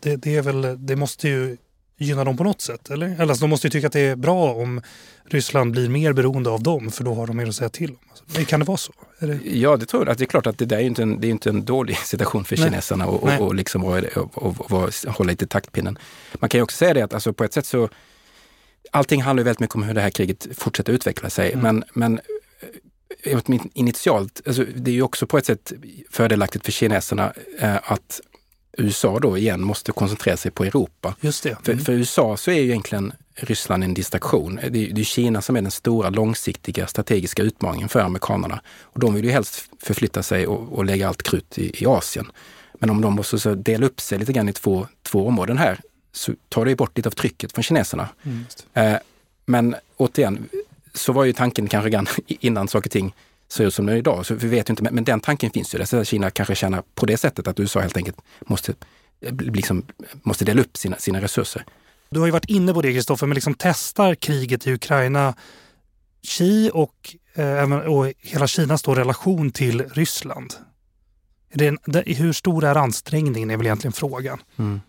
Det, 0.00 0.16
det, 0.16 0.36
är 0.36 0.42
väl, 0.42 0.86
det 0.86 0.96
måste 0.96 1.28
ju 1.28 1.56
gynna 1.98 2.24
dem 2.24 2.36
på 2.36 2.44
något 2.44 2.60
sätt, 2.60 2.90
eller? 2.90 3.06
Eller 3.06 3.20
alltså, 3.20 3.44
de 3.44 3.50
måste 3.50 3.66
ju 3.66 3.70
tycka 3.70 3.86
att 3.86 3.92
det 3.92 4.00
är 4.00 4.16
bra 4.16 4.54
om 4.54 4.80
Ryssland 5.24 5.72
blir 5.72 5.88
mer 5.88 6.12
beroende 6.12 6.50
av 6.50 6.62
dem, 6.62 6.90
för 6.90 7.04
då 7.04 7.14
har 7.14 7.26
de 7.26 7.36
mer 7.36 7.48
att 7.48 7.54
säga 7.54 7.68
till 7.68 7.90
om. 7.90 7.96
Alltså, 8.10 8.44
kan 8.44 8.60
det 8.60 8.66
vara 8.66 8.76
så? 8.76 8.92
Det... 9.18 9.38
Ja, 9.44 9.76
det 9.76 9.86
tror 9.86 10.06
jag. 10.06 10.16
Det 10.16 10.24
är 10.24 10.26
klart 10.26 10.46
att 10.46 10.58
det 10.58 10.64
där 10.64 10.76
är 10.76 10.80
inte 10.80 11.02
en, 11.02 11.20
det 11.20 11.26
är 11.26 11.30
inte 11.30 11.48
en 11.48 11.64
dålig 11.64 11.96
situation 12.04 12.44
för 12.44 12.56
Nej. 12.56 12.64
kineserna 12.64 13.06
och, 13.06 13.22
och, 13.22 13.46
och, 13.46 13.54
liksom, 13.54 13.84
och, 13.84 14.04
och, 14.34 14.72
och, 14.72 14.90
hålla 15.06 15.30
lite 15.30 15.46
taktpinnen. 15.46 15.98
Man 16.34 16.50
kan 16.50 16.58
ju 16.58 16.62
också 16.62 16.76
säga 16.76 16.94
det 16.94 17.02
att 17.02 17.14
alltså, 17.14 17.32
på 17.32 17.44
ett 17.44 17.52
sätt 17.52 17.66
så 17.66 17.88
Allting 18.90 19.22
handlar 19.22 19.40
ju 19.40 19.44
väldigt 19.44 19.60
mycket 19.60 19.76
om 19.76 19.82
hur 19.82 19.94
det 19.94 20.00
här 20.00 20.10
kriget 20.10 20.46
fortsätter 20.54 20.92
utveckla 20.92 21.30
sig. 21.30 21.52
Mm. 21.52 21.62
Men, 21.62 21.84
men 21.94 22.20
initialt, 23.74 24.42
alltså 24.46 24.64
det 24.76 24.90
är 24.90 24.94
ju 24.94 25.02
också 25.02 25.26
på 25.26 25.38
ett 25.38 25.46
sätt 25.46 25.72
fördelaktigt 26.10 26.64
för 26.64 26.72
kineserna 26.72 27.32
eh, 27.58 27.92
att 27.92 28.20
USA 28.78 29.18
då 29.18 29.38
igen 29.38 29.62
måste 29.62 29.92
koncentrera 29.92 30.36
sig 30.36 30.50
på 30.50 30.64
Europa. 30.64 31.14
Just 31.20 31.42
det. 31.42 31.50
Mm. 31.50 31.62
För, 31.62 31.84
för, 31.84 31.92
USA 31.92 32.36
så 32.36 32.50
är 32.50 32.54
ju 32.54 32.64
egentligen 32.64 33.12
Ryssland 33.34 33.84
en 33.84 33.94
distraktion. 33.94 34.56
Det 34.56 34.66
är, 34.66 34.94
det 34.94 35.00
är 35.00 35.04
Kina 35.04 35.42
som 35.42 35.56
är 35.56 35.62
den 35.62 35.70
stora 35.70 36.10
långsiktiga 36.10 36.86
strategiska 36.86 37.42
utmaningen 37.42 37.88
för 37.88 38.00
amerikanerna. 38.00 38.60
Och 38.82 39.00
de 39.00 39.14
vill 39.14 39.24
ju 39.24 39.30
helst 39.30 39.68
förflytta 39.82 40.22
sig 40.22 40.46
och, 40.46 40.72
och 40.72 40.84
lägga 40.84 41.08
allt 41.08 41.22
krut 41.22 41.58
i, 41.58 41.82
i, 41.82 41.86
Asien. 41.86 42.26
Men 42.74 42.90
om 42.90 43.00
de 43.00 43.14
måste 43.14 43.38
så 43.38 43.54
dela 43.54 43.86
upp 43.86 44.00
sig 44.00 44.18
lite 44.18 44.32
grann 44.32 44.48
i 44.48 44.52
två, 44.52 44.86
två 45.02 45.26
områden 45.26 45.58
här 45.58 45.80
så 46.12 46.32
tar 46.48 46.64
det 46.64 46.76
bort 46.76 46.96
lite 46.96 47.08
av 47.08 47.12
trycket 47.12 47.52
från 47.52 47.62
kineserna. 47.62 48.08
Mm, 48.22 48.44
eh, 48.74 49.00
men 49.46 49.74
återigen, 49.96 50.48
så 50.94 51.12
var 51.12 51.24
ju 51.24 51.32
tanken 51.32 51.68
kanske 51.68 52.04
innan 52.26 52.68
saker 52.68 52.88
och 52.88 52.92
ting 52.92 53.14
ser 53.48 53.64
ut 53.64 53.74
som 53.74 53.86
det 53.86 53.92
är 53.92 53.96
idag. 53.96 54.26
Så 54.26 54.34
vi 54.34 54.48
vet 54.48 54.70
inte, 54.70 54.82
men 54.90 55.04
den 55.04 55.20
tanken 55.20 55.50
finns 55.50 55.74
ju. 55.74 55.78
Där. 55.78 56.04
Kina 56.04 56.30
kanske 56.30 56.54
känner 56.54 56.82
på 56.94 57.06
det 57.06 57.16
sättet 57.16 57.48
att 57.48 57.60
USA 57.60 57.80
helt 57.80 57.96
enkelt 57.96 58.16
måste, 58.40 58.74
liksom, 59.40 59.82
måste 60.22 60.44
dela 60.44 60.60
upp 60.60 60.76
sina, 60.76 60.96
sina 60.96 61.20
resurser. 61.20 61.64
Du 62.10 62.20
har 62.20 62.26
ju 62.26 62.32
varit 62.32 62.50
inne 62.50 62.74
på 62.74 62.82
det 62.82 62.92
Kristoffer, 62.92 63.26
men 63.26 63.34
liksom 63.34 63.54
testar 63.58 64.14
kriget 64.14 64.66
i 64.66 64.72
Ukraina 64.72 65.34
Xi 66.22 66.70
och, 66.74 67.16
eh, 67.34 67.72
och 67.72 68.12
hela 68.18 68.46
Kinas 68.46 68.82
då 68.82 68.94
relation 68.94 69.50
till 69.50 69.82
Ryssland? 69.82 70.54
Det, 71.52 71.76
det, 71.84 72.02
hur 72.06 72.32
stor 72.32 72.64
är 72.64 72.74
ansträngningen 72.74 73.50
är 73.50 73.56
väl 73.56 73.66
egentligen 73.66 73.92
frågan. 73.92 74.42
Mm. 74.56 74.80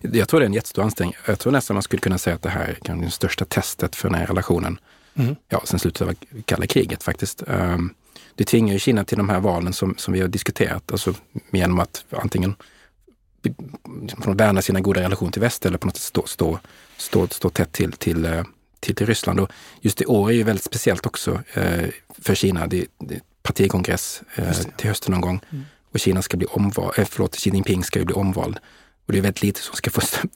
Jag 0.00 0.28
tror 0.28 0.40
det 0.40 0.44
är 0.44 0.48
en 0.48 0.54
jättestor 0.54 0.82
ansträngning. 0.82 1.16
Jag 1.26 1.38
tror 1.38 1.52
nästan 1.52 1.74
man 1.74 1.82
skulle 1.82 2.00
kunna 2.00 2.18
säga 2.18 2.36
att 2.36 2.42
det 2.42 2.50
här 2.50 2.78
är 2.84 2.94
det 2.94 3.10
största 3.10 3.44
testet 3.44 3.96
för 3.96 4.08
den 4.08 4.18
här 4.18 4.26
relationen. 4.26 4.78
Mm. 5.18 5.36
Ja, 5.48 5.62
sen 5.64 5.78
slutet 5.78 6.08
av 6.08 6.14
kalla 6.44 6.66
kriget 6.66 7.02
faktiskt. 7.02 7.42
Um, 7.46 7.94
det 8.34 8.44
tvingar 8.44 8.72
ju 8.72 8.78
Kina 8.78 9.04
till 9.04 9.18
de 9.18 9.28
här 9.28 9.40
valen 9.40 9.72
som, 9.72 9.94
som 9.98 10.14
vi 10.14 10.20
har 10.20 10.28
diskuterat, 10.28 10.92
alltså 10.92 11.14
genom 11.50 11.78
att 11.80 12.04
antingen 12.10 12.54
värna 14.26 14.62
sina 14.62 14.80
goda 14.80 15.00
relationer 15.00 15.32
till 15.32 15.42
väst 15.42 15.66
eller 15.66 15.78
på 15.78 15.86
något 15.86 15.96
sätt 15.96 16.04
stå, 16.04 16.26
stå, 16.26 16.58
stå, 16.96 17.28
stå 17.28 17.50
tätt 17.50 17.72
till, 17.72 17.92
till, 17.92 18.24
eh, 18.24 18.44
till, 18.80 18.94
till 18.94 19.06
Ryssland. 19.06 19.40
Och 19.40 19.50
just 19.80 20.00
i 20.00 20.06
år 20.06 20.30
är 20.30 20.34
ju 20.34 20.42
väldigt 20.42 20.64
speciellt 20.64 21.06
också 21.06 21.42
eh, 21.52 21.88
för 22.18 22.34
Kina. 22.34 22.66
Det, 22.66 22.86
det 22.98 23.20
partikongress 23.42 24.22
eh, 24.34 24.52
till 24.76 24.88
hösten 24.88 25.12
någon 25.12 25.20
gång. 25.20 25.40
Mm. 25.50 25.64
Och 25.92 26.00
Kina 26.00 26.22
ska 26.22 26.36
bli 26.36 26.46
omvald, 26.46 26.98
eh, 26.98 27.04
förlåt, 27.10 27.36
Xi 27.36 27.50
Jinping 27.50 27.84
ska 27.84 27.98
ju 27.98 28.04
bli 28.04 28.14
omvald. 28.14 28.58
Och 29.06 29.12
det 29.12 29.18
är 29.18 29.22
väldigt 29.22 29.42
lite 29.42 29.60
som 29.60 29.76
ska 29.76 29.90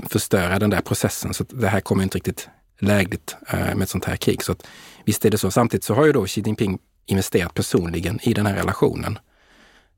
förstöra 0.08 0.58
den 0.58 0.70
där 0.70 0.80
processen. 0.80 1.34
Så 1.34 1.44
det 1.44 1.68
här 1.68 1.80
kommer 1.80 2.02
inte 2.02 2.18
riktigt 2.18 2.48
lägligt 2.82 3.36
eh, 3.48 3.58
med 3.58 3.82
ett 3.82 3.90
sånt 3.90 4.04
här 4.04 4.16
krig. 4.16 4.42
Så 4.42 4.52
att, 4.52 4.66
visst 5.04 5.24
är 5.24 5.30
det 5.30 5.38
så. 5.38 5.50
Samtidigt 5.50 5.84
så 5.84 5.94
har 5.94 6.06
ju 6.06 6.12
då 6.12 6.26
Xi 6.26 6.42
Jinping 6.46 6.78
investerat 7.06 7.54
personligen 7.54 8.18
i 8.22 8.34
den 8.34 8.46
här 8.46 8.54
relationen. 8.54 9.18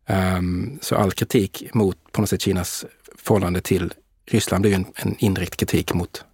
Um, 0.07 0.79
så 0.83 0.97
all 0.97 1.13
kritik 1.13 1.75
mot 1.75 2.13
på 2.13 2.21
något 2.21 2.31
sätt 2.31 2.43
Kinas 2.43 2.85
förhållande 3.19 3.61
till 3.61 3.93
Ryssland 4.27 4.63
blir 4.63 4.71
ju 4.71 4.77
en, 4.77 4.87
en 4.95 5.17
indirekt 5.19 5.57
kritik 5.57 5.95
mot, 5.95 6.25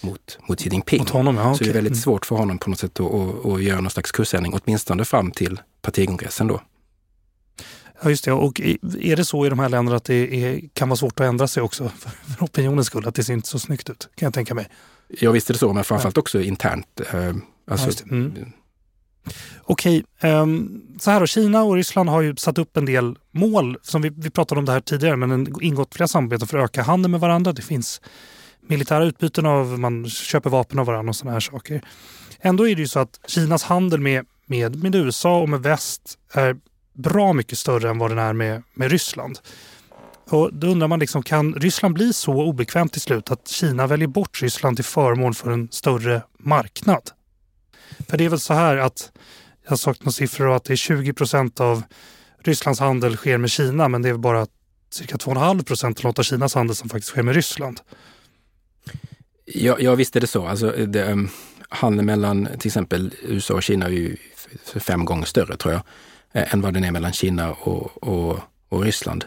mot, 0.00 0.38
mot 0.48 0.60
Xi 0.60 0.68
Jinping. 0.68 0.98
Mot 0.98 1.10
honom, 1.10 1.36
ja, 1.36 1.54
Så 1.54 1.64
det 1.64 1.70
är 1.70 1.74
väldigt 1.74 1.92
mm. 1.92 2.02
svårt 2.02 2.26
för 2.26 2.36
honom 2.36 2.58
på 2.58 2.70
något 2.70 2.78
sätt 2.78 3.00
att, 3.00 3.14
att, 3.14 3.46
att 3.46 3.62
göra 3.62 3.80
någon 3.80 3.90
slags 3.90 4.12
kursändring, 4.12 4.54
åtminstone 4.54 5.04
fram 5.04 5.30
till 5.30 5.60
partikongressen 5.82 6.46
då. 6.46 6.60
Ja, 8.02 8.10
just 8.10 8.24
det. 8.24 8.32
Och 8.32 8.60
är 9.00 9.16
det 9.16 9.24
så 9.24 9.46
i 9.46 9.48
de 9.48 9.58
här 9.58 9.68
länderna 9.68 9.96
att 9.96 10.04
det 10.04 10.44
är, 10.44 10.60
kan 10.72 10.88
vara 10.88 10.96
svårt 10.96 11.20
att 11.20 11.26
ändra 11.26 11.48
sig 11.48 11.62
också 11.62 11.88
för, 11.88 12.10
för 12.10 12.44
opinionens 12.44 12.86
skull? 12.86 13.08
Att 13.08 13.14
det 13.14 13.24
ser 13.24 13.32
inte 13.32 13.48
så 13.48 13.58
snyggt 13.58 13.90
ut, 13.90 14.08
kan 14.14 14.26
jag 14.26 14.34
tänka 14.34 14.54
mig. 14.54 14.68
Ja, 15.08 15.30
visst 15.30 15.50
är 15.50 15.54
det 15.54 15.58
så, 15.58 15.72
men 15.72 15.84
framförallt 15.84 16.18
också 16.18 16.40
internt. 16.40 17.00
Eh, 17.12 17.34
alltså, 17.70 17.90
ja, 17.90 18.10
mm. 18.10 18.52
Okej, 19.62 20.04
um, 20.22 20.82
så 21.00 21.10
här 21.10 21.20
då. 21.20 21.26
Kina 21.26 21.62
och 21.62 21.74
Ryssland 21.74 22.08
har 22.08 22.22
ju 22.22 22.36
satt 22.36 22.58
upp 22.58 22.76
en 22.76 22.84
del 22.84 23.18
mål. 23.30 23.78
som 23.82 24.02
Vi, 24.02 24.08
vi 24.08 24.30
pratade 24.30 24.58
om 24.58 24.64
det 24.64 24.72
här 24.72 24.80
tidigare, 24.80 25.16
men 25.16 25.30
en, 25.30 25.62
ingått 25.62 25.94
flera 25.94 26.08
samarbeten 26.08 26.48
för 26.48 26.58
att 26.58 26.64
öka 26.64 26.82
handeln 26.82 27.10
med 27.10 27.20
varandra. 27.20 27.52
Det 27.52 27.62
finns 27.62 28.00
militära 28.60 29.04
utbyten 29.04 29.46
av, 29.46 29.78
man 29.78 30.08
köper 30.08 30.50
vapen 30.50 30.78
av 30.78 30.86
varandra 30.86 31.10
och 31.10 31.16
sådana 31.16 31.32
här 31.32 31.40
saker. 31.40 31.82
Ändå 32.40 32.68
är 32.68 32.74
det 32.74 32.80
ju 32.80 32.88
så 32.88 33.00
att 33.00 33.20
Kinas 33.26 33.64
handel 33.64 34.00
med, 34.00 34.26
med, 34.46 34.82
med 34.82 34.94
USA 34.94 35.40
och 35.40 35.48
med 35.48 35.62
väst 35.62 36.18
är 36.32 36.56
bra 36.92 37.32
mycket 37.32 37.58
större 37.58 37.90
än 37.90 37.98
vad 37.98 38.10
den 38.10 38.18
är 38.18 38.32
med, 38.32 38.62
med 38.74 38.90
Ryssland. 38.90 39.38
Och 40.26 40.54
då 40.54 40.66
undrar 40.66 40.88
man, 40.88 40.98
liksom, 40.98 41.22
kan 41.22 41.54
Ryssland 41.54 41.94
bli 41.94 42.12
så 42.12 42.32
obekvämt 42.32 42.92
till 42.92 43.00
slut 43.00 43.30
att 43.30 43.48
Kina 43.48 43.86
väljer 43.86 44.08
bort 44.08 44.42
Ryssland 44.42 44.76
till 44.76 44.84
förmån 44.84 45.34
för 45.34 45.50
en 45.50 45.68
större 45.70 46.22
marknad? 46.38 47.10
För 48.08 48.18
det 48.18 48.24
är 48.24 48.28
väl 48.28 48.40
så 48.40 48.54
här 48.54 48.76
att 48.76 49.12
jag 49.62 49.70
har 49.70 49.76
sagt 49.76 50.00
några 50.00 50.12
siffror 50.12 50.56
att 50.56 50.64
det 50.64 50.74
är 50.74 50.76
20 50.76 51.12
procent 51.12 51.60
av 51.60 51.82
Rysslands 52.42 52.80
handel 52.80 53.16
sker 53.16 53.38
med 53.38 53.50
Kina 53.50 53.88
men 53.88 54.02
det 54.02 54.08
är 54.08 54.14
bara 54.14 54.46
cirka 54.90 55.16
2,5 55.16 55.64
procent 55.64 56.04
av 56.04 56.22
Kinas 56.22 56.54
handel 56.54 56.76
som 56.76 56.88
faktiskt 56.88 57.08
sker 57.08 57.22
med 57.22 57.34
Ryssland. 57.34 57.80
Ja, 59.44 59.76
ja 59.80 59.94
visst 59.94 60.16
är 60.16 60.20
det 60.20 60.26
så. 60.26 60.46
Alltså, 60.46 60.70
det, 60.70 61.12
um, 61.12 61.28
handeln 61.68 62.06
mellan 62.06 62.48
till 62.58 62.68
exempel 62.68 63.14
USA 63.22 63.54
och 63.54 63.62
Kina 63.62 63.86
är 63.86 63.90
ju 63.90 64.16
fem 64.80 65.04
gånger 65.04 65.24
större 65.24 65.56
tror 65.56 65.74
jag, 65.74 65.82
eh, 66.32 66.54
än 66.54 66.60
vad 66.60 66.74
den 66.74 66.84
är 66.84 66.90
mellan 66.90 67.12
Kina 67.12 67.52
och, 67.52 68.02
och, 68.02 68.38
och 68.68 68.82
Ryssland. 68.82 69.24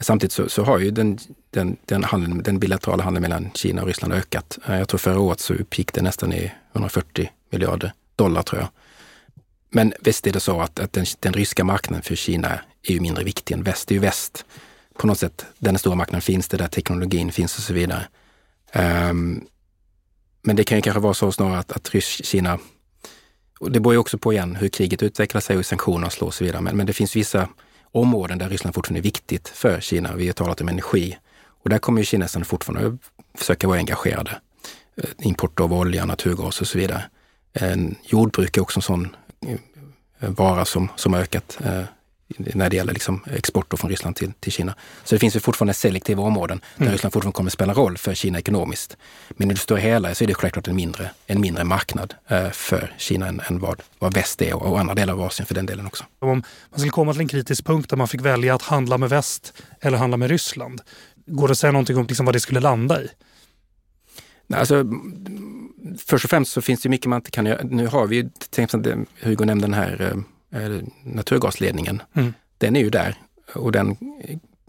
Samtidigt 0.00 0.32
så, 0.32 0.48
så, 0.48 0.64
har 0.64 0.78
ju 0.78 0.90
den, 0.90 1.18
den, 1.50 1.76
den, 1.84 2.04
handeln, 2.04 2.42
den 2.42 2.58
bilaterala 2.58 3.02
handeln 3.02 3.22
mellan 3.22 3.50
Kina 3.54 3.82
och 3.82 3.88
Ryssland 3.88 4.12
ökat. 4.12 4.58
Eh, 4.68 4.78
jag 4.78 4.88
tror 4.88 4.98
förra 4.98 5.20
året 5.20 5.40
så 5.40 5.54
uppgick 5.54 5.92
det 5.92 6.02
nästan 6.02 6.32
i 6.32 6.52
140 6.72 7.30
miljarder 7.50 7.92
dollar 8.16 8.42
tror 8.42 8.60
jag. 8.60 8.68
Men 9.70 9.92
visst 10.00 10.26
är 10.26 10.32
det 10.32 10.40
så 10.40 10.60
att, 10.60 10.80
att 10.80 10.92
den, 10.92 11.06
den, 11.20 11.32
ryska 11.32 11.64
marknaden 11.64 12.02
för 12.02 12.14
Kina 12.14 12.48
är 12.82 12.92
ju 12.92 13.00
mindre 13.00 13.24
viktig 13.24 13.54
än 13.54 13.62
väst. 13.62 13.88
Det 13.88 13.92
är 13.92 13.96
ju 13.96 14.00
väst 14.00 14.44
på 14.98 15.06
något 15.06 15.18
sätt, 15.18 15.46
den 15.58 15.78
stora 15.78 15.94
marknaden 15.94 16.22
finns, 16.22 16.48
det 16.48 16.56
där 16.56 16.68
teknologin 16.68 17.32
finns 17.32 17.58
och 17.58 17.62
så 17.62 17.72
vidare. 17.72 18.06
Um, 19.10 19.46
men 20.42 20.56
det 20.56 20.64
kan 20.64 20.78
ju 20.78 20.82
kanske 20.82 21.00
vara 21.00 21.14
så 21.14 21.32
snarare 21.32 21.58
att, 21.58 21.72
att 21.72 21.94
Rysk, 21.94 22.24
Kina, 22.24 22.58
och 23.60 23.72
det 23.72 23.80
beror 23.80 23.94
ju 23.94 23.98
också 23.98 24.18
på 24.18 24.32
igen 24.32 24.56
hur 24.56 24.68
kriget 24.68 25.02
utvecklar 25.02 25.40
sig 25.40 25.56
och 25.56 25.66
sanktionerna 25.66 26.10
slår 26.10 26.26
och 26.26 26.34
så 26.34 26.44
vidare. 26.44 26.60
Men, 26.60 26.76
men 26.76 26.86
det 26.86 26.92
finns 26.92 27.16
vissa 27.16 27.48
områden 27.92 28.38
där 28.38 28.48
Ryssland 28.48 28.74
fortfarande 28.74 29.00
är 29.00 29.02
viktigt 29.02 29.48
för 29.48 29.80
Kina. 29.80 30.14
Vi 30.14 30.26
har 30.26 30.32
talat 30.32 30.60
om 30.60 30.68
energi 30.68 31.18
och 31.62 31.70
där 31.70 31.78
kommer 31.78 32.00
ju 32.00 32.04
kineserna 32.04 32.44
fortfarande 32.44 32.98
försöka 33.34 33.68
vara 33.68 33.78
engagerade. 33.78 34.40
Eh, 34.96 35.10
import 35.18 35.60
av 35.60 35.72
olja, 35.72 36.04
naturgas 36.04 36.60
och 36.60 36.66
så 36.66 36.78
vidare. 36.78 37.04
Jordbruk 38.04 38.56
är 38.56 38.60
också 38.60 38.78
en 38.78 38.82
sån 38.82 39.16
eh, 40.20 40.30
vara 40.30 40.64
som, 40.64 40.88
som 40.96 41.12
har 41.12 41.20
ökat 41.20 41.58
eh, 41.64 41.84
när 42.38 42.70
det 42.70 42.76
gäller 42.76 42.92
liksom 42.92 43.24
export 43.32 43.78
från 43.78 43.90
Ryssland 43.90 44.16
till, 44.16 44.32
till 44.40 44.52
Kina. 44.52 44.74
Så 45.04 45.14
det 45.14 45.18
finns 45.18 45.36
ju 45.36 45.40
fortfarande 45.40 45.74
selektiva 45.74 46.22
områden 46.22 46.60
där 46.76 46.82
mm. 46.82 46.92
Ryssland 46.92 47.12
fortfarande 47.12 47.36
kommer 47.36 47.48
att 47.48 47.52
spela 47.52 47.74
roll 47.74 47.98
för 47.98 48.14
Kina 48.14 48.38
ekonomiskt. 48.38 48.96
Men 49.28 49.50
i 49.50 49.54
det 49.54 49.60
stora 49.60 49.80
hela 49.80 50.14
så 50.14 50.24
är 50.24 50.28
det 50.28 50.34
självklart 50.34 50.68
en 50.68 50.76
mindre, 50.76 51.10
en 51.26 51.40
mindre 51.40 51.64
marknad 51.64 52.14
eh, 52.28 52.50
för 52.50 52.94
Kina 52.98 53.28
än, 53.28 53.40
än 53.48 53.58
vad, 53.58 53.82
vad 53.98 54.14
väst 54.14 54.42
är 54.42 54.54
och, 54.54 54.72
och, 54.72 54.80
andra 54.80 54.94
delar 54.94 55.12
av 55.12 55.20
Asien 55.20 55.46
för 55.46 55.54
den 55.54 55.66
delen 55.66 55.86
också. 55.86 56.04
Om 56.18 56.28
man 56.70 56.78
skulle 56.78 56.90
komma 56.90 57.12
till 57.12 57.20
en 57.20 57.28
kritisk 57.28 57.64
punkt 57.64 57.90
där 57.90 57.96
man 57.96 58.08
fick 58.08 58.20
välja 58.20 58.54
att 58.54 58.62
handla 58.62 58.98
med 58.98 59.08
väst 59.08 59.52
eller 59.80 59.98
handla 59.98 60.16
med 60.16 60.30
Ryssland, 60.30 60.80
går 61.26 61.48
det 61.48 61.52
att 61.52 61.58
säga 61.58 61.72
någonting 61.72 61.96
om 61.96 62.06
liksom 62.06 62.26
vad 62.26 62.34
det 62.34 62.40
skulle 62.40 62.60
landa 62.60 63.02
i? 63.02 63.08
Alltså, 64.54 64.84
först 66.06 66.24
och 66.24 66.30
främst 66.30 66.52
så 66.52 66.62
finns 66.62 66.80
det 66.80 66.88
mycket 66.88 67.06
man 67.06 67.16
inte 67.16 67.30
kan 67.30 67.46
göra. 67.46 67.60
Nu 67.62 67.86
har 67.86 68.06
vi 68.06 68.16
ju, 68.16 68.30
till 68.50 68.64
exempel 68.64 69.04
Hugo 69.20 69.44
nämnde 69.44 69.66
den 69.66 69.74
här 69.74 70.00
eh, 70.00 70.22
naturgasledningen. 71.02 72.02
Mm. 72.14 72.34
Den 72.58 72.76
är 72.76 72.80
ju 72.80 72.90
där 72.90 73.14
och 73.54 73.72
den 73.72 73.96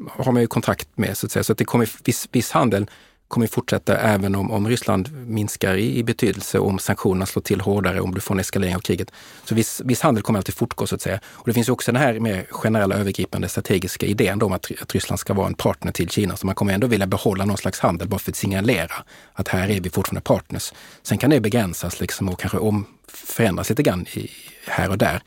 har 0.09 0.31
man 0.31 0.41
ju 0.41 0.47
kontrakt 0.47 0.87
med 0.95 1.17
så 1.17 1.25
att 1.25 1.31
säga. 1.31 1.43
Så 1.43 1.51
att 1.51 1.57
det 1.57 1.65
kommer 1.65 1.89
viss, 2.03 2.27
viss 2.31 2.51
handel 2.51 2.89
kommer 3.31 3.47
fortsätta 3.47 3.97
även 3.97 4.35
om, 4.35 4.51
om 4.51 4.67
Ryssland 4.67 5.27
minskar 5.27 5.75
i, 5.75 5.97
i 5.97 6.03
betydelse, 6.03 6.59
om 6.59 6.79
sanktionerna 6.79 7.25
slår 7.25 7.41
till 7.41 7.61
hårdare, 7.61 8.01
om 8.01 8.13
du 8.13 8.21
får 8.21 8.35
en 8.35 8.39
eskalering 8.39 8.75
av 8.75 8.79
kriget. 8.79 9.11
Så 9.45 9.55
viss, 9.55 9.81
viss 9.85 10.01
handel 10.01 10.23
kommer 10.23 10.39
alltid 10.39 10.55
fortgå 10.55 10.87
så 10.87 10.95
att 10.95 11.01
säga. 11.01 11.19
Och 11.25 11.47
det 11.47 11.53
finns 11.53 11.69
också 11.69 11.91
den 11.91 12.01
här 12.01 12.19
mer 12.19 12.45
generella 12.49 12.95
övergripande 12.95 13.49
strategiska 13.49 14.05
idén 14.05 14.41
om 14.41 14.53
att, 14.53 14.71
att 14.81 14.93
Ryssland 14.93 15.19
ska 15.19 15.33
vara 15.33 15.47
en 15.47 15.53
partner 15.53 15.91
till 15.91 16.09
Kina. 16.09 16.37
Så 16.37 16.45
man 16.45 16.55
kommer 16.55 16.73
ändå 16.73 16.87
vilja 16.87 17.07
behålla 17.07 17.45
någon 17.45 17.57
slags 17.57 17.79
handel 17.79 18.07
bara 18.07 18.19
för 18.19 18.31
att 18.31 18.35
signalera 18.35 18.93
att 19.33 19.47
här 19.47 19.69
är 19.69 19.81
vi 19.81 19.89
fortfarande 19.89 20.21
partners. 20.21 20.73
Sen 21.03 21.17
kan 21.17 21.29
det 21.29 21.39
begränsas 21.39 21.99
liksom 21.99 22.29
och 22.29 22.39
kanske 22.39 22.57
om, 22.57 22.85
förändras 23.07 23.69
lite 23.69 23.83
grann 23.83 24.05
i, 24.13 24.29
här 24.67 24.89
och 24.89 24.97
där. 24.97 25.21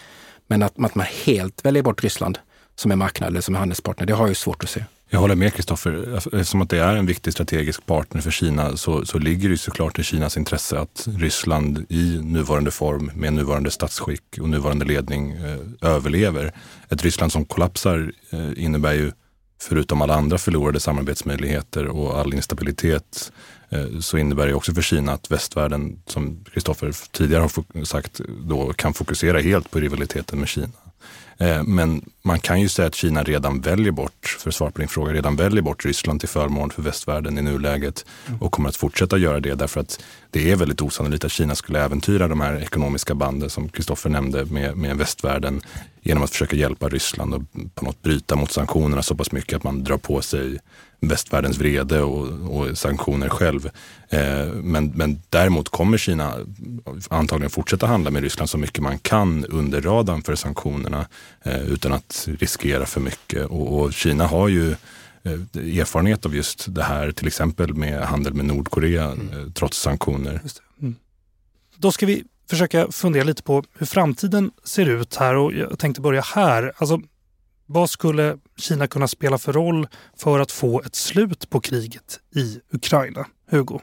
Men 0.47 0.63
att, 0.63 0.85
att 0.85 0.95
man 0.95 1.07
helt 1.25 1.65
väljer 1.65 1.83
bort 1.83 2.05
Ryssland 2.05 2.39
som 2.77 2.91
en 2.91 2.99
marknad 2.99 3.29
eller 3.29 3.41
som 3.41 3.55
en 3.55 3.59
handelspartner, 3.59 4.07
det 4.07 4.13
har 4.13 4.27
jag 4.27 4.37
svårt 4.37 4.65
att 4.65 4.71
se. 4.71 4.85
Jag 5.09 5.21
håller 5.21 5.35
med 5.35 5.55
Kristoffer. 5.55 6.15
Alltså, 6.15 6.31
eftersom 6.37 6.63
att 6.63 6.71
det 6.71 6.79
är 6.79 6.97
en 6.97 7.07
viktig 7.07 7.33
strategisk 7.33 7.87
partner 7.87 8.21
för 8.21 8.31
Kina 8.31 8.77
så, 8.77 9.07
så 9.07 9.19
ligger 9.19 9.49
det 9.49 9.59
såklart 9.59 9.99
i 9.99 10.03
Kinas 10.03 10.37
intresse 10.37 10.79
att 10.79 11.09
Ryssland 11.19 11.87
i 11.89 12.19
nuvarande 12.23 12.71
form 12.71 13.11
med 13.15 13.33
nuvarande 13.33 13.71
statsskick 13.71 14.39
och 14.41 14.49
nuvarande 14.49 14.85
ledning 14.85 15.33
eh, 15.33 15.91
överlever. 15.91 16.53
Ett 16.89 17.03
Ryssland 17.03 17.33
som 17.33 17.45
kollapsar 17.45 18.13
eh, 18.31 18.65
innebär 18.65 18.93
ju 18.93 19.13
förutom 19.63 20.03
alla 20.03 20.15
andra 20.15 20.39
förlorade 20.39 20.81
samarbetsmöjligheter 20.81 21.87
och 21.87 22.19
all 22.19 22.35
instabilitet 22.35 23.33
Eh, 23.75 24.01
så 24.01 24.19
innebär 24.19 24.47
det 24.47 24.55
också 24.55 24.75
för 24.75 24.83
Kina 24.83 25.13
att 25.13 25.31
västvärlden, 25.31 26.03
som 26.07 26.45
Kristoffer 26.53 26.95
tidigare 27.11 27.41
har 27.43 27.85
sagt, 27.85 28.21
då 28.41 28.73
kan 28.73 28.95
fokusera 28.95 29.41
helt 29.41 29.71
på 29.71 29.81
rivaliteten 29.81 30.39
med 30.39 30.49
Kina. 30.49 30.69
Eh, 31.39 31.63
men 31.63 32.05
man 32.23 32.41
kan 32.41 32.61
ju 32.61 32.69
säga 32.69 32.89
att 32.89 32.95
Kina 32.95 33.23
redan 33.23 33.61
väljer 33.61 33.93
bort, 33.93 34.37
för 34.41 34.51
svar 34.51 34.71
på 34.71 34.79
din 34.79 34.89
fråga, 34.89 35.13
redan 35.13 35.37
väljer 35.37 35.63
bort 35.63 35.85
Ryssland 35.85 36.21
till 36.21 36.29
förmån 36.29 36.71
för 36.71 36.83
västvärlden 36.83 37.39
i 37.39 37.43
nuläget 37.43 38.05
och 38.41 38.53
kommer 38.53 38.69
att 38.69 38.77
fortsätta 38.77 39.19
göra 39.19 39.41
det 39.41 39.55
därför 39.55 39.81
att 39.81 40.05
det 40.31 40.51
är 40.51 40.57
väldigt 40.57 40.83
osannolikt 40.83 41.25
att 41.25 41.33
Kina 41.33 41.55
skulle 41.55 41.85
äventyra 41.85 42.29
de 42.29 42.41
här 42.41 42.63
ekonomiska 42.63 43.15
banden 43.15 43.51
som 43.51 43.69
Kristoffer 43.69 44.11
nämnde 44.11 44.45
med, 44.45 44.77
med 44.77 44.97
västvärlden 44.97 45.61
genom 46.03 46.23
att 46.23 46.31
försöka 46.31 46.57
hjälpa 46.57 46.89
Ryssland 46.89 47.35
och 47.35 47.43
på 47.75 47.85
något 47.85 48.03
bryta 48.03 48.37
mot 48.37 48.53
sanktionerna 48.53 49.03
så 49.03 49.15
pass 49.15 49.33
mycket 49.33 49.57
att 49.57 49.65
man 49.65 49.85
drar 49.85 49.99
på 49.99 50.23
sig 50.23 50.59
västvärldens 51.09 51.59
vrede 51.59 52.01
och, 52.01 52.29
och 52.57 52.79
sanktioner 52.79 53.29
själv. 53.29 53.71
Eh, 54.09 54.47
men, 54.47 54.93
men 54.95 55.23
däremot 55.29 55.69
kommer 55.69 55.99
Kina 55.99 56.35
antagligen 57.11 57.51
fortsätta 57.51 57.87
handla 57.87 58.11
med 58.11 58.23
Ryssland 58.23 58.51
så 58.51 58.59
mycket 58.59 58.83
man 58.83 58.99
kan 58.99 59.45
under 59.45 59.81
radarn 59.81 60.23
för 60.23 60.35
sanktionerna 60.35 61.07
eh, 61.43 61.63
utan 61.63 61.93
att 61.93 62.29
riskera 62.39 62.87
för 62.87 63.01
mycket. 63.01 63.47
Och, 63.47 63.81
och 63.81 63.93
Kina 63.93 64.27
har 64.27 64.49
ju 64.49 64.71
eh, 64.71 65.79
erfarenhet 65.81 66.27
av 66.27 66.37
just 66.37 66.75
det 66.75 66.83
här, 66.83 67.13
till 67.13 67.27
exempel 67.27 67.75
med 67.75 68.03
handel 68.03 68.35
med 68.35 68.45
Nordkorea 68.45 69.05
mm. 69.05 69.29
Eh, 69.33 69.53
trots 69.53 69.79
sanktioner. 69.79 70.41
Mm. 70.81 70.95
Då 71.77 71.93
ska 71.93 72.07
vi 72.07 72.25
försöka 72.51 72.93
fundera 72.93 73.25
lite 73.25 73.43
på 73.43 73.65
hur 73.79 73.87
framtiden 73.87 74.51
ser 74.65 74.89
ut 74.89 75.17
här 75.17 75.37
och 75.37 75.53
jag 75.53 75.79
tänkte 75.79 76.01
börja 76.01 76.21
här. 76.21 76.73
Alltså, 76.77 77.01
vad 77.67 77.91
skulle 77.91 78.39
Kina 78.57 78.87
kunna 78.87 79.09
spela 79.09 79.39
för 79.39 79.53
roll 79.53 79.87
för 80.17 80.41
att 80.41 80.53
få 80.53 80.83
ett 80.83 80.95
slut 80.95 81.51
på 81.51 81.61
kriget 81.61 82.21
i 82.37 82.61
Ukraina? 82.73 83.27
Hugo? 83.51 83.81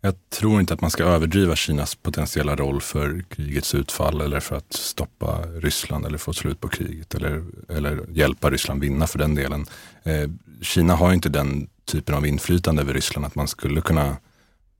Jag 0.00 0.14
tror 0.30 0.60
inte 0.60 0.74
att 0.74 0.80
man 0.80 0.90
ska 0.90 1.04
överdriva 1.04 1.56
Kinas 1.56 1.94
potentiella 1.94 2.56
roll 2.56 2.80
för 2.80 3.24
krigets 3.30 3.74
utfall 3.74 4.20
eller 4.20 4.40
för 4.40 4.56
att 4.56 4.72
stoppa 4.72 5.42
Ryssland 5.42 6.06
eller 6.06 6.18
få 6.18 6.32
slut 6.32 6.60
på 6.60 6.68
kriget 6.68 7.14
eller, 7.14 7.44
eller 7.68 8.04
hjälpa 8.10 8.50
Ryssland 8.50 8.80
vinna 8.80 9.06
för 9.06 9.18
den 9.18 9.34
delen. 9.34 9.66
Eh, 10.02 10.30
Kina 10.62 10.94
har 10.94 11.12
inte 11.12 11.28
den 11.28 11.68
typen 11.84 12.14
av 12.14 12.26
inflytande 12.26 12.82
över 12.82 12.94
Ryssland 12.94 13.26
att 13.26 13.34
man 13.34 13.48
skulle 13.48 13.80
kunna 13.80 14.16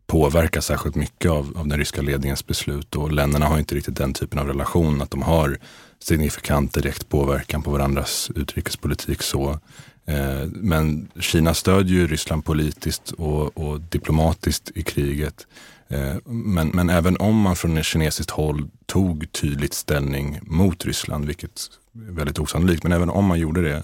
påverka 0.06 0.62
särskilt 0.62 0.94
mycket 0.94 1.30
av, 1.30 1.58
av 1.58 1.68
den 1.68 1.78
ryska 1.78 2.02
ledningens 2.02 2.46
beslut 2.46 2.96
och 2.96 3.12
länderna 3.12 3.46
har 3.46 3.58
inte 3.58 3.74
riktigt 3.74 3.96
den 3.96 4.12
typen 4.12 4.38
av 4.38 4.46
relation 4.46 5.02
att 5.02 5.10
de 5.10 5.22
har 5.22 5.58
signifikant 6.02 6.74
direkt 6.74 7.08
påverkan 7.08 7.62
på 7.62 7.70
varandras 7.70 8.30
utrikespolitik 8.34 9.22
så. 9.22 9.58
Eh, 10.06 10.46
men 10.50 11.08
Kina 11.20 11.54
stödjer 11.54 11.98
ju 11.98 12.06
Ryssland 12.06 12.44
politiskt 12.44 13.12
och, 13.12 13.58
och 13.58 13.80
diplomatiskt 13.80 14.70
i 14.74 14.82
kriget. 14.82 15.46
Eh, 15.88 16.16
men, 16.24 16.68
men 16.68 16.90
även 16.90 17.16
om 17.16 17.36
man 17.36 17.56
från 17.56 17.82
kinesiskt 17.82 18.30
håll 18.30 18.68
tog 18.86 19.32
tydligt 19.32 19.74
ställning 19.74 20.38
mot 20.42 20.84
Ryssland, 20.84 21.26
vilket 21.26 21.60
är 22.08 22.12
väldigt 22.12 22.38
osannolikt, 22.38 22.82
men 22.82 22.92
även 22.92 23.10
om 23.10 23.24
man 23.24 23.38
gjorde 23.38 23.62
det 23.62 23.82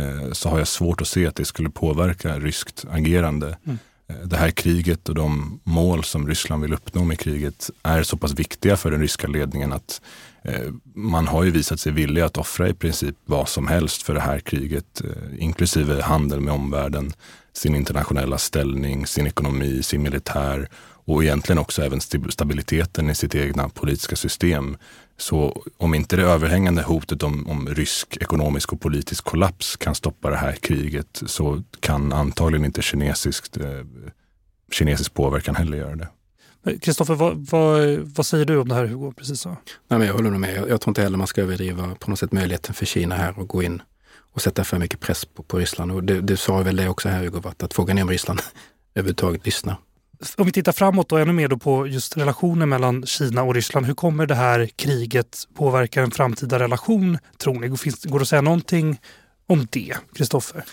eh, 0.00 0.32
så 0.32 0.48
har 0.48 0.58
jag 0.58 0.68
svårt 0.68 1.00
att 1.00 1.08
se 1.08 1.26
att 1.26 1.36
det 1.36 1.44
skulle 1.44 1.70
påverka 1.70 2.38
ryskt 2.38 2.84
agerande. 2.90 3.56
Mm. 3.66 3.78
Det 4.24 4.36
här 4.36 4.50
kriget 4.50 5.08
och 5.08 5.14
de 5.14 5.60
mål 5.64 6.04
som 6.04 6.28
Ryssland 6.28 6.62
vill 6.62 6.72
uppnå 6.72 7.04
med 7.04 7.18
kriget 7.18 7.70
är 7.82 8.02
så 8.02 8.16
pass 8.16 8.32
viktiga 8.32 8.76
för 8.76 8.90
den 8.90 9.00
ryska 9.00 9.26
ledningen 9.26 9.72
att 9.72 10.00
Eh, 10.44 10.72
man 10.94 11.28
har 11.28 11.44
ju 11.44 11.50
visat 11.50 11.80
sig 11.80 11.92
villig 11.92 12.22
att 12.22 12.38
offra 12.38 12.68
i 12.68 12.74
princip 12.74 13.16
vad 13.24 13.48
som 13.48 13.66
helst 13.66 14.02
för 14.02 14.14
det 14.14 14.20
här 14.20 14.38
kriget, 14.38 15.00
eh, 15.00 15.42
inklusive 15.42 16.02
handel 16.02 16.40
med 16.40 16.54
omvärlden, 16.54 17.12
sin 17.52 17.74
internationella 17.74 18.38
ställning, 18.38 19.06
sin 19.06 19.26
ekonomi, 19.26 19.82
sin 19.82 20.02
militär 20.02 20.68
och 21.04 21.24
egentligen 21.24 21.58
också 21.58 21.82
även 21.82 22.00
stabiliteten 22.30 23.10
i 23.10 23.14
sitt 23.14 23.34
egna 23.34 23.68
politiska 23.68 24.16
system. 24.16 24.76
Så 25.16 25.64
om 25.76 25.94
inte 25.94 26.16
det 26.16 26.22
överhängande 26.22 26.82
hotet 26.82 27.22
om, 27.22 27.46
om 27.46 27.68
rysk 27.68 28.16
ekonomisk 28.20 28.72
och 28.72 28.80
politisk 28.80 29.24
kollaps 29.24 29.76
kan 29.76 29.94
stoppa 29.94 30.30
det 30.30 30.36
här 30.36 30.52
kriget 30.52 31.22
så 31.26 31.62
kan 31.80 32.12
antagligen 32.12 32.64
inte 32.64 32.82
kinesiskt, 32.82 33.56
eh, 33.56 33.84
kinesisk 34.72 35.14
påverkan 35.14 35.56
heller 35.56 35.76
göra 35.76 35.96
det. 35.96 36.08
Kristoffer, 36.80 37.14
vad, 37.14 37.36
vad, 37.50 37.98
vad, 37.98 38.26
säger 38.26 38.44
du 38.44 38.56
om 38.56 38.68
det 38.68 38.74
här 38.74 38.86
Hugo? 38.86 39.12
Precis 39.16 39.40
så. 39.40 39.48
Nej, 39.48 39.98
men 39.98 40.02
jag 40.02 40.14
håller 40.14 40.30
med. 40.30 40.56
Jag, 40.56 40.68
jag 40.68 40.80
tror 40.80 40.90
inte 40.90 41.02
heller 41.02 41.18
man 41.18 41.26
ska 41.26 41.40
överdriva 41.40 41.94
på 41.94 42.10
något 42.10 42.18
sätt 42.18 42.32
möjligheten 42.32 42.74
för 42.74 42.86
Kina 42.86 43.14
här 43.14 43.40
att 43.40 43.48
gå 43.48 43.62
in 43.62 43.82
och 44.32 44.42
sätta 44.42 44.64
för 44.64 44.78
mycket 44.78 45.00
press 45.00 45.24
på, 45.24 45.42
på 45.42 45.58
Ryssland. 45.58 45.92
Och 45.92 46.04
du, 46.04 46.20
du 46.20 46.36
sa 46.36 46.62
väl 46.62 46.76
det 46.76 46.88
också 46.88 47.08
här 47.08 47.24
Hugo, 47.24 47.48
att, 47.58 47.74
frågan 47.74 47.98
är 47.98 48.02
om 48.02 48.10
Ryssland 48.10 48.40
överhuvudtaget 48.94 49.46
lyssnar. 49.46 49.76
Om 50.36 50.46
vi 50.46 50.52
tittar 50.52 50.72
framåt 50.72 51.12
och 51.12 51.20
ännu 51.20 51.32
mer 51.32 51.48
på 51.48 51.86
just 51.86 52.16
relationen 52.16 52.68
mellan 52.68 53.06
Kina 53.06 53.42
och 53.42 53.54
Ryssland. 53.54 53.86
Hur 53.86 53.94
kommer 53.94 54.26
det 54.26 54.34
här 54.34 54.66
kriget 54.66 55.38
påverka 55.54 56.02
en 56.02 56.10
framtida 56.10 56.58
relation 56.58 57.18
tror 57.38 57.60
ni? 57.60 57.76
Finns, 57.76 58.04
går 58.04 58.18
det 58.18 58.22
att 58.22 58.28
säga 58.28 58.42
någonting 58.42 59.00
om 59.46 59.66
det, 59.70 59.96
Kristoffer? 60.14 60.64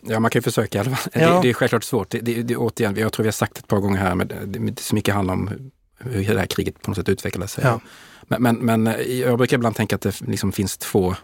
Ja, 0.00 0.20
man 0.20 0.30
kan 0.30 0.40
ju 0.40 0.42
försöka 0.42 0.78
i 0.78 0.80
alla 0.80 0.96
fall. 0.96 1.12
Ja. 1.22 1.34
Det, 1.34 1.42
det, 1.42 1.50
är 1.50 1.54
självklart 1.54 1.84
svårt. 1.84 2.10
Det, 2.10 2.20
det, 2.20 2.42
det, 2.42 2.56
återigen, 2.56 2.96
jag 2.96 3.12
tror 3.12 3.24
vi 3.24 3.26
har 3.26 3.32
sagt 3.32 3.58
ett 3.58 3.68
par 3.68 3.78
gånger 3.78 3.98
här, 3.98 4.14
men 4.14 4.28
det, 4.46 4.80
så 4.80 4.94
mycket 4.94 5.14
handlar 5.14 5.34
om 5.34 5.50
hur 5.98 6.34
det 6.34 6.40
här 6.40 6.46
kriget 6.46 6.82
på 6.82 6.90
något 6.90 6.96
sätt 6.96 7.08
utvecklar 7.08 7.46
sig. 7.46 7.64
Ja. 7.64 7.80
Men, 8.22 8.42
men, 8.42 8.56
men, 8.56 8.86
eh, 8.86 9.20
jag 9.20 9.38
brukar 9.38 9.56
ibland 9.56 9.76
tänka 9.76 9.96
att 9.96 10.02
det 10.02 10.20
liksom 10.20 10.52
finns 10.52 10.78
två, 10.78 11.14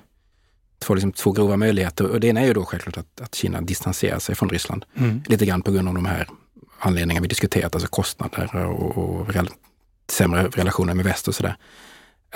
två, 0.78 0.94
liksom, 0.94 1.12
två 1.12 1.32
grova 1.32 1.56
möjligheter. 1.56 2.10
Och 2.10 2.20
det 2.20 2.26
ena 2.26 2.40
är 2.40 2.46
ju 2.46 2.54
då 2.54 2.64
självklart 2.64 2.96
att, 2.96 3.20
att 3.20 3.34
Kina 3.34 3.60
distanserar 3.60 4.18
sig 4.18 4.34
från 4.34 4.48
Ryssland. 4.48 4.84
Mm. 4.94 5.22
Lite 5.26 5.46
grann 5.46 5.62
på 5.62 5.70
grund 5.70 5.88
av 5.88 5.94
de 5.94 6.06
här 6.06 6.28
anledningarna 6.78 7.22
vi 7.22 7.28
diskuterat, 7.28 7.74
alltså 7.74 7.88
kostnader 7.88 8.56
och, 8.56 8.98
och 8.98 9.34
rel 9.34 9.50
sämre 10.10 10.48
relationer 10.48 10.94
med 10.94 11.04
väst 11.04 11.28
och 11.28 11.34
sådär. 11.34 11.56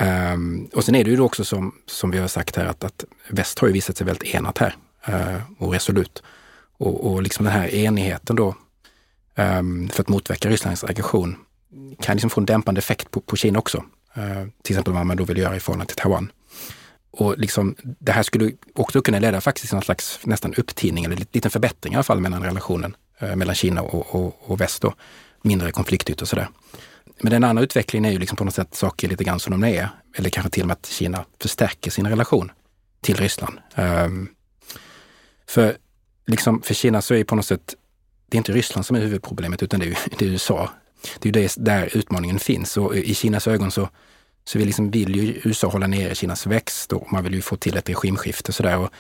Um, 0.01 0.71
och 0.75 0.85
sen 0.85 0.95
är 0.95 1.05
det 1.05 1.11
ju 1.11 1.21
också 1.21 1.45
som, 1.45 1.75
som 1.87 2.11
vi 2.11 2.19
har 2.19 2.29
sagt 2.29 2.57
här 2.57 2.67
att, 2.67 2.85
att 2.85 3.05
väst 3.29 3.59
har 3.59 3.69
ju 3.69 3.75
visat 3.75 3.97
sig 3.97 4.07
väldigt 4.07 4.35
enat 4.35 4.59
här 4.59 4.77
Eh, 5.07 5.41
och 5.59 5.73
resolut. 5.73 6.23
Och, 6.79 7.13
och 7.13 7.23
liksom 7.23 7.45
den 7.45 7.55
här 7.55 7.75
enigheten 7.75 8.37
då 8.37 8.55
ehm, 9.35 9.89
för 9.89 10.03
att 10.03 10.09
motverka 10.09 10.49
Rysslands 10.49 10.85
aggression 10.85 11.37
kan 12.01 12.17
liksom 12.17 12.31
få 12.31 12.41
en 12.41 12.47
dämpande 12.47 12.79
effekt 12.79 13.11
på, 13.11 13.21
på 13.21 13.37
Kina 13.37 13.59
också. 13.59 13.85
Eh, 14.15 14.47
till 14.63 14.75
exempel 14.75 14.95
vad 14.95 15.07
man 15.07 15.17
då 15.17 15.25
vill 15.25 15.39
göra 15.39 15.57
i 15.57 15.61
förhållande 15.61 15.95
till 15.95 16.03
Taiwan. 16.03 16.33
Och 17.11 17.39
liksom, 17.39 17.77
det 17.83 18.13
här 18.13 18.23
skulle 18.23 18.53
också 18.75 19.03
kunna 19.03 19.19
leda 19.19 19.41
faktiskt 19.41 19.69
till 19.69 19.77
någon 19.77 19.85
slags 19.85 20.21
nästan 20.23 20.55
upptinning 20.55 21.05
eller 21.05 21.17
liten 21.17 21.51
förbättring 21.51 21.93
i 21.93 21.97
alla 21.97 22.03
fall 22.03 22.21
mellan 22.21 22.43
relationen 22.43 22.97
eh, 23.19 23.37
mellan 23.37 23.55
Kina 23.55 23.83
och, 23.83 24.15
och, 24.15 24.51
och 24.51 24.61
väst. 24.61 24.83
Då. 24.83 24.95
Mindre 25.43 25.73
konfliktytor 25.73 26.25
och 26.25 26.29
sådär. 26.29 26.49
Men 27.21 27.33
den 27.33 27.45
andra 27.45 27.63
utvecklingen 27.63 28.05
är 28.05 28.13
ju 28.13 28.19
liksom 28.19 28.37
på 28.37 28.45
något 28.45 28.55
sätt 28.55 28.75
saker 28.75 29.09
lite 29.09 29.25
grann 29.25 29.41
som 29.41 29.51
de 29.51 29.65
är. 29.65 29.89
Eller 30.17 30.31
kanske 30.31 30.51
till 30.51 30.63
och 30.63 30.67
med 30.67 30.75
att 30.75 30.87
Kina 30.87 31.25
förstärker 31.41 31.91
sin 31.91 32.07
relation 32.07 32.53
till 33.01 33.17
Ryssland. 33.17 33.59
Um, 33.75 34.29
för, 35.47 35.77
liksom, 36.27 36.63
för 36.63 36.75
Kina 36.75 37.03
så 37.03 37.15
är 37.15 37.19
det 37.19 37.25
på 37.25 37.35
något 37.35 37.47
sätt, 37.47 37.75
det 38.29 38.37
är 38.37 38.39
inte 38.39 38.53
Ryssland 38.53 38.87
som 38.87 38.97
är 38.97 39.01
huvudproblemet 39.01 39.63
utan 39.63 39.81
det 39.81 39.87
är, 39.87 39.99
det 40.19 40.25
är 40.25 40.29
USA. 40.29 40.71
Det 41.19 41.29
är 41.29 41.43
ju 41.43 41.49
där 41.57 41.97
utmaningen 41.97 42.39
finns 42.39 42.77
och 42.77 42.97
i 42.97 43.15
Kinas 43.15 43.49
ögon 43.49 43.71
så, 43.71 43.89
så 44.45 44.59
vill, 44.59 44.67
liksom, 44.67 44.91
vill 44.91 45.17
ju 45.17 45.41
USA 45.45 45.69
hålla 45.69 45.87
nere 45.87 46.15
Kinas 46.15 46.47
växt 46.47 46.93
och 46.93 47.13
man 47.13 47.25
vill 47.25 47.35
ju 47.35 47.43
få 47.43 47.57
till 47.57 47.77
ett 47.77 47.89
regimskifte 47.89 48.53
sådär. 48.53 48.79
Och 48.79 48.91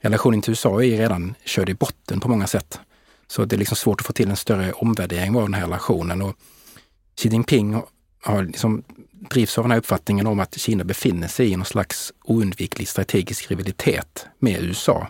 relationen 0.00 0.42
till 0.42 0.50
USA 0.50 0.82
är 0.82 0.86
ju 0.86 0.96
redan 0.96 1.34
körd 1.44 1.68
i 1.68 1.74
botten 1.74 2.20
på 2.20 2.28
många 2.28 2.46
sätt. 2.46 2.80
Så 3.26 3.44
det 3.44 3.56
är 3.56 3.58
liksom 3.58 3.76
svårt 3.76 4.00
att 4.00 4.06
få 4.06 4.12
till 4.12 4.30
en 4.30 4.36
större 4.36 4.72
omvärdering 4.72 5.36
av 5.36 5.42
den 5.42 5.54
här 5.54 5.62
relationen. 5.62 6.22
Och 6.22 6.36
Xi 7.16 7.28
Jinping 7.28 7.82
har 8.22 8.42
liksom 8.42 8.84
drivs 9.30 9.58
av 9.58 9.64
den 9.64 9.70
här 9.70 9.78
uppfattningen 9.78 10.26
om 10.26 10.40
att 10.40 10.58
Kina 10.58 10.84
befinner 10.84 11.28
sig 11.28 11.52
i 11.52 11.56
någon 11.56 11.64
slags 11.64 12.12
oundviklig 12.24 12.88
strategisk 12.88 13.50
rivalitet 13.50 14.26
med 14.38 14.62
USA. 14.62 15.08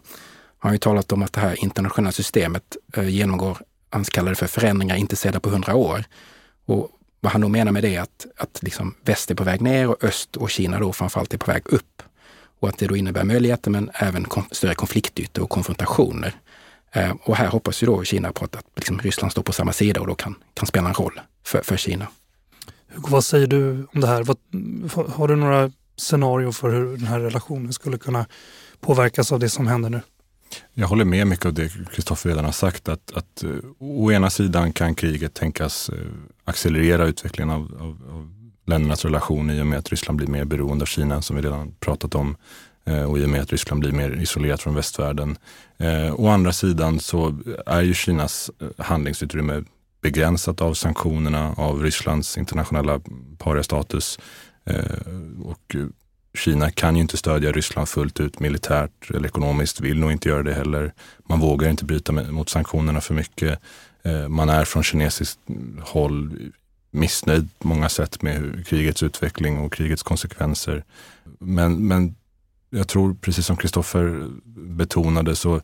Han 0.62 0.68
har 0.68 0.74
ju 0.74 0.78
talat 0.78 1.12
om 1.12 1.22
att 1.22 1.32
det 1.32 1.40
här 1.40 1.64
internationella 1.64 2.12
systemet 2.12 2.76
eh, 2.96 3.08
genomgår, 3.08 3.58
han 3.90 4.04
kallar 4.04 4.30
det 4.30 4.36
för 4.36 4.46
förändringar 4.46 4.96
inte 4.96 5.16
sedda 5.16 5.40
på 5.40 5.50
hundra 5.50 5.74
år. 5.74 6.04
Och 6.66 6.90
vad 7.20 7.32
han 7.32 7.40
då 7.40 7.48
menar 7.48 7.72
med 7.72 7.82
det 7.82 7.96
är 7.96 8.00
att, 8.00 8.26
att 8.36 8.62
liksom 8.62 8.94
väst 9.04 9.30
är 9.30 9.34
på 9.34 9.44
väg 9.44 9.60
ner 9.60 9.88
och 9.88 10.04
öst 10.04 10.36
och 10.36 10.50
Kina 10.50 10.78
då 10.78 10.92
framförallt 10.92 11.34
är 11.34 11.38
på 11.38 11.50
väg 11.50 11.62
upp. 11.66 12.02
Och 12.60 12.68
att 12.68 12.78
det 12.78 12.86
då 12.86 12.96
innebär 12.96 13.24
möjligheter 13.24 13.70
men 13.70 13.90
även 13.94 14.24
kon 14.24 14.44
större 14.50 14.74
konfliktytor 14.74 15.42
och 15.42 15.50
konfrontationer. 15.50 16.34
Eh, 16.92 17.14
och 17.22 17.36
här 17.36 17.46
hoppas 17.46 17.82
ju 17.82 17.86
då 17.86 18.04
Kina 18.04 18.32
på 18.32 18.44
att, 18.44 18.56
att 18.56 18.66
liksom 18.76 18.98
Ryssland 18.98 19.32
står 19.32 19.42
på 19.42 19.52
samma 19.52 19.72
sida 19.72 20.00
och 20.00 20.06
då 20.06 20.14
kan, 20.14 20.34
kan 20.54 20.66
spela 20.66 20.88
en 20.88 20.94
roll 20.94 21.20
för, 21.44 21.62
för 21.62 21.76
Kina. 21.76 22.06
Hugo, 22.88 23.08
vad 23.10 23.24
säger 23.24 23.46
du 23.46 23.86
om 23.94 24.00
det 24.00 24.06
här? 24.06 24.22
Vad, 24.22 24.36
har 25.10 25.28
du 25.28 25.36
några 25.36 25.72
scenarier 25.96 26.52
för 26.52 26.70
hur 26.70 26.96
den 26.96 27.06
här 27.06 27.20
relationen 27.20 27.72
skulle 27.72 27.98
kunna 27.98 28.26
påverkas 28.80 29.32
av 29.32 29.40
det 29.40 29.48
som 29.48 29.66
händer 29.66 29.90
nu? 29.90 30.00
Jag 30.74 30.88
håller 30.88 31.04
med 31.04 31.26
mycket 31.26 31.46
av 31.46 31.54
det 31.54 31.72
Kristoffer 31.92 32.28
redan 32.28 32.44
har 32.44 32.52
sagt. 32.52 32.88
Att, 32.88 33.12
att 33.12 33.44
uh, 33.44 33.58
å 33.78 34.12
ena 34.12 34.30
sidan 34.30 34.72
kan 34.72 34.94
kriget 34.94 35.34
tänkas 35.34 35.90
uh, 35.90 35.96
accelerera 36.44 37.04
utvecklingen 37.04 37.50
av, 37.50 37.60
av, 37.80 38.16
av 38.16 38.52
ländernas 38.66 39.04
relation 39.04 39.50
i 39.50 39.62
och 39.62 39.66
med 39.66 39.78
att 39.78 39.88
Ryssland 39.88 40.16
blir 40.16 40.26
mer 40.26 40.44
beroende 40.44 40.82
av 40.82 40.86
Kina, 40.86 41.22
som 41.22 41.36
vi 41.36 41.42
redan 41.42 41.74
pratat 41.80 42.14
om. 42.14 42.36
Uh, 42.90 43.04
och 43.04 43.18
i 43.18 43.24
och 43.24 43.28
med 43.28 43.40
att 43.40 43.52
Ryssland 43.52 43.80
blir 43.80 43.92
mer 43.92 44.10
isolerat 44.10 44.62
från 44.62 44.74
västvärlden. 44.74 45.36
Uh, 45.82 46.20
å 46.20 46.28
andra 46.28 46.52
sidan 46.52 47.00
så 47.00 47.38
är 47.66 47.82
ju 47.82 47.94
Kinas 47.94 48.50
handlingsutrymme 48.78 49.64
begränsat 50.02 50.60
av 50.60 50.74
sanktionerna, 50.74 51.54
av 51.56 51.82
Rysslands 51.82 52.38
internationella 52.38 53.00
pariastatus. 53.38 54.18
och 55.44 55.76
Kina 56.34 56.70
kan 56.70 56.96
ju 56.96 57.02
inte 57.02 57.16
stödja 57.16 57.52
Ryssland 57.52 57.88
fullt 57.88 58.20
ut 58.20 58.40
militärt 58.40 59.10
eller 59.10 59.28
ekonomiskt, 59.28 59.80
vill 59.80 59.98
nog 59.98 60.12
inte 60.12 60.28
göra 60.28 60.42
det 60.42 60.54
heller. 60.54 60.92
Man 61.28 61.40
vågar 61.40 61.70
inte 61.70 61.84
bryta 61.84 62.12
mot 62.12 62.48
sanktionerna 62.48 63.00
för 63.00 63.14
mycket. 63.14 63.58
Eh, 64.02 64.28
man 64.28 64.48
är 64.48 64.64
från 64.64 64.82
kinesiskt 64.82 65.38
håll 65.80 66.38
missnöjd 66.90 67.48
på 67.58 67.68
många 67.68 67.88
sätt 67.88 68.22
med 68.22 68.66
krigets 68.66 69.02
utveckling 69.02 69.58
och 69.58 69.72
krigets 69.72 70.02
konsekvenser. 70.02 70.84
Men, 71.38 71.86
men 71.88 72.14
jag 72.70 72.88
tror, 72.88 73.14
precis 73.14 73.46
som 73.46 73.56
Kristoffer 73.56 74.28
betonade, 74.54 75.36
så 75.36 75.60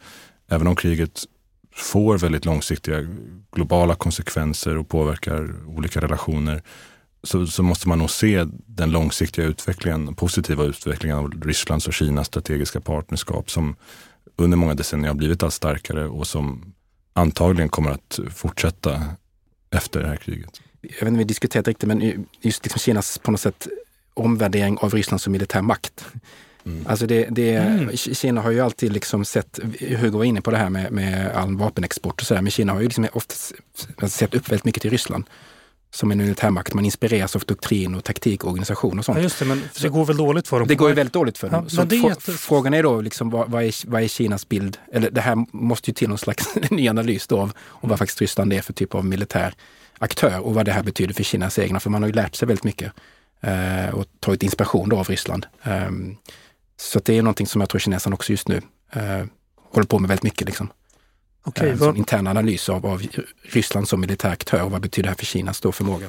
även 0.48 0.66
om 0.66 0.76
kriget 0.76 1.24
får 1.72 2.18
väldigt 2.18 2.44
långsiktiga 2.44 3.06
globala 3.52 3.94
konsekvenser 3.94 4.76
och 4.76 4.88
påverkar 4.88 5.54
olika 5.66 6.00
relationer 6.00 6.62
så, 7.22 7.46
så, 7.46 7.62
måste 7.62 7.88
man 7.88 7.98
nog 7.98 8.10
se 8.10 8.46
den 8.66 8.90
långsiktiga 8.90 9.44
utvecklingen, 9.44 10.14
positiva 10.14 10.64
utvecklingen 10.64 11.18
av 11.18 11.30
Rysslands 11.42 11.86
och 11.86 11.94
Kinas 11.94 12.26
strategiska 12.26 12.80
partnerskap 12.80 13.50
som 13.50 13.76
under 14.36 14.56
många 14.56 14.74
decennier 14.74 15.08
har 15.08 15.14
blivit 15.14 15.42
allt 15.42 15.54
starkare 15.54 16.06
och 16.06 16.26
som 16.26 16.72
antagligen 17.12 17.68
kommer 17.68 17.90
att 17.90 18.20
fortsätta 18.34 19.02
efter 19.70 20.00
det 20.00 20.08
här 20.08 20.16
kriget. 20.16 20.60
Jag 20.80 20.90
vet 20.90 21.00
inte 21.00 21.10
om 21.10 21.18
vi 21.18 21.24
diskuterat 21.24 21.68
riktigt, 21.68 21.88
men 21.88 22.26
just 22.40 22.64
liksom 22.64 22.78
Kinas 22.78 23.18
på 23.18 23.30
något 23.30 23.40
sätt 23.40 23.68
omvärdering 24.14 24.78
av 24.78 24.94
Ryssland 24.94 25.20
som 25.20 25.32
militär 25.32 25.62
makt 25.62 26.04
Mm. 26.68 26.86
Alltså 26.86 27.06
det, 27.06 27.26
det, 27.30 27.54
mm. 27.54 27.96
Kina 27.96 28.40
har 28.40 28.50
ju 28.50 28.60
alltid 28.60 28.92
liksom 28.92 29.24
sett, 29.24 29.58
Hugo 29.80 30.18
var 30.18 30.24
inne 30.24 30.40
på 30.40 30.50
det 30.50 30.56
här 30.56 30.70
med, 30.70 30.92
med 30.92 31.30
all 31.30 31.56
vapenexport 31.56 32.20
och 32.20 32.26
så 32.26 32.34
där, 32.34 32.42
men 32.42 32.50
Kina 32.50 32.72
har 32.72 32.80
ju 32.80 32.86
liksom 32.86 33.08
ofta 33.12 33.34
sett 34.08 34.34
upp 34.34 34.48
väldigt 34.48 34.64
mycket 34.64 34.82
till 34.82 34.90
Ryssland 34.90 35.24
som 35.98 36.10
en 36.10 36.18
militärmakt. 36.18 36.74
Man 36.74 36.84
inspireras 36.84 37.36
av 37.36 37.42
doktrin 37.46 37.94
och 37.94 38.04
taktik 38.04 38.44
och 38.44 38.50
organisation 38.50 38.98
och 38.98 39.04
sånt. 39.04 39.18
Ja, 39.18 39.22
just 39.22 39.38
det, 39.38 39.44
men 39.44 39.62
det 39.82 39.88
går 39.88 40.04
väl 40.04 40.16
dåligt 40.16 40.48
för 40.48 40.58
dem? 40.58 40.68
Det 40.68 40.74
går 40.74 40.88
ju 40.88 40.94
väldigt 40.94 41.12
dåligt 41.12 41.38
för 41.38 41.48
dem. 41.50 41.66
Ja, 41.70 41.86
så 41.88 41.96
jätte... 41.96 42.32
Frågan 42.32 42.74
är 42.74 42.82
då, 42.82 43.00
liksom, 43.00 43.30
vad, 43.30 43.50
vad, 43.50 43.62
är, 43.62 43.90
vad 43.90 44.02
är 44.02 44.08
Kinas 44.08 44.48
bild? 44.48 44.78
Eller 44.92 45.10
det 45.10 45.20
här 45.20 45.46
måste 45.52 45.90
ju 45.90 45.94
till 45.94 46.08
någon 46.08 46.18
slags 46.18 46.54
ny 46.70 46.88
analys 46.88 47.26
då 47.26 47.40
av, 47.40 47.52
av 47.70 47.88
vad 47.88 47.98
faktiskt 47.98 48.20
Ryssland 48.20 48.52
är 48.52 48.60
för 48.60 48.72
typ 48.72 48.94
av 48.94 49.04
militär 49.04 49.54
aktör 49.98 50.38
och 50.40 50.54
vad 50.54 50.64
det 50.66 50.72
här 50.72 50.82
betyder 50.82 51.14
för 51.14 51.22
Kinas 51.22 51.58
egna. 51.58 51.80
För 51.80 51.90
man 51.90 52.02
har 52.02 52.08
ju 52.08 52.14
lärt 52.14 52.34
sig 52.34 52.48
väldigt 52.48 52.64
mycket 52.64 52.92
eh, 53.40 53.94
och 53.94 54.06
tagit 54.20 54.42
inspiration 54.42 54.88
då 54.88 54.96
av 54.98 55.08
Ryssland. 55.08 55.46
Eh, 55.62 55.90
så 56.80 57.00
det 57.04 57.18
är 57.18 57.22
någonting 57.22 57.46
som 57.46 57.60
jag 57.60 57.68
tror 57.70 57.78
kineserna 57.78 58.14
också 58.14 58.32
just 58.32 58.48
nu 58.48 58.60
eh, 58.92 59.24
håller 59.72 59.86
på 59.86 59.98
med 59.98 60.08
väldigt 60.08 60.24
mycket. 60.24 60.46
Liksom. 60.46 60.70
Okay, 61.48 61.70
eh, 61.70 61.76
vad... 61.76 61.96
intern 61.96 62.26
analys 62.26 62.68
av, 62.68 62.86
av 62.86 63.02
Ryssland 63.42 63.88
som 63.88 64.00
militär 64.00 64.30
aktör 64.30 64.62
och 64.62 64.70
vad 64.70 64.80
betyder 64.80 65.02
det 65.02 65.08
här 65.08 65.16
för 65.16 65.26
Kinas 65.26 65.60
då 65.60 65.72
förmåga? 65.72 66.08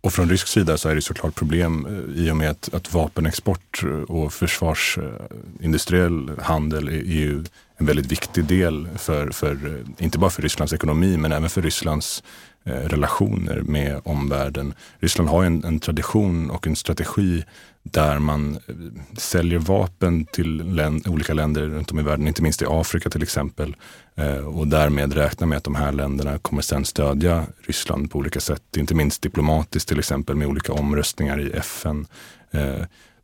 Och 0.00 0.12
från 0.12 0.30
rysk 0.30 0.46
sida 0.46 0.78
så 0.78 0.88
är 0.88 0.94
det 0.94 1.02
såklart 1.02 1.34
problem 1.34 1.86
eh, 1.86 2.24
i 2.24 2.30
och 2.30 2.36
med 2.36 2.50
att, 2.50 2.74
att 2.74 2.94
vapenexport 2.94 3.84
och 4.08 4.32
försvarsindustriell 4.32 6.30
handel 6.42 6.88
är 6.88 6.92
ju 6.92 7.44
en 7.76 7.86
väldigt 7.86 8.06
viktig 8.06 8.44
del 8.44 8.88
för, 8.96 9.30
för, 9.30 9.84
inte 9.98 10.18
bara 10.18 10.30
för 10.30 10.42
Rysslands 10.42 10.72
ekonomi, 10.72 11.16
men 11.16 11.32
även 11.32 11.50
för 11.50 11.62
Rysslands 11.62 12.22
eh, 12.22 12.53
Eh, 12.66 12.88
relationer 12.88 13.62
med 13.62 14.00
omvärlden. 14.04 14.74
Ryssland 14.98 15.30
har 15.30 15.44
en, 15.44 15.64
en 15.64 15.80
tradition 15.80 16.50
och 16.50 16.66
en 16.66 16.76
strategi 16.76 17.44
där 17.82 18.18
man 18.18 18.58
eh, 18.66 18.74
säljer 19.18 19.58
vapen 19.58 20.24
till 20.24 20.74
länd, 20.74 21.08
olika 21.08 21.34
länder 21.34 21.62
runt 21.62 21.92
om 21.92 21.98
i 21.98 22.02
världen, 22.02 22.28
inte 22.28 22.42
minst 22.42 22.62
i 22.62 22.64
Afrika 22.68 23.10
till 23.10 23.22
exempel. 23.22 23.76
Eh, 24.14 24.36
och 24.36 24.68
därmed 24.68 25.12
räknar 25.12 25.46
med 25.46 25.58
att 25.58 25.64
de 25.64 25.74
här 25.74 25.92
länderna 25.92 26.38
kommer 26.38 26.62
sen 26.62 26.84
stödja 26.84 27.44
Ryssland 27.66 28.10
på 28.10 28.18
olika 28.18 28.40
sätt, 28.40 28.76
inte 28.76 28.94
minst 28.94 29.22
diplomatiskt 29.22 29.88
till 29.88 29.98
exempel 29.98 30.36
med 30.36 30.46
olika 30.46 30.72
omröstningar 30.72 31.40
i 31.40 31.50
FN. 31.50 32.06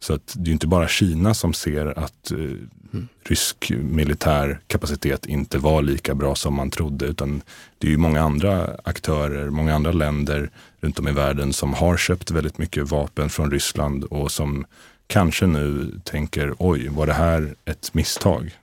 Så 0.00 0.14
att 0.14 0.34
det 0.36 0.50
är 0.50 0.52
inte 0.52 0.66
bara 0.66 0.88
Kina 0.88 1.34
som 1.34 1.52
ser 1.52 1.98
att 1.98 2.30
eh, 2.30 2.38
mm. 2.38 3.08
rysk 3.24 3.70
militär 3.70 4.60
kapacitet 4.66 5.26
inte 5.26 5.58
var 5.58 5.82
lika 5.82 6.14
bra 6.14 6.34
som 6.34 6.54
man 6.54 6.70
trodde, 6.70 7.06
utan 7.06 7.42
det 7.78 7.86
är 7.86 7.90
ju 7.90 7.96
många 7.96 8.22
andra 8.22 8.76
aktörer, 8.84 9.50
många 9.50 9.74
andra 9.74 9.92
länder 9.92 10.50
runt 10.80 10.98
om 10.98 11.08
i 11.08 11.12
världen 11.12 11.52
som 11.52 11.74
har 11.74 11.96
köpt 11.96 12.30
väldigt 12.30 12.58
mycket 12.58 12.90
vapen 12.90 13.30
från 13.30 13.50
Ryssland 13.50 14.04
och 14.04 14.30
som 14.30 14.66
kanske 15.06 15.46
nu 15.46 16.00
tänker 16.04 16.54
oj, 16.58 16.88
var 16.88 17.06
det 17.06 17.12
här 17.12 17.54
ett 17.64 17.94
misstag? 17.94 18.56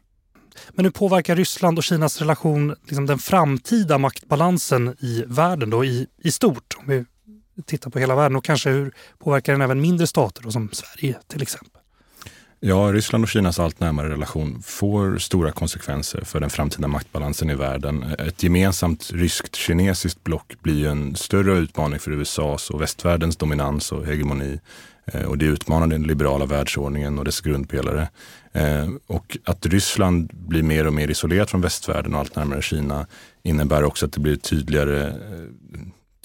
Men 0.70 0.86
hur 0.86 0.92
påverkar 0.92 1.36
Ryssland 1.36 1.78
och 1.78 1.84
Kinas 1.84 2.20
relation 2.20 2.76
liksom 2.84 3.06
den 3.06 3.20
framtida 3.20 3.98
maktbalansen 3.98 4.96
i 5.00 5.24
världen 5.28 5.70
då, 5.70 5.86
i, 5.86 6.08
i 6.24 6.32
stort? 6.32 6.78
Om 6.78 6.84
vi 6.88 7.06
titta 7.66 7.90
på 7.90 8.00
hela 8.00 8.16
världen 8.16 8.36
och 8.36 8.44
kanske 8.44 8.70
hur 8.70 8.92
påverkar 9.20 9.54
den 9.54 9.62
även 9.62 9.82
mindre 9.82 10.08
stater 10.08 10.44
då, 10.44 10.52
som 10.52 10.70
Sverige 10.72 11.16
till 11.28 11.42
exempel? 11.42 11.82
Ja, 12.60 12.76
Ryssland 12.94 13.24
och 13.24 13.30
Kinas 13.30 13.60
allt 13.60 13.80
närmare 13.80 14.10
relation 14.10 14.62
får 14.66 15.18
stora 15.18 15.52
konsekvenser 15.52 16.22
för 16.22 16.40
den 16.40 16.50
framtida 16.50 16.88
maktbalansen 16.88 17.50
i 17.50 17.56
världen. 17.56 18.04
Ett 18.20 18.44
gemensamt 18.44 19.10
ryskt-kinesiskt 19.14 20.24
block 20.24 20.54
blir 20.62 20.88
en 20.88 21.16
större 21.16 21.58
utmaning 21.58 22.00
för 22.00 22.12
USAs 22.12 22.70
och 22.70 22.82
västvärldens 22.82 23.38
dominans 23.38 23.92
och 23.92 24.06
hegemoni. 24.06 24.60
Eh, 25.06 25.22
och 25.22 25.38
det 25.38 25.46
utmanar 25.46 25.88
den 25.88 26.04
liberala 26.04 26.46
världsordningen 26.46 27.20
och 27.20 27.26
dess 27.26 27.42
grundpelare. 27.42 28.10
Eh, 28.54 28.88
och 29.08 29.38
att 29.44 29.66
Ryssland 29.66 30.32
blir 30.34 30.64
mer 30.64 30.88
och 30.88 30.94
mer 30.94 31.12
isolerat 31.12 31.50
från 31.50 31.62
västvärlden 31.62 32.14
och 32.14 32.20
allt 32.20 32.36
närmare 32.36 32.62
Kina 32.62 33.08
innebär 33.44 33.84
också 33.84 34.06
att 34.06 34.14
det 34.14 34.20
blir 34.20 34.36
tydligare 34.36 35.08
eh, 35.08 35.80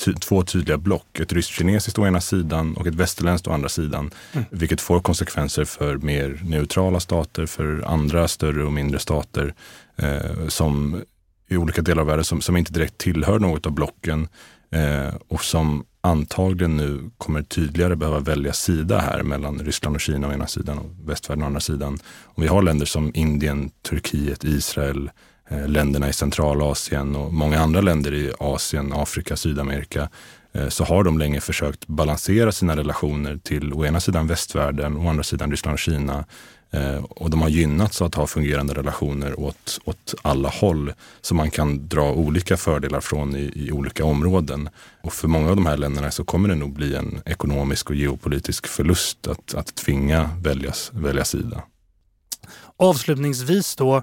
ty 0.04 0.14
två 0.14 0.42
tydliga 0.42 0.78
block. 0.78 1.20
Ett 1.20 1.32
rysk-kinesiskt 1.32 1.98
å 1.98 2.06
ena 2.06 2.20
sidan 2.20 2.76
och 2.76 2.86
ett 2.86 2.94
västerländskt 2.94 3.48
å 3.48 3.52
andra 3.52 3.68
sidan. 3.68 4.10
Mm. 4.32 4.44
Vilket 4.50 4.80
får 4.80 5.00
konsekvenser 5.00 5.64
för 5.64 5.96
mer 5.96 6.40
neutrala 6.44 7.00
stater, 7.00 7.46
för 7.46 7.84
andra 7.86 8.28
större 8.28 8.64
och 8.64 8.72
mindre 8.72 8.98
stater 8.98 9.54
eh, 9.96 10.48
som 10.48 11.02
i 11.48 11.56
olika 11.56 11.82
delar 11.82 12.00
av 12.00 12.06
världen 12.06 12.24
som, 12.24 12.40
som 12.40 12.56
inte 12.56 12.72
direkt 12.72 12.98
tillhör 12.98 13.38
något 13.38 13.66
av 13.66 13.72
blocken 13.72 14.28
eh, 14.70 15.14
och 15.28 15.44
som 15.44 15.84
antagligen 16.00 16.76
nu 16.76 17.10
kommer 17.18 17.42
tydligare 17.42 17.96
behöva 17.96 18.20
välja 18.20 18.52
sida 18.52 18.98
här 18.98 19.22
mellan 19.22 19.58
Ryssland 19.58 19.96
och 19.96 20.00
Kina 20.00 20.28
å 20.28 20.32
ena 20.32 20.46
sidan 20.46 20.78
och 20.78 20.90
västvärlden 21.04 21.42
å 21.42 21.46
andra 21.46 21.60
sidan. 21.60 21.98
Och 22.24 22.42
vi 22.42 22.46
har 22.46 22.62
länder 22.62 22.86
som 22.86 23.10
Indien, 23.14 23.70
Turkiet, 23.82 24.44
Israel, 24.44 25.10
Eh, 25.52 25.68
länderna 25.68 26.08
i 26.08 26.12
Centralasien 26.12 27.16
och 27.16 27.32
många 27.32 27.60
andra 27.60 27.80
länder 27.80 28.14
i 28.14 28.32
Asien, 28.38 28.92
Afrika, 28.92 29.36
Sydamerika 29.36 30.08
eh, 30.52 30.68
så 30.68 30.84
har 30.84 31.04
de 31.04 31.18
länge 31.18 31.40
försökt 31.40 31.86
balansera 31.86 32.52
sina 32.52 32.76
relationer 32.76 33.36
till 33.36 33.72
å 33.72 33.84
ena 33.84 34.00
sidan 34.00 34.26
västvärlden 34.26 34.96
och 34.96 35.04
å 35.04 35.08
andra 35.08 35.22
sidan 35.22 35.50
Ryssland 35.50 35.74
och 35.74 35.78
Kina. 35.78 36.24
Eh, 36.70 37.04
och 37.04 37.30
de 37.30 37.42
har 37.42 37.48
gynnats 37.48 38.00
av 38.00 38.06
att 38.06 38.14
ha 38.14 38.26
fungerande 38.26 38.74
relationer 38.74 39.40
åt, 39.40 39.80
åt 39.84 40.14
alla 40.22 40.48
håll 40.48 40.92
som 41.20 41.36
man 41.36 41.50
kan 41.50 41.88
dra 41.88 42.12
olika 42.12 42.56
fördelar 42.56 43.00
från 43.00 43.36
i, 43.36 43.52
i 43.54 43.72
olika 43.72 44.04
områden. 44.04 44.68
Och 45.02 45.12
för 45.12 45.28
många 45.28 45.50
av 45.50 45.56
de 45.56 45.66
här 45.66 45.76
länderna 45.76 46.10
så 46.10 46.24
kommer 46.24 46.48
det 46.48 46.54
nog 46.54 46.72
bli 46.72 46.94
en 46.94 47.22
ekonomisk 47.26 47.90
och 47.90 47.96
geopolitisk 47.96 48.66
förlust 48.66 49.26
att, 49.26 49.54
att 49.54 49.74
tvinga 49.74 50.30
väljas, 50.42 50.90
välja 50.94 51.24
sida. 51.24 51.62
Avslutningsvis 52.76 53.76
då, 53.76 54.02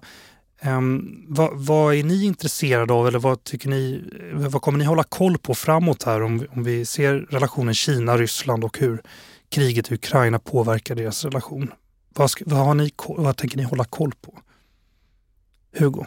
Um, 0.66 1.26
vad, 1.28 1.50
vad, 1.54 1.96
är 1.96 2.04
ni 2.04 2.24
intresserade 2.24 2.94
av 2.94 3.08
eller 3.08 3.20
vad 3.20 3.44
tycker 3.44 3.70
ni, 3.70 4.04
vad 4.34 4.62
kommer 4.62 4.80
ni 4.80 4.86
hålla 4.86 5.04
koll 5.04 5.38
på 5.38 5.56
framåt 5.56 6.04
här 6.04 6.22
om, 6.22 6.46
om 6.52 6.64
vi 6.64 6.86
ser 6.86 7.14
relationen 7.14 7.74
Kina-Ryssland 7.74 8.64
och 8.64 8.78
hur 8.78 9.02
kriget 9.50 9.92
i 9.92 9.94
Ukraina 9.94 10.40
påverkar 10.40 10.96
deras 10.96 11.26
relation? 11.26 11.72
Vad, 12.16 12.32
vad, 12.46 12.60
har 12.66 12.74
ni, 12.74 12.92
vad 13.08 13.38
tänker 13.38 13.58
ni 13.58 13.64
hålla 13.64 13.84
koll 13.84 14.12
på? 14.22 14.40
Hugo? 15.78 16.06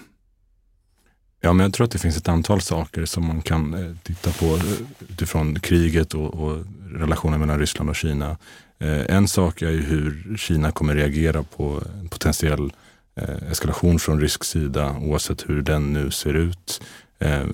Ja, 1.41 1.53
men 1.53 1.65
jag 1.65 1.75
tror 1.75 1.85
att 1.85 1.91
det 1.91 1.99
finns 1.99 2.17
ett 2.17 2.29
antal 2.29 2.61
saker 2.61 3.05
som 3.05 3.27
man 3.27 3.43
kan 3.43 3.75
eh, 3.75 3.97
titta 4.03 4.33
på 4.33 4.45
eh, 4.45 4.63
utifrån 5.09 5.61
kriget 5.61 6.15
och, 6.15 6.35
och 6.35 6.65
relationen 6.95 7.41
mellan 7.41 7.59
Ryssland 7.59 7.91
och 7.91 7.97
Kina. 7.97 8.37
Eh, 8.79 9.17
en 9.17 9.29
sak 9.29 9.63
är 9.63 9.71
ju 9.71 9.83
hur 9.83 10.37
Kina 10.37 10.73
kommer 10.73 10.95
reagera 10.95 11.43
på 11.43 11.83
en 12.01 12.09
potentiell 12.09 12.61
Eh, 12.61 12.82
Eh, 13.15 13.51
eskalation 13.51 13.99
från 13.99 14.21
rysk 14.21 14.45
sida 14.45 14.97
oavsett 15.01 15.49
hur 15.49 15.63
den 15.63 15.93
nu 15.93 16.11
ser 16.11 16.35
ut. 16.35 16.83
Eh, 17.19 17.47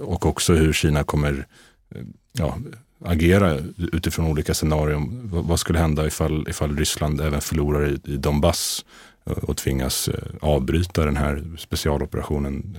och 0.00 0.26
också 0.26 0.54
hur 0.54 0.72
Kina 0.72 1.04
kommer 1.04 1.46
eh, 1.94 2.02
ja, 2.32 2.58
agera 3.04 3.58
utifrån 3.92 4.26
olika 4.26 4.54
scenarion. 4.54 5.30
Vad 5.32 5.60
skulle 5.60 5.78
hända 5.78 6.06
ifall, 6.06 6.48
ifall 6.48 6.76
Ryssland 6.76 7.20
även 7.20 7.40
förlorar 7.40 7.88
i, 7.88 8.12
i 8.12 8.16
Donbass 8.16 8.84
och 9.24 9.56
tvingas 9.56 10.08
avbryta 10.40 11.04
den 11.04 11.16
här 11.16 11.56
specialoperationen 11.58 12.76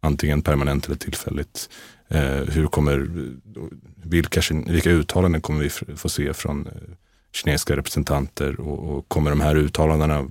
antingen 0.00 0.42
permanent 0.42 0.86
eller 0.86 0.96
tillfälligt. 0.96 1.68
hur 2.48 2.66
kommer, 2.66 3.08
vilka, 4.04 4.40
vilka 4.66 4.90
uttalanden 4.90 5.40
kommer 5.40 5.60
vi 5.60 5.96
få 5.96 6.08
se 6.08 6.34
från 6.34 6.68
kinesiska 7.32 7.76
representanter 7.76 8.60
och, 8.60 8.96
och 8.96 9.08
kommer 9.08 9.30
de 9.30 9.40
här 9.40 9.56
uttalandena 9.56 10.30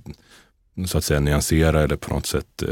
så 0.86 0.98
att 0.98 1.04
säga 1.04 1.20
nyansera 1.20 1.82
eller 1.82 1.96
på 1.96 2.14
något 2.14 2.26
sätt 2.26 2.62
eh, 2.62 2.68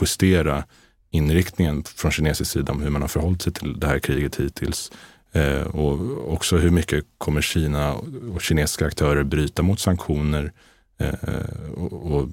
justera 0.00 0.64
inriktningen 1.10 1.84
från 1.84 2.10
kinesisk 2.10 2.50
sida 2.50 2.72
om 2.72 2.82
hur 2.82 2.90
man 2.90 3.02
har 3.02 3.08
förhållit 3.08 3.42
sig 3.42 3.52
till 3.52 3.80
det 3.80 3.86
här 3.86 3.98
kriget 3.98 4.36
hittills. 4.36 4.92
Eh, 5.32 5.62
och 5.62 6.32
också 6.32 6.56
hur 6.56 6.70
mycket 6.70 7.04
kommer 7.18 7.40
Kina 7.40 7.94
och 8.34 8.42
kinesiska 8.42 8.86
aktörer 8.86 9.22
bryta 9.22 9.62
mot 9.62 9.80
sanktioner 9.80 10.52
eh, 10.98 11.70
och, 11.74 12.28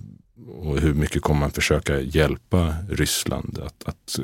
och, 0.47 0.79
hur 0.79 0.93
mycket 0.93 1.21
kommer 1.21 1.39
man 1.39 1.51
försöka 1.51 1.99
hjälpa 1.99 2.75
Ryssland 2.89 3.59
att, 3.65 3.83
att 3.87 4.19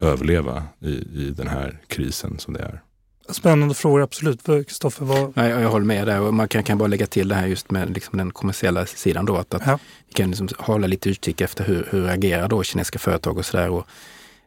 överleva 0.00 0.62
i, 0.80 0.92
i 0.92 1.34
den 1.36 1.48
här 1.48 1.80
krisen 1.86 2.38
som 2.38 2.54
det 2.54 2.60
är. 2.60 2.82
Spännande 3.28 3.74
frågor, 3.74 4.02
absolut. 4.02 4.46
Kristoffer, 4.46 5.04
vad... 5.04 5.32
Ja, 5.34 5.48
jag, 5.48 5.70
håller 5.70 5.86
med 5.86 6.06
där 6.06 6.20
och 6.20 6.34
man 6.34 6.48
kan, 6.48 6.62
kan 6.62 6.78
bara 6.78 6.88
lägga 6.88 7.06
till 7.06 7.28
det 7.28 7.34
här 7.34 7.46
just 7.46 7.70
med 7.70 7.90
liksom 7.90 8.18
den 8.18 8.30
kommersiella 8.30 8.86
sidan 8.86 9.24
då. 9.24 9.36
Att, 9.36 9.54
att 9.54 9.62
ja. 9.66 9.78
Vi 10.06 10.12
kan 10.12 10.30
liksom 10.30 10.48
hålla 10.58 10.86
lite 10.86 11.08
utkik 11.08 11.40
efter 11.40 11.64
hur, 11.64 11.88
hur 11.90 12.08
agerar 12.08 12.48
då 12.48 12.62
kinesiska 12.62 12.98
företag 12.98 13.38
och 13.38 13.46
sådär. 13.46 13.84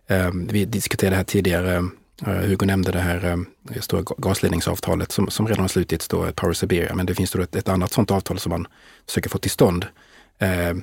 Eh, 0.08 0.32
vi 0.34 0.66
diskuterade 0.66 1.14
det 1.14 1.18
här 1.18 1.24
tidigare, 1.24 1.76
eh, 2.26 2.34
Hugo 2.34 2.66
nämnde 2.66 2.92
det 2.92 3.00
här 3.00 3.26
eh, 3.26 3.82
stora 3.82 4.04
gasledningsavtalet 4.18 5.12
som, 5.12 5.30
som 5.30 5.48
redan 5.48 5.62
har 5.62 5.68
slutits, 5.68 6.08
då, 6.08 6.32
Power 6.32 6.54
Siberia. 6.54 6.96
Men 6.96 7.06
det 7.06 7.16
finns 7.16 7.32
då 7.32 7.42
ett, 7.42 7.56
ett 7.56 7.70
annat 7.70 7.94
sådant 7.94 8.12
avtal 8.12 8.40
som 8.40 8.50
man 8.50 8.68
försöker 9.08 9.30
få 9.30 9.38
till 9.38 9.52
stånd. 9.52 9.86
Eh, 10.40 10.74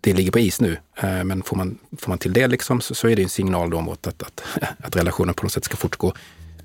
det 0.00 0.12
ligger 0.12 0.32
på 0.32 0.38
is 0.38 0.60
nu, 0.60 0.78
eh, 0.96 1.24
men 1.24 1.42
får 1.42 1.56
man, 1.56 1.78
får 1.98 2.08
man 2.08 2.18
till 2.18 2.32
det 2.32 2.46
liksom, 2.46 2.80
så, 2.80 2.94
så 2.94 3.08
är 3.08 3.16
det 3.16 3.22
en 3.22 3.28
signal 3.28 3.70
då 3.70 3.76
om 3.76 3.88
att, 3.88 4.06
att, 4.06 4.22
att, 4.22 4.42
att 4.78 4.96
relationen 4.96 5.34
på 5.34 5.42
något 5.42 5.52
sätt 5.52 5.64
ska 5.64 5.76
fortgå 5.76 6.12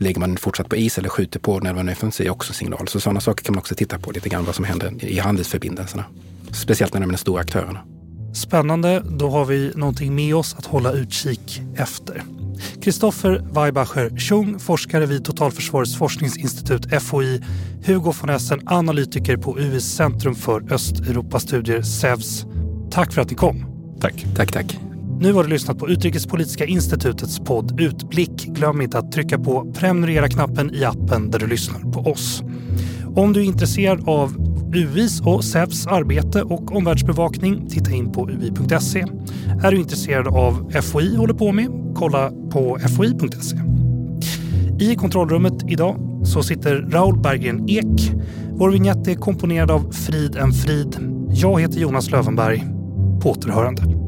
lägger 0.02 0.20
man 0.20 0.38
fortsatt 0.38 0.70
på 0.70 0.76
is 0.76 0.98
eller 0.98 1.10
skjuter 1.10 1.40
på 1.40 1.60
när 1.60 1.74
man 1.74 1.90
är 1.90 1.94
offensiv 1.94 2.30
också 2.30 2.54
signal. 2.54 2.88
Så 2.88 3.00
sådana 3.00 3.20
saker 3.20 3.44
kan 3.44 3.56
man 3.56 3.60
också 3.60 3.76
titta 3.76 4.00
på 4.00 4.12
lite 4.12 4.30
grann 4.30 4.46
vad 4.46 4.56
som 4.56 4.66
händer 4.66 5.06
i 5.06 5.20
handelsförbindelserna. 5.20 6.06
Speciellt 6.52 6.94
när 6.94 7.02
de 7.02 7.10
är 7.10 7.12
de 7.12 7.18
stora 7.18 7.42
aktörerna. 7.42 7.80
Spännande. 8.34 9.04
Då 9.10 9.30
har 9.30 9.46
vi 9.46 9.72
någonting 9.76 10.16
med 10.16 10.36
oss 10.36 10.56
att 10.58 10.66
hålla 10.66 10.92
utkik 10.92 11.62
efter. 11.76 12.24
Kristoffer 12.82 13.44
Weibacher 13.54 14.18
Tjung, 14.18 14.60
forskare 14.60 15.06
vid 15.06 15.26
Totalförsvarets 15.26 15.98
forskningsinstitut 15.98 17.02
FOI. 17.04 17.42
Hugo 17.86 18.14
von 18.22 18.30
Essen, 18.30 18.62
analytiker 18.66 19.38
på 19.38 19.60
UIs 19.60 19.96
Centrum 19.96 20.36
för 20.36 20.74
Östeuropastudier, 20.74 21.82
SEVS. 21.82 22.46
Tack 22.92 23.14
för 23.14 23.22
att 23.22 23.30
ni 23.30 23.36
kom. 23.36 23.66
Tack. 24.02 24.26
Tack, 24.36 24.52
tack. 24.52 24.91
Nu 25.22 25.34
har 25.34 25.44
du 25.44 25.50
lyssnat 25.50 25.80
på 25.80 25.90
Utrikespolitiska 25.90 26.66
institutets 26.66 27.40
podd 27.40 27.82
Utblick. 27.82 28.46
Glöm 28.46 28.82
inte 28.82 28.98
att 28.98 29.12
trycka 29.12 29.40
på 29.40 29.74
prenumerera-knappen 29.74 30.76
i 30.76 30.86
appen 30.86 31.32
där 31.32 31.40
du 31.40 31.48
lyssnar 31.48 31.92
på 31.92 32.12
oss. 32.12 32.44
Om 33.16 33.34
du 33.34 33.42
är 33.42 33.46
intresserad 33.46 34.10
av 34.10 34.34
UIs 34.74 35.22
och 35.22 35.44
SEVs 35.44 35.88
arbete 35.88 36.44
och 36.44 36.76
omvärldsbevakning, 36.76 37.70
titta 37.70 37.92
in 37.92 38.12
på 38.12 38.30
ui.se. 38.30 39.06
Är 39.64 39.72
du 39.72 39.78
intresserad 39.78 40.28
av 40.28 40.72
FOI 40.82 41.16
håller 41.16 41.34
på 41.34 41.52
med, 41.52 41.68
kolla 41.96 42.32
på 42.52 42.78
foi.se. 42.98 43.58
I 44.86 44.96
kontrollrummet 44.96 45.72
idag 45.72 46.22
så 46.24 46.44
sitter 46.44 46.76
Raoul 46.76 47.22
Berggren 47.22 47.70
Ek. 47.70 48.12
Vår 48.50 48.72
vignett 48.72 49.08
är 49.08 49.16
komponerad 49.16 49.72
av 49.72 49.92
Frid 49.92 50.36
en 50.36 50.52
Frid. 50.52 50.98
Jag 51.30 51.62
heter 51.62 51.80
Jonas 51.80 52.12
Lövenberg. 52.12 52.66
På 53.22 53.32
återhörande. 53.32 54.01